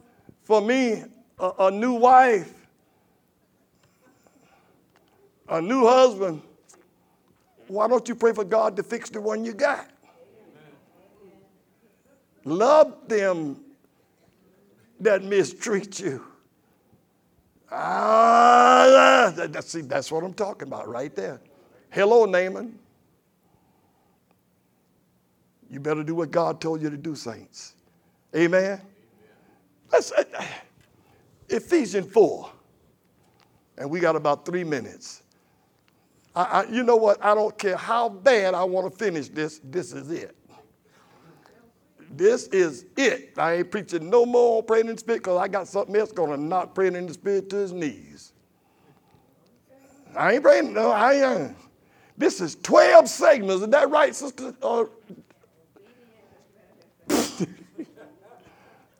for 0.45 0.59
me 0.61 1.03
a, 1.39 1.51
a 1.59 1.71
new 1.71 1.93
wife, 1.93 2.53
a 5.49 5.61
new 5.61 5.85
husband. 5.85 6.41
Why 7.67 7.87
don't 7.87 8.07
you 8.07 8.15
pray 8.15 8.33
for 8.33 8.43
God 8.43 8.75
to 8.77 8.83
fix 8.83 9.09
the 9.09 9.19
one 9.19 9.43
you 9.43 9.53
got? 9.53 9.89
Love 12.43 12.93
them 13.07 13.59
that 14.99 15.23
mistreat 15.23 15.99
you. 15.99 16.23
Ah, 17.71 19.33
that, 19.35 19.63
see, 19.63 19.81
that's 19.81 20.11
what 20.11 20.23
I'm 20.23 20.33
talking 20.33 20.67
about 20.67 20.87
right 20.87 21.13
there. 21.15 21.41
Hello, 21.89 22.25
Naaman. 22.25 22.77
You 25.69 25.79
better 25.79 26.03
do 26.03 26.13
what 26.15 26.29
God 26.29 26.61
told 26.61 26.81
you 26.81 26.89
to 26.89 26.97
do, 26.97 27.15
saints. 27.15 27.73
Amen. 28.35 28.79
Let's, 29.91 30.11
uh, 30.11 30.23
Ephesians 31.49 32.11
4. 32.11 32.51
And 33.77 33.89
we 33.89 33.99
got 33.99 34.15
about 34.15 34.45
three 34.45 34.63
minutes. 34.63 35.23
I, 36.35 36.43
I, 36.43 36.65
you 36.65 36.83
know 36.83 36.95
what? 36.95 37.23
I 37.23 37.33
don't 37.33 37.57
care 37.57 37.77
how 37.77 38.09
bad 38.09 38.53
I 38.53 38.63
want 38.63 38.91
to 38.91 38.97
finish 38.97 39.29
this, 39.29 39.59
this 39.63 39.93
is 39.93 40.11
it. 40.11 40.35
This 42.11 42.47
is 42.47 42.85
it. 42.95 43.33
I 43.37 43.55
ain't 43.55 43.71
preaching 43.71 44.09
no 44.09 44.25
more 44.25 44.59
on 44.59 44.65
praying 44.65 44.87
in 44.87 44.95
the 44.95 44.99
spirit 44.99 45.23
because 45.23 45.37
I 45.37 45.47
got 45.47 45.67
something 45.67 45.95
else 45.95 46.11
going 46.11 46.31
to 46.31 46.37
knock 46.37 46.73
praying 46.73 46.95
in 46.95 47.07
the 47.07 47.13
spirit 47.13 47.49
to 47.49 47.57
his 47.57 47.73
knees. 47.73 48.31
I 50.15 50.33
ain't 50.33 50.43
praying. 50.43 50.73
No, 50.73 50.91
I 50.91 51.13
ain't. 51.13 51.55
This 52.17 52.39
is 52.39 52.55
12 52.55 53.09
segments. 53.09 53.63
Is 53.63 53.69
that 53.69 53.89
right, 53.89 54.15
sister? 54.15 54.55
Uh, 54.61 54.85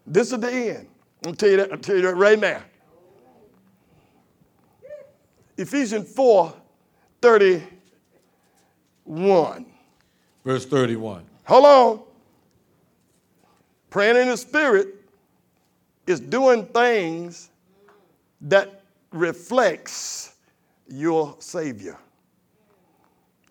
this 0.06 0.32
is 0.34 0.40
the 0.40 0.52
end. 0.52 0.88
I'll 1.26 1.34
tell 1.34 1.50
you 1.50 1.66
tell 1.78 1.96
you 1.96 2.04
that 2.04 2.16
right 2.16 2.40
now. 2.40 2.62
Ephesians 5.58 6.12
4 6.14 6.54
31. 7.22 9.66
Verse 10.44 10.66
31. 10.66 11.24
Hold 11.46 11.66
on. 11.66 12.02
Praying 13.90 14.18
in 14.18 14.30
the 14.30 14.38
Spirit 14.38 14.90
is 16.06 16.20
doing 16.20 16.66
things 16.66 17.50
that 18.42 18.84
reflects 19.12 20.36
your 20.88 21.36
Savior. 21.40 21.98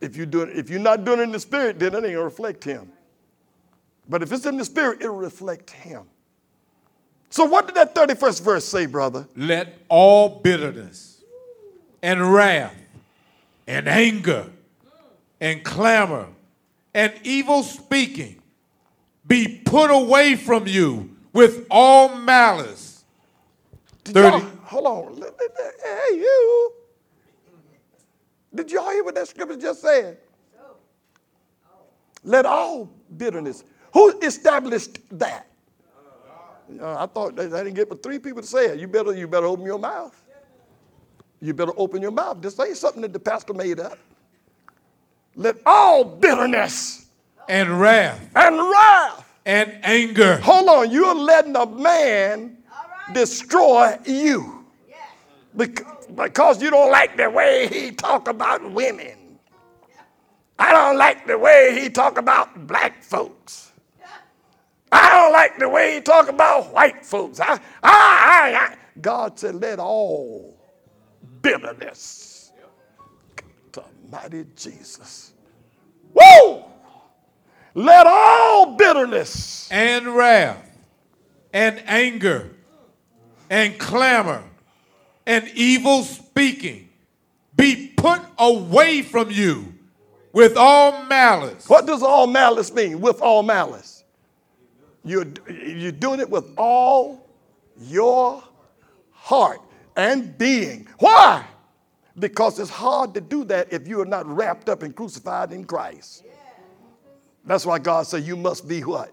If, 0.00 0.16
you 0.16 0.26
do 0.26 0.42
it, 0.42 0.56
if 0.56 0.70
you're 0.70 0.78
not 0.78 1.04
doing 1.04 1.20
it 1.20 1.22
in 1.22 1.32
the 1.32 1.40
Spirit, 1.40 1.78
then 1.78 1.94
it 1.94 1.96
ain't 1.96 2.02
going 2.02 2.14
to 2.14 2.22
reflect 2.22 2.62
Him. 2.62 2.92
But 4.08 4.22
if 4.22 4.30
it's 4.30 4.44
in 4.44 4.58
the 4.58 4.64
Spirit, 4.64 5.00
it'll 5.00 5.16
reflect 5.16 5.70
Him. 5.70 6.04
So, 7.34 7.44
what 7.44 7.66
did 7.66 7.74
that 7.74 7.96
31st 7.96 8.42
verse 8.42 8.64
say, 8.64 8.86
brother? 8.86 9.26
Let 9.34 9.76
all 9.88 10.38
bitterness 10.38 11.20
and 12.00 12.32
wrath 12.32 12.76
and 13.66 13.88
anger 13.88 14.52
and 15.40 15.64
clamor 15.64 16.28
and 16.94 17.12
evil 17.24 17.64
speaking 17.64 18.40
be 19.26 19.60
put 19.64 19.90
away 19.90 20.36
from 20.36 20.68
you 20.68 21.10
with 21.32 21.66
all 21.72 22.14
malice. 22.14 23.02
30. 24.04 24.46
hold 24.62 24.86
on. 24.86 25.20
Hey, 25.20 26.14
you. 26.14 26.72
Did 28.54 28.70
y'all 28.70 28.90
hear 28.90 29.02
what 29.02 29.16
that 29.16 29.26
scripture 29.26 29.56
just 29.56 29.82
said? 29.82 30.18
Let 32.22 32.46
all 32.46 32.88
bitterness. 33.16 33.64
Who 33.92 34.20
established 34.20 35.00
that? 35.18 35.48
Uh, 36.80 36.96
I 37.02 37.06
thought 37.06 37.36
they, 37.36 37.48
didn't 37.48 37.74
get 37.74 37.88
but 37.88 38.02
three 38.02 38.18
people 38.18 38.42
to 38.42 38.48
say 38.48 38.66
it. 38.66 38.78
You 38.78 38.88
better, 38.88 39.14
you 39.14 39.28
better 39.28 39.46
open 39.46 39.64
your 39.66 39.78
mouth. 39.78 40.20
You 41.40 41.52
better 41.54 41.72
open 41.76 42.00
your 42.00 42.10
mouth. 42.10 42.40
This 42.40 42.58
ain't 42.58 42.76
something 42.76 43.02
that 43.02 43.12
the 43.12 43.18
pastor 43.18 43.52
made 43.54 43.80
up. 43.80 43.98
Let 45.36 45.56
all 45.66 46.04
bitterness 46.04 47.06
and 47.48 47.80
wrath 47.80 48.20
and 48.34 48.56
wrath. 48.56 49.28
and 49.44 49.78
anger 49.82 50.38
Hold 50.38 50.68
on, 50.68 50.90
you're 50.90 51.14
letting 51.14 51.56
a 51.56 51.66
man 51.66 52.56
destroy 53.12 53.98
you. 54.06 54.64
Bec- 55.54 55.84
Because 56.14 56.62
you 56.62 56.70
don't 56.70 56.90
like 56.90 57.16
the 57.16 57.28
way 57.28 57.68
he 57.68 57.90
talk 57.90 58.28
about 58.28 58.72
women. 58.72 59.38
I 60.58 60.72
don't 60.72 60.96
like 60.96 61.26
the 61.26 61.36
way 61.36 61.78
he 61.80 61.90
talk 61.90 62.16
about 62.16 62.66
black 62.66 63.02
folks. 63.02 63.63
I 64.94 65.10
don't 65.10 65.32
like 65.32 65.58
the 65.58 65.68
way 65.68 65.96
you 65.96 66.00
talk 66.00 66.28
about 66.28 66.72
white 66.72 67.04
folks. 67.04 67.40
I, 67.40 67.54
I, 67.54 67.58
I, 67.82 68.54
I. 68.54 68.76
God 69.00 69.38
said, 69.38 69.56
let 69.56 69.80
all 69.80 70.56
bitterness. 71.42 72.52
The 73.72 73.82
mighty 74.10 74.46
Jesus. 74.54 75.32
Woo! 76.12 76.64
Let 77.74 78.06
all 78.06 78.76
bitterness. 78.76 79.68
and 79.72 80.14
wrath 80.14 80.64
and 81.52 81.82
anger 81.86 82.50
and 83.50 83.76
clamor 83.78 84.44
and 85.26 85.48
evil 85.54 86.02
speaking 86.04 86.88
be 87.56 87.92
put 87.96 88.20
away 88.38 89.02
from 89.02 89.30
you 89.30 89.74
with 90.32 90.56
all 90.56 91.04
malice. 91.04 91.68
What 91.68 91.86
does 91.86 92.02
all 92.02 92.26
malice 92.28 92.72
mean? 92.72 93.00
With 93.00 93.20
all 93.20 93.42
malice. 93.42 93.93
You're, 95.04 95.26
you're 95.48 95.92
doing 95.92 96.20
it 96.20 96.30
with 96.30 96.50
all 96.56 97.28
your 97.78 98.42
heart 99.10 99.60
and 99.96 100.36
being. 100.38 100.88
Why? 100.98 101.46
Because 102.18 102.58
it's 102.58 102.70
hard 102.70 103.14
to 103.14 103.20
do 103.20 103.44
that 103.44 103.72
if 103.72 103.88
you 103.88 104.00
are 104.00 104.06
not 104.06 104.26
wrapped 104.26 104.68
up 104.68 104.82
and 104.82 104.94
crucified 104.94 105.52
in 105.52 105.64
Christ. 105.64 106.24
That's 107.44 107.66
why 107.66 107.78
God 107.78 108.06
said 108.06 108.24
you 108.24 108.36
must 108.36 108.66
be 108.66 108.80
what? 108.80 109.12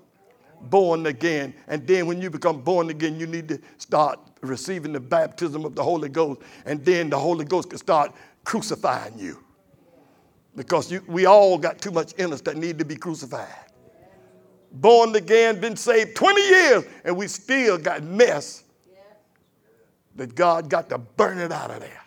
Born 0.62 1.06
again. 1.08 1.54
And 1.68 1.86
then 1.86 2.06
when 2.06 2.22
you 2.22 2.30
become 2.30 2.62
born 2.62 2.90
again, 2.90 3.20
you 3.20 3.28
need 3.28 3.48
to 3.50 3.60
start 3.78 4.20
receiving 4.42 4.94
the 4.94 5.00
baptism 5.00 5.66
of 5.66 5.76
the 5.76 5.84
Holy 5.84 6.08
Ghost. 6.08 6.42
And 6.66 6.86
then 6.86 7.10
the 7.10 7.18
Holy 7.18 7.46
Ghost 7.46 7.70
can 7.70 7.80
start 7.80 8.14
crucifying 8.44 9.18
you. 9.18 9.44
Because 10.56 10.92
you, 10.92 11.04
we 11.08 11.26
all 11.26 11.58
got 11.58 11.80
too 11.82 11.92
much 11.92 12.14
in 12.14 12.32
us 12.32 12.42
that 12.42 12.58
need 12.58 12.78
to 12.80 12.86
be 12.86 12.96
crucified. 12.96 13.48
Born 14.72 15.16
again, 15.16 15.60
been 15.60 15.76
saved 15.76 16.16
20 16.16 16.42
years, 16.42 16.84
and 17.04 17.18
we 17.18 17.28
still 17.28 17.78
got 17.78 18.04
mess 18.04 18.64
that 20.16 20.36
God 20.36 20.70
got 20.70 20.90
to 20.90 20.98
burn 20.98 21.40
it 21.40 21.52
out 21.52 21.72
of 21.72 21.80
there. 21.80 22.02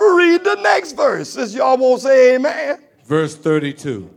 Read 0.00 0.44
the 0.44 0.56
next 0.56 0.92
verse, 0.92 1.30
since 1.30 1.54
y'all 1.54 1.76
won't 1.76 2.02
say 2.02 2.34
amen. 2.34 2.78
Verse 3.04 3.36
32 3.36 4.10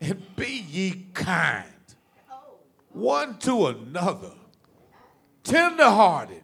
And 0.00 0.36
be 0.36 0.64
ye 0.68 1.06
kind 1.14 1.64
one 2.96 3.36
to 3.38 3.66
another, 3.66 4.32
tenderhearted, 5.44 6.42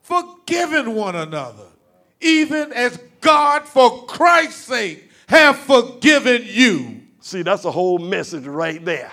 forgiving 0.00 0.94
one 0.94 1.14
another, 1.14 1.66
even 2.20 2.72
as 2.72 2.98
God, 3.20 3.66
for 3.68 4.06
Christ's 4.06 4.64
sake, 4.64 5.10
have 5.26 5.58
forgiven 5.58 6.42
you. 6.46 7.02
See, 7.20 7.42
that's 7.42 7.64
a 7.64 7.70
whole 7.70 7.98
message 7.98 8.46
right 8.46 8.82
there. 8.84 9.12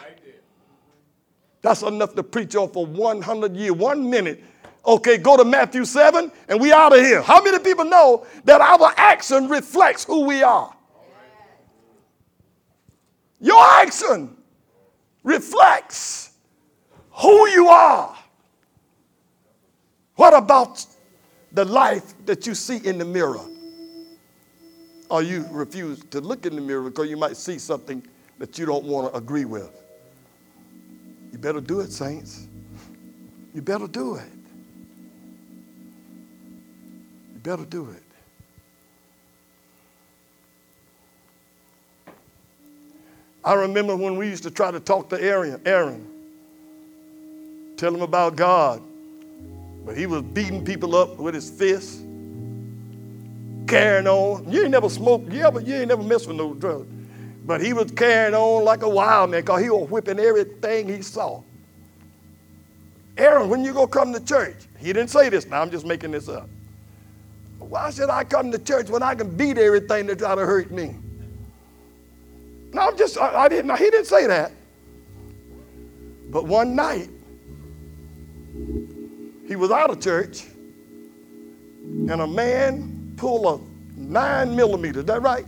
That's 1.62 1.82
enough 1.82 2.16
to 2.16 2.24
preach 2.24 2.56
on 2.56 2.70
for 2.70 2.86
100 2.86 3.56
years, 3.56 3.74
one 3.74 4.10
minute. 4.10 4.44
Okay, 4.86 5.18
go 5.18 5.36
to 5.36 5.44
Matthew 5.44 5.86
7 5.86 6.32
and 6.48 6.60
we 6.60 6.72
out 6.72 6.94
of 6.94 7.00
here. 7.00 7.22
How 7.22 7.44
many 7.44 7.60
people 7.60 7.86
know 7.86 8.26
that 8.46 8.62
our 8.62 8.94
action 8.96 9.50
reflects 9.50 10.06
who 10.06 10.22
we 10.22 10.42
are? 10.42 10.74
Your 13.42 13.62
action 13.62 14.36
reflects 15.24 16.32
who 17.12 17.48
you 17.50 17.68
are. 17.68 18.16
What 20.16 20.34
about 20.34 20.86
the 21.52 21.66
life 21.66 22.14
that 22.26 22.46
you 22.48 22.56
see 22.56 22.78
in 22.78 22.98
the 22.98 23.06
mirror? 23.06 23.40
Or 25.10 25.24
you 25.24 25.46
refuse 25.50 26.04
to 26.12 26.22
look 26.22 26.46
in 26.46 26.56
the 26.56 26.62
mirror 26.62 26.84
because 26.84 27.10
you 27.10 27.18
might 27.18 27.36
see 27.36 27.58
something 27.58 28.06
that 28.38 28.60
you 28.60 28.66
don't 28.66 28.86
want 28.86 29.12
to 29.12 29.18
agree 29.18 29.46
with? 29.46 29.72
You 31.40 31.44
better 31.44 31.62
do 31.62 31.80
it, 31.80 31.94
saints. 31.94 32.50
You 33.54 33.62
better 33.62 33.88
do 33.88 34.16
it. 34.16 34.28
You 37.34 37.40
better 37.42 37.64
do 37.64 37.92
it. 37.92 38.04
I 43.46 43.54
remember 43.54 43.96
when 43.96 44.18
we 44.18 44.28
used 44.28 44.44
to 44.44 44.52
try 44.52 44.70
to 44.70 44.82
talk 44.82 45.08
to 45.12 45.24
Aaron, 45.24 45.62
Aaron, 45.66 46.06
tell 47.78 47.96
him 47.96 48.02
about 48.02 48.36
God, 48.36 48.84
but 49.86 49.96
he 49.96 50.08
was 50.08 50.24
beating 50.24 50.66
people 50.66 50.94
up 50.94 51.16
with 51.16 51.36
his 51.36 51.50
fists, 51.50 52.04
carrying 53.66 54.08
on. 54.08 54.52
You 54.52 54.64
ain't 54.64 54.72
never 54.72 54.90
smoked, 54.90 55.32
you, 55.32 55.46
ever, 55.46 55.62
you 55.62 55.76
ain't 55.76 55.88
never 55.88 56.04
messed 56.04 56.28
with 56.28 56.36
no 56.36 56.54
drugs. 56.54 56.99
But 57.46 57.62
he 57.62 57.74
was 57.74 57.92
carrying 57.92 58.36
on 58.36 58.64
like 58.64 58.84
a 58.84 58.90
wild 58.90 59.32
man 59.32 59.42
because 59.42 59.62
he 59.62 59.70
was 59.70 59.90
whipping 59.90 60.20
everything 60.20 60.88
he 60.90 61.02
saw. 61.02 61.42
Aaron, 63.18 63.50
when 63.50 63.66
you 63.66 63.74
go 63.74 63.86
come 63.88 64.14
to 64.14 64.24
church, 64.24 64.56
he 64.78 64.88
didn't 64.88 65.10
say 65.10 65.30
this 65.30 65.46
now, 65.46 65.62
I'm 65.62 65.72
just 65.72 65.86
making 65.86 66.12
this 66.12 66.30
up. 66.30 66.50
Why 67.60 67.92
should 67.92 68.10
I 68.10 68.24
come 68.24 68.52
to 68.52 68.58
church 68.58 68.90
when 68.90 69.04
I 69.04 69.14
can 69.14 69.36
beat 69.36 69.58
everything 69.58 70.08
that 70.08 70.20
try 70.20 70.36
to 70.36 70.46
hurt 70.46 70.72
me? 70.72 70.96
No, 72.74 72.82
I'm 72.82 72.98
just, 72.98 73.18
I, 73.18 73.44
I 73.44 73.50
didn't, 73.50 73.68
no, 73.68 73.76
he 73.76 73.90
didn't 73.90 74.06
say 74.06 74.28
that. 74.28 74.52
But 76.30 76.46
one 76.46 76.76
night, 76.76 77.10
he 79.48 79.56
was 79.56 79.72
out 79.72 79.90
of 79.90 80.00
church, 80.00 80.46
and 81.84 82.12
a 82.12 82.28
man 82.28 83.14
pulled 83.18 83.60
a 83.60 84.00
nine 84.00 84.56
millimeter, 84.56 85.00
is 85.00 85.06
that 85.06 85.22
right? 85.22 85.46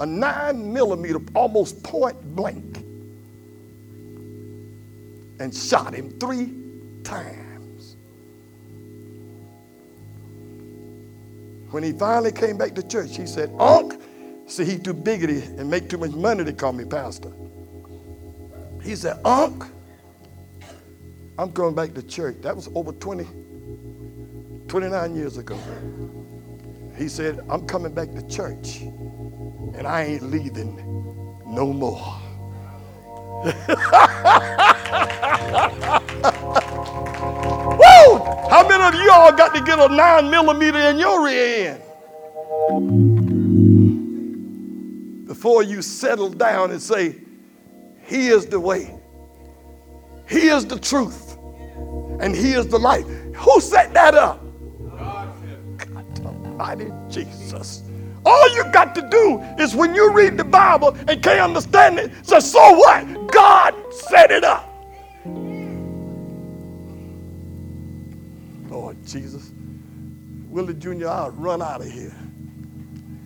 A 0.00 0.06
nine 0.06 0.72
millimeter, 0.72 1.20
almost 1.34 1.82
point 1.82 2.20
blank, 2.36 2.78
and 5.40 5.54
shot 5.54 5.94
him 5.94 6.10
three 6.18 6.54
times. 7.04 7.96
When 11.70 11.82
he 11.82 11.92
finally 11.92 12.32
came 12.32 12.56
back 12.56 12.74
to 12.76 12.86
church, 12.86 13.16
he 13.16 13.26
said, 13.26 13.52
Unc, 13.58 14.00
see, 14.46 14.64
he 14.64 14.78
too 14.78 14.94
biggity 14.94 15.46
and 15.58 15.70
make 15.70 15.88
too 15.90 15.98
much 15.98 16.12
money 16.12 16.44
to 16.44 16.52
call 16.52 16.72
me 16.72 16.84
pastor. 16.84 17.32
He 18.82 18.96
said, 18.96 19.20
Unc, 19.24 19.64
I'm 21.38 21.50
going 21.52 21.74
back 21.74 21.94
to 21.94 22.02
church. 22.02 22.36
That 22.42 22.56
was 22.56 22.68
over 22.74 22.92
20, 22.92 23.26
29 24.68 25.16
years 25.16 25.38
ago. 25.38 25.58
He 26.96 27.08
said, 27.08 27.40
I'm 27.50 27.66
coming 27.66 27.94
back 27.94 28.12
to 28.14 28.26
church 28.28 28.82
and 29.78 29.86
I 29.86 30.02
ain't 30.02 30.24
leaving 30.24 30.74
no 31.46 31.72
more. 31.72 32.20
Woo! 37.78 38.18
How 38.50 38.66
many 38.68 38.82
of 38.82 38.94
you 38.94 39.10
all 39.12 39.32
got 39.32 39.54
to 39.54 39.62
get 39.62 39.78
a 39.78 39.88
nine 39.88 40.28
millimeter 40.30 40.78
in 40.78 40.98
your 40.98 41.24
rear 41.24 41.78
end 41.78 41.82
before 45.28 45.62
you 45.62 45.80
settle 45.80 46.30
down 46.30 46.72
and 46.72 46.82
say, 46.82 47.14
He 48.04 48.28
is 48.28 48.46
the 48.46 48.58
way, 48.58 48.98
He 50.28 50.48
is 50.48 50.66
the 50.66 50.78
truth, 50.80 51.38
and 52.18 52.34
He 52.34 52.54
is 52.54 52.66
the 52.66 52.78
life. 52.78 53.06
Who 53.36 53.60
set 53.60 53.94
that 53.94 54.14
up? 54.14 54.42
God 55.78 56.20
Almighty 56.26 56.90
Jesus. 57.08 57.87
All 58.28 58.54
you 58.54 58.64
got 58.64 58.94
to 58.94 59.00
do 59.00 59.40
is 59.58 59.74
when 59.74 59.94
you 59.94 60.12
read 60.12 60.36
the 60.36 60.44
Bible 60.44 60.94
and 61.08 61.22
can't 61.22 61.40
understand 61.40 61.98
it, 61.98 62.12
say, 62.26 62.40
so 62.40 62.74
what? 62.76 63.32
God 63.32 63.74
set 63.90 64.30
it 64.30 64.44
up. 64.44 64.68
Lord 68.68 68.98
Jesus. 69.06 69.50
Willie 70.50 70.74
Jr., 70.74 71.08
I'll 71.08 71.30
run 71.30 71.62
out 71.62 71.80
of 71.80 71.90
here. 71.90 72.14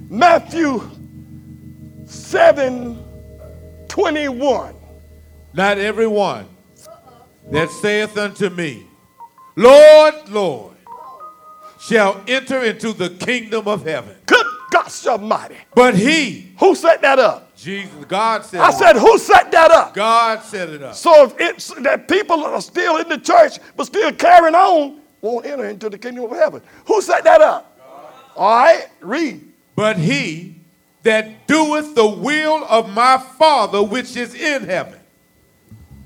Matthew 0.09 0.89
7 2.05 3.03
21. 3.89 4.75
Not 5.53 5.79
everyone 5.79 6.47
that 7.51 7.71
saith 7.71 8.17
unto 8.17 8.51
me, 8.51 8.87
Lord, 9.57 10.29
Lord, 10.29 10.77
shall 11.81 12.23
enter 12.29 12.63
into 12.63 12.93
the 12.93 13.11
kingdom 13.11 13.67
of 13.67 13.85
heaven. 13.85 14.17
Gosh 14.73 15.07
almighty. 15.07 15.57
But 15.75 15.95
he, 15.95 16.55
Who 16.59 16.75
set 16.75 17.03
that 17.03 17.19
up? 17.19 17.55
Jesus, 17.57 17.93
God 18.07 18.43
set 18.45 18.61
I 18.63 18.71
said, 18.71 18.97
up. 18.97 19.03
who 19.03 19.19
set 19.19 19.53
that 19.53 19.71
up? 19.71 19.93
God 19.95 20.43
set 20.43 20.71
it 20.71 20.83
up. 20.83 20.95
So 20.95 21.25
if 21.27 21.35
it's 21.39 21.69
that 21.83 22.09
people 22.09 22.43
are 22.43 22.61
still 22.63 22.97
in 22.97 23.09
the 23.09 23.19
church 23.19 23.59
but 23.77 23.85
still 23.85 24.11
carrying 24.13 24.55
on, 24.55 25.01
won't 25.21 25.45
enter 25.45 25.67
into 25.67 25.91
the 25.91 25.99
kingdom 25.99 26.25
of 26.25 26.31
heaven. 26.31 26.63
Who 26.87 27.03
set 27.03 27.23
that 27.25 27.43
up? 27.43 27.79
All 28.35 28.57
right, 28.57 28.89
read. 29.01 29.47
But 29.77 29.99
he 29.99 30.57
that 31.03 31.47
doeth 31.47 31.95
the 31.95 32.07
will 32.07 32.65
of 32.65 32.89
my 32.95 33.19
Father 33.19 33.83
which 33.83 34.17
is 34.17 34.35
in 34.35 34.65
heaven. 34.65 34.99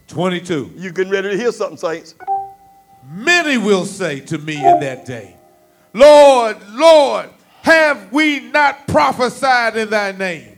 22. 0.08 0.72
You 0.76 0.90
getting 0.92 1.12
ready 1.12 1.30
to 1.30 1.36
hear 1.36 1.52
something, 1.52 1.76
saints? 1.78 2.16
Many 3.08 3.58
will 3.58 3.84
say 3.86 4.20
to 4.20 4.38
me 4.38 4.56
in 4.56 4.80
that 4.80 5.06
day, 5.06 5.36
Lord, 5.92 6.56
Lord, 6.70 7.30
have 7.66 8.12
we 8.12 8.38
not 8.38 8.86
prophesied 8.86 9.76
in 9.76 9.90
thy 9.90 10.12
name? 10.12 10.56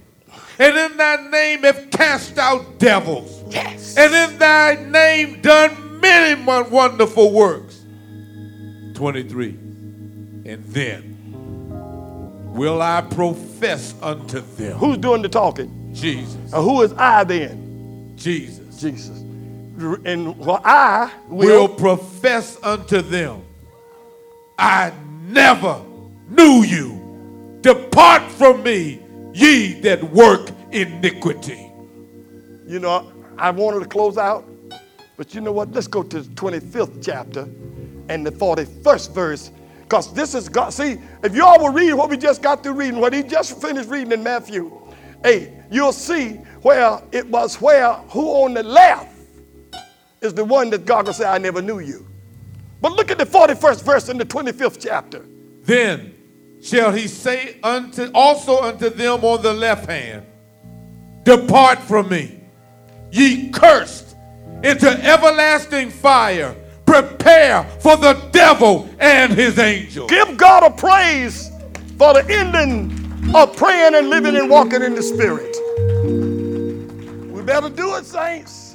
And 0.59 0.77
in 0.77 0.97
thy 0.99 1.27
name 1.31 1.63
have 1.63 1.89
cast 1.91 2.37
out 2.37 2.79
devils. 2.79 3.43
Yes. 3.49 3.97
And 3.97 4.13
in 4.15 4.39
thy 4.39 4.75
name 4.75 5.41
done 5.41 6.01
many 6.01 6.45
wonderful 6.45 7.33
works. 7.33 7.81
23. 8.93 9.49
And 9.49 10.63
then 10.67 11.17
will 12.53 12.83
I 12.83 13.01
profess 13.01 13.95
unto 14.03 14.41
them, 14.41 14.77
Who's 14.77 14.99
doing 14.99 15.23
the 15.23 15.31
talking? 15.31 15.95
Jesus, 15.95 16.35
And 16.53 16.63
who 16.63 16.83
is 16.83 16.93
I 16.93 17.25
then? 17.25 18.13
Jesus, 18.17 18.79
Jesus. 18.79 19.17
And 20.05 20.37
well, 20.39 20.61
I 20.63 21.11
will 21.29 21.69
will. 21.69 21.75
profess 21.75 22.63
unto 22.63 23.01
them, 23.01 23.45
I 24.59 24.93
never 25.23 25.81
knew 26.29 26.65
you. 26.65 26.98
Depart 27.61 28.23
from 28.33 28.63
me, 28.63 29.01
ye 29.33 29.81
that 29.81 30.03
work 30.13 30.51
iniquity. 30.71 31.71
You 32.67 32.79
know, 32.79 33.13
I 33.37 33.51
wanted 33.51 33.81
to 33.81 33.87
close 33.87 34.19
out, 34.19 34.45
but 35.17 35.35
you 35.35 35.41
know 35.41 35.53
what? 35.53 35.73
Let's 35.73 35.87
go 35.87 36.03
to 36.03 36.21
the 36.21 36.35
25th 36.35 37.03
chapter 37.05 37.49
and 38.09 38.25
the 38.25 38.31
41st 38.31 39.13
verse. 39.13 39.51
Because 39.83 40.13
this 40.13 40.35
is 40.35 40.49
God. 40.49 40.71
See, 40.71 40.99
if 41.23 41.35
you 41.35 41.45
all 41.45 41.59
will 41.59 41.73
read 41.73 41.95
what 41.95 42.11
we 42.11 42.19
just 42.19 42.43
got 42.43 42.63
through 42.63 42.75
reading, 42.75 43.01
what 43.01 43.15
he 43.15 43.23
just 43.23 43.61
finished 43.61 43.89
reading 43.89 44.13
in 44.13 44.23
Matthew 44.23 44.71
8, 45.25 45.51
you'll 45.71 45.93
see 45.93 46.35
where 46.63 47.01
it 47.11 47.27
was 47.27 47.61
where 47.61 47.95
who 48.11 48.45
on 48.45 48.55
the 48.55 48.63
left 48.63 49.17
is 50.21 50.35
the 50.35 50.45
one 50.45 50.69
that 50.71 50.85
God 50.85 51.07
will 51.07 51.15
say, 51.15 51.25
I 51.25 51.39
never 51.39 51.63
knew 51.63 51.79
you. 51.79 52.07
But 52.81 52.93
look 52.93 53.11
at 53.11 53.19
the 53.19 53.27
41st 53.27 53.83
verse 53.83 54.09
in 54.09 54.19
the 54.19 54.27
25th 54.27 54.79
chapter. 54.81 55.25
Then 55.63 56.15
shall 56.61 56.93
he 56.93 57.09
say 57.09 57.59
unto 57.63 58.11
also 58.13 58.61
unto 58.61 58.91
them 58.91 59.25
on 59.25 59.43
the 59.43 59.53
left 59.53 59.89
hand, 59.89 60.27
Depart 61.23 61.79
from 61.81 62.09
me, 62.09 62.41
ye 63.11 63.51
cursed, 63.51 64.17
into 64.65 64.89
everlasting 64.89 65.91
fire. 65.91 66.55
Prepare 66.87 67.65
for 67.81 67.97
the 67.99 68.15
devil 68.33 68.89
and 68.99 69.33
his 69.33 69.59
angels. 69.59 70.11
Give 70.11 70.39
God 70.39 70.63
a 70.63 70.71
praise 70.71 71.51
for 71.99 72.15
the 72.15 72.25
ending 72.31 73.35
of 73.35 73.55
praying 73.57 73.95
and 73.95 74.09
living 74.09 74.37
and 74.37 74.49
walking 74.49 74.83
in 74.83 74.95
the 74.95 75.03
Spirit. 75.03 75.55
We 77.31 77.43
better 77.43 77.69
do 77.69 77.95
it, 77.97 78.07
saints. 78.07 78.68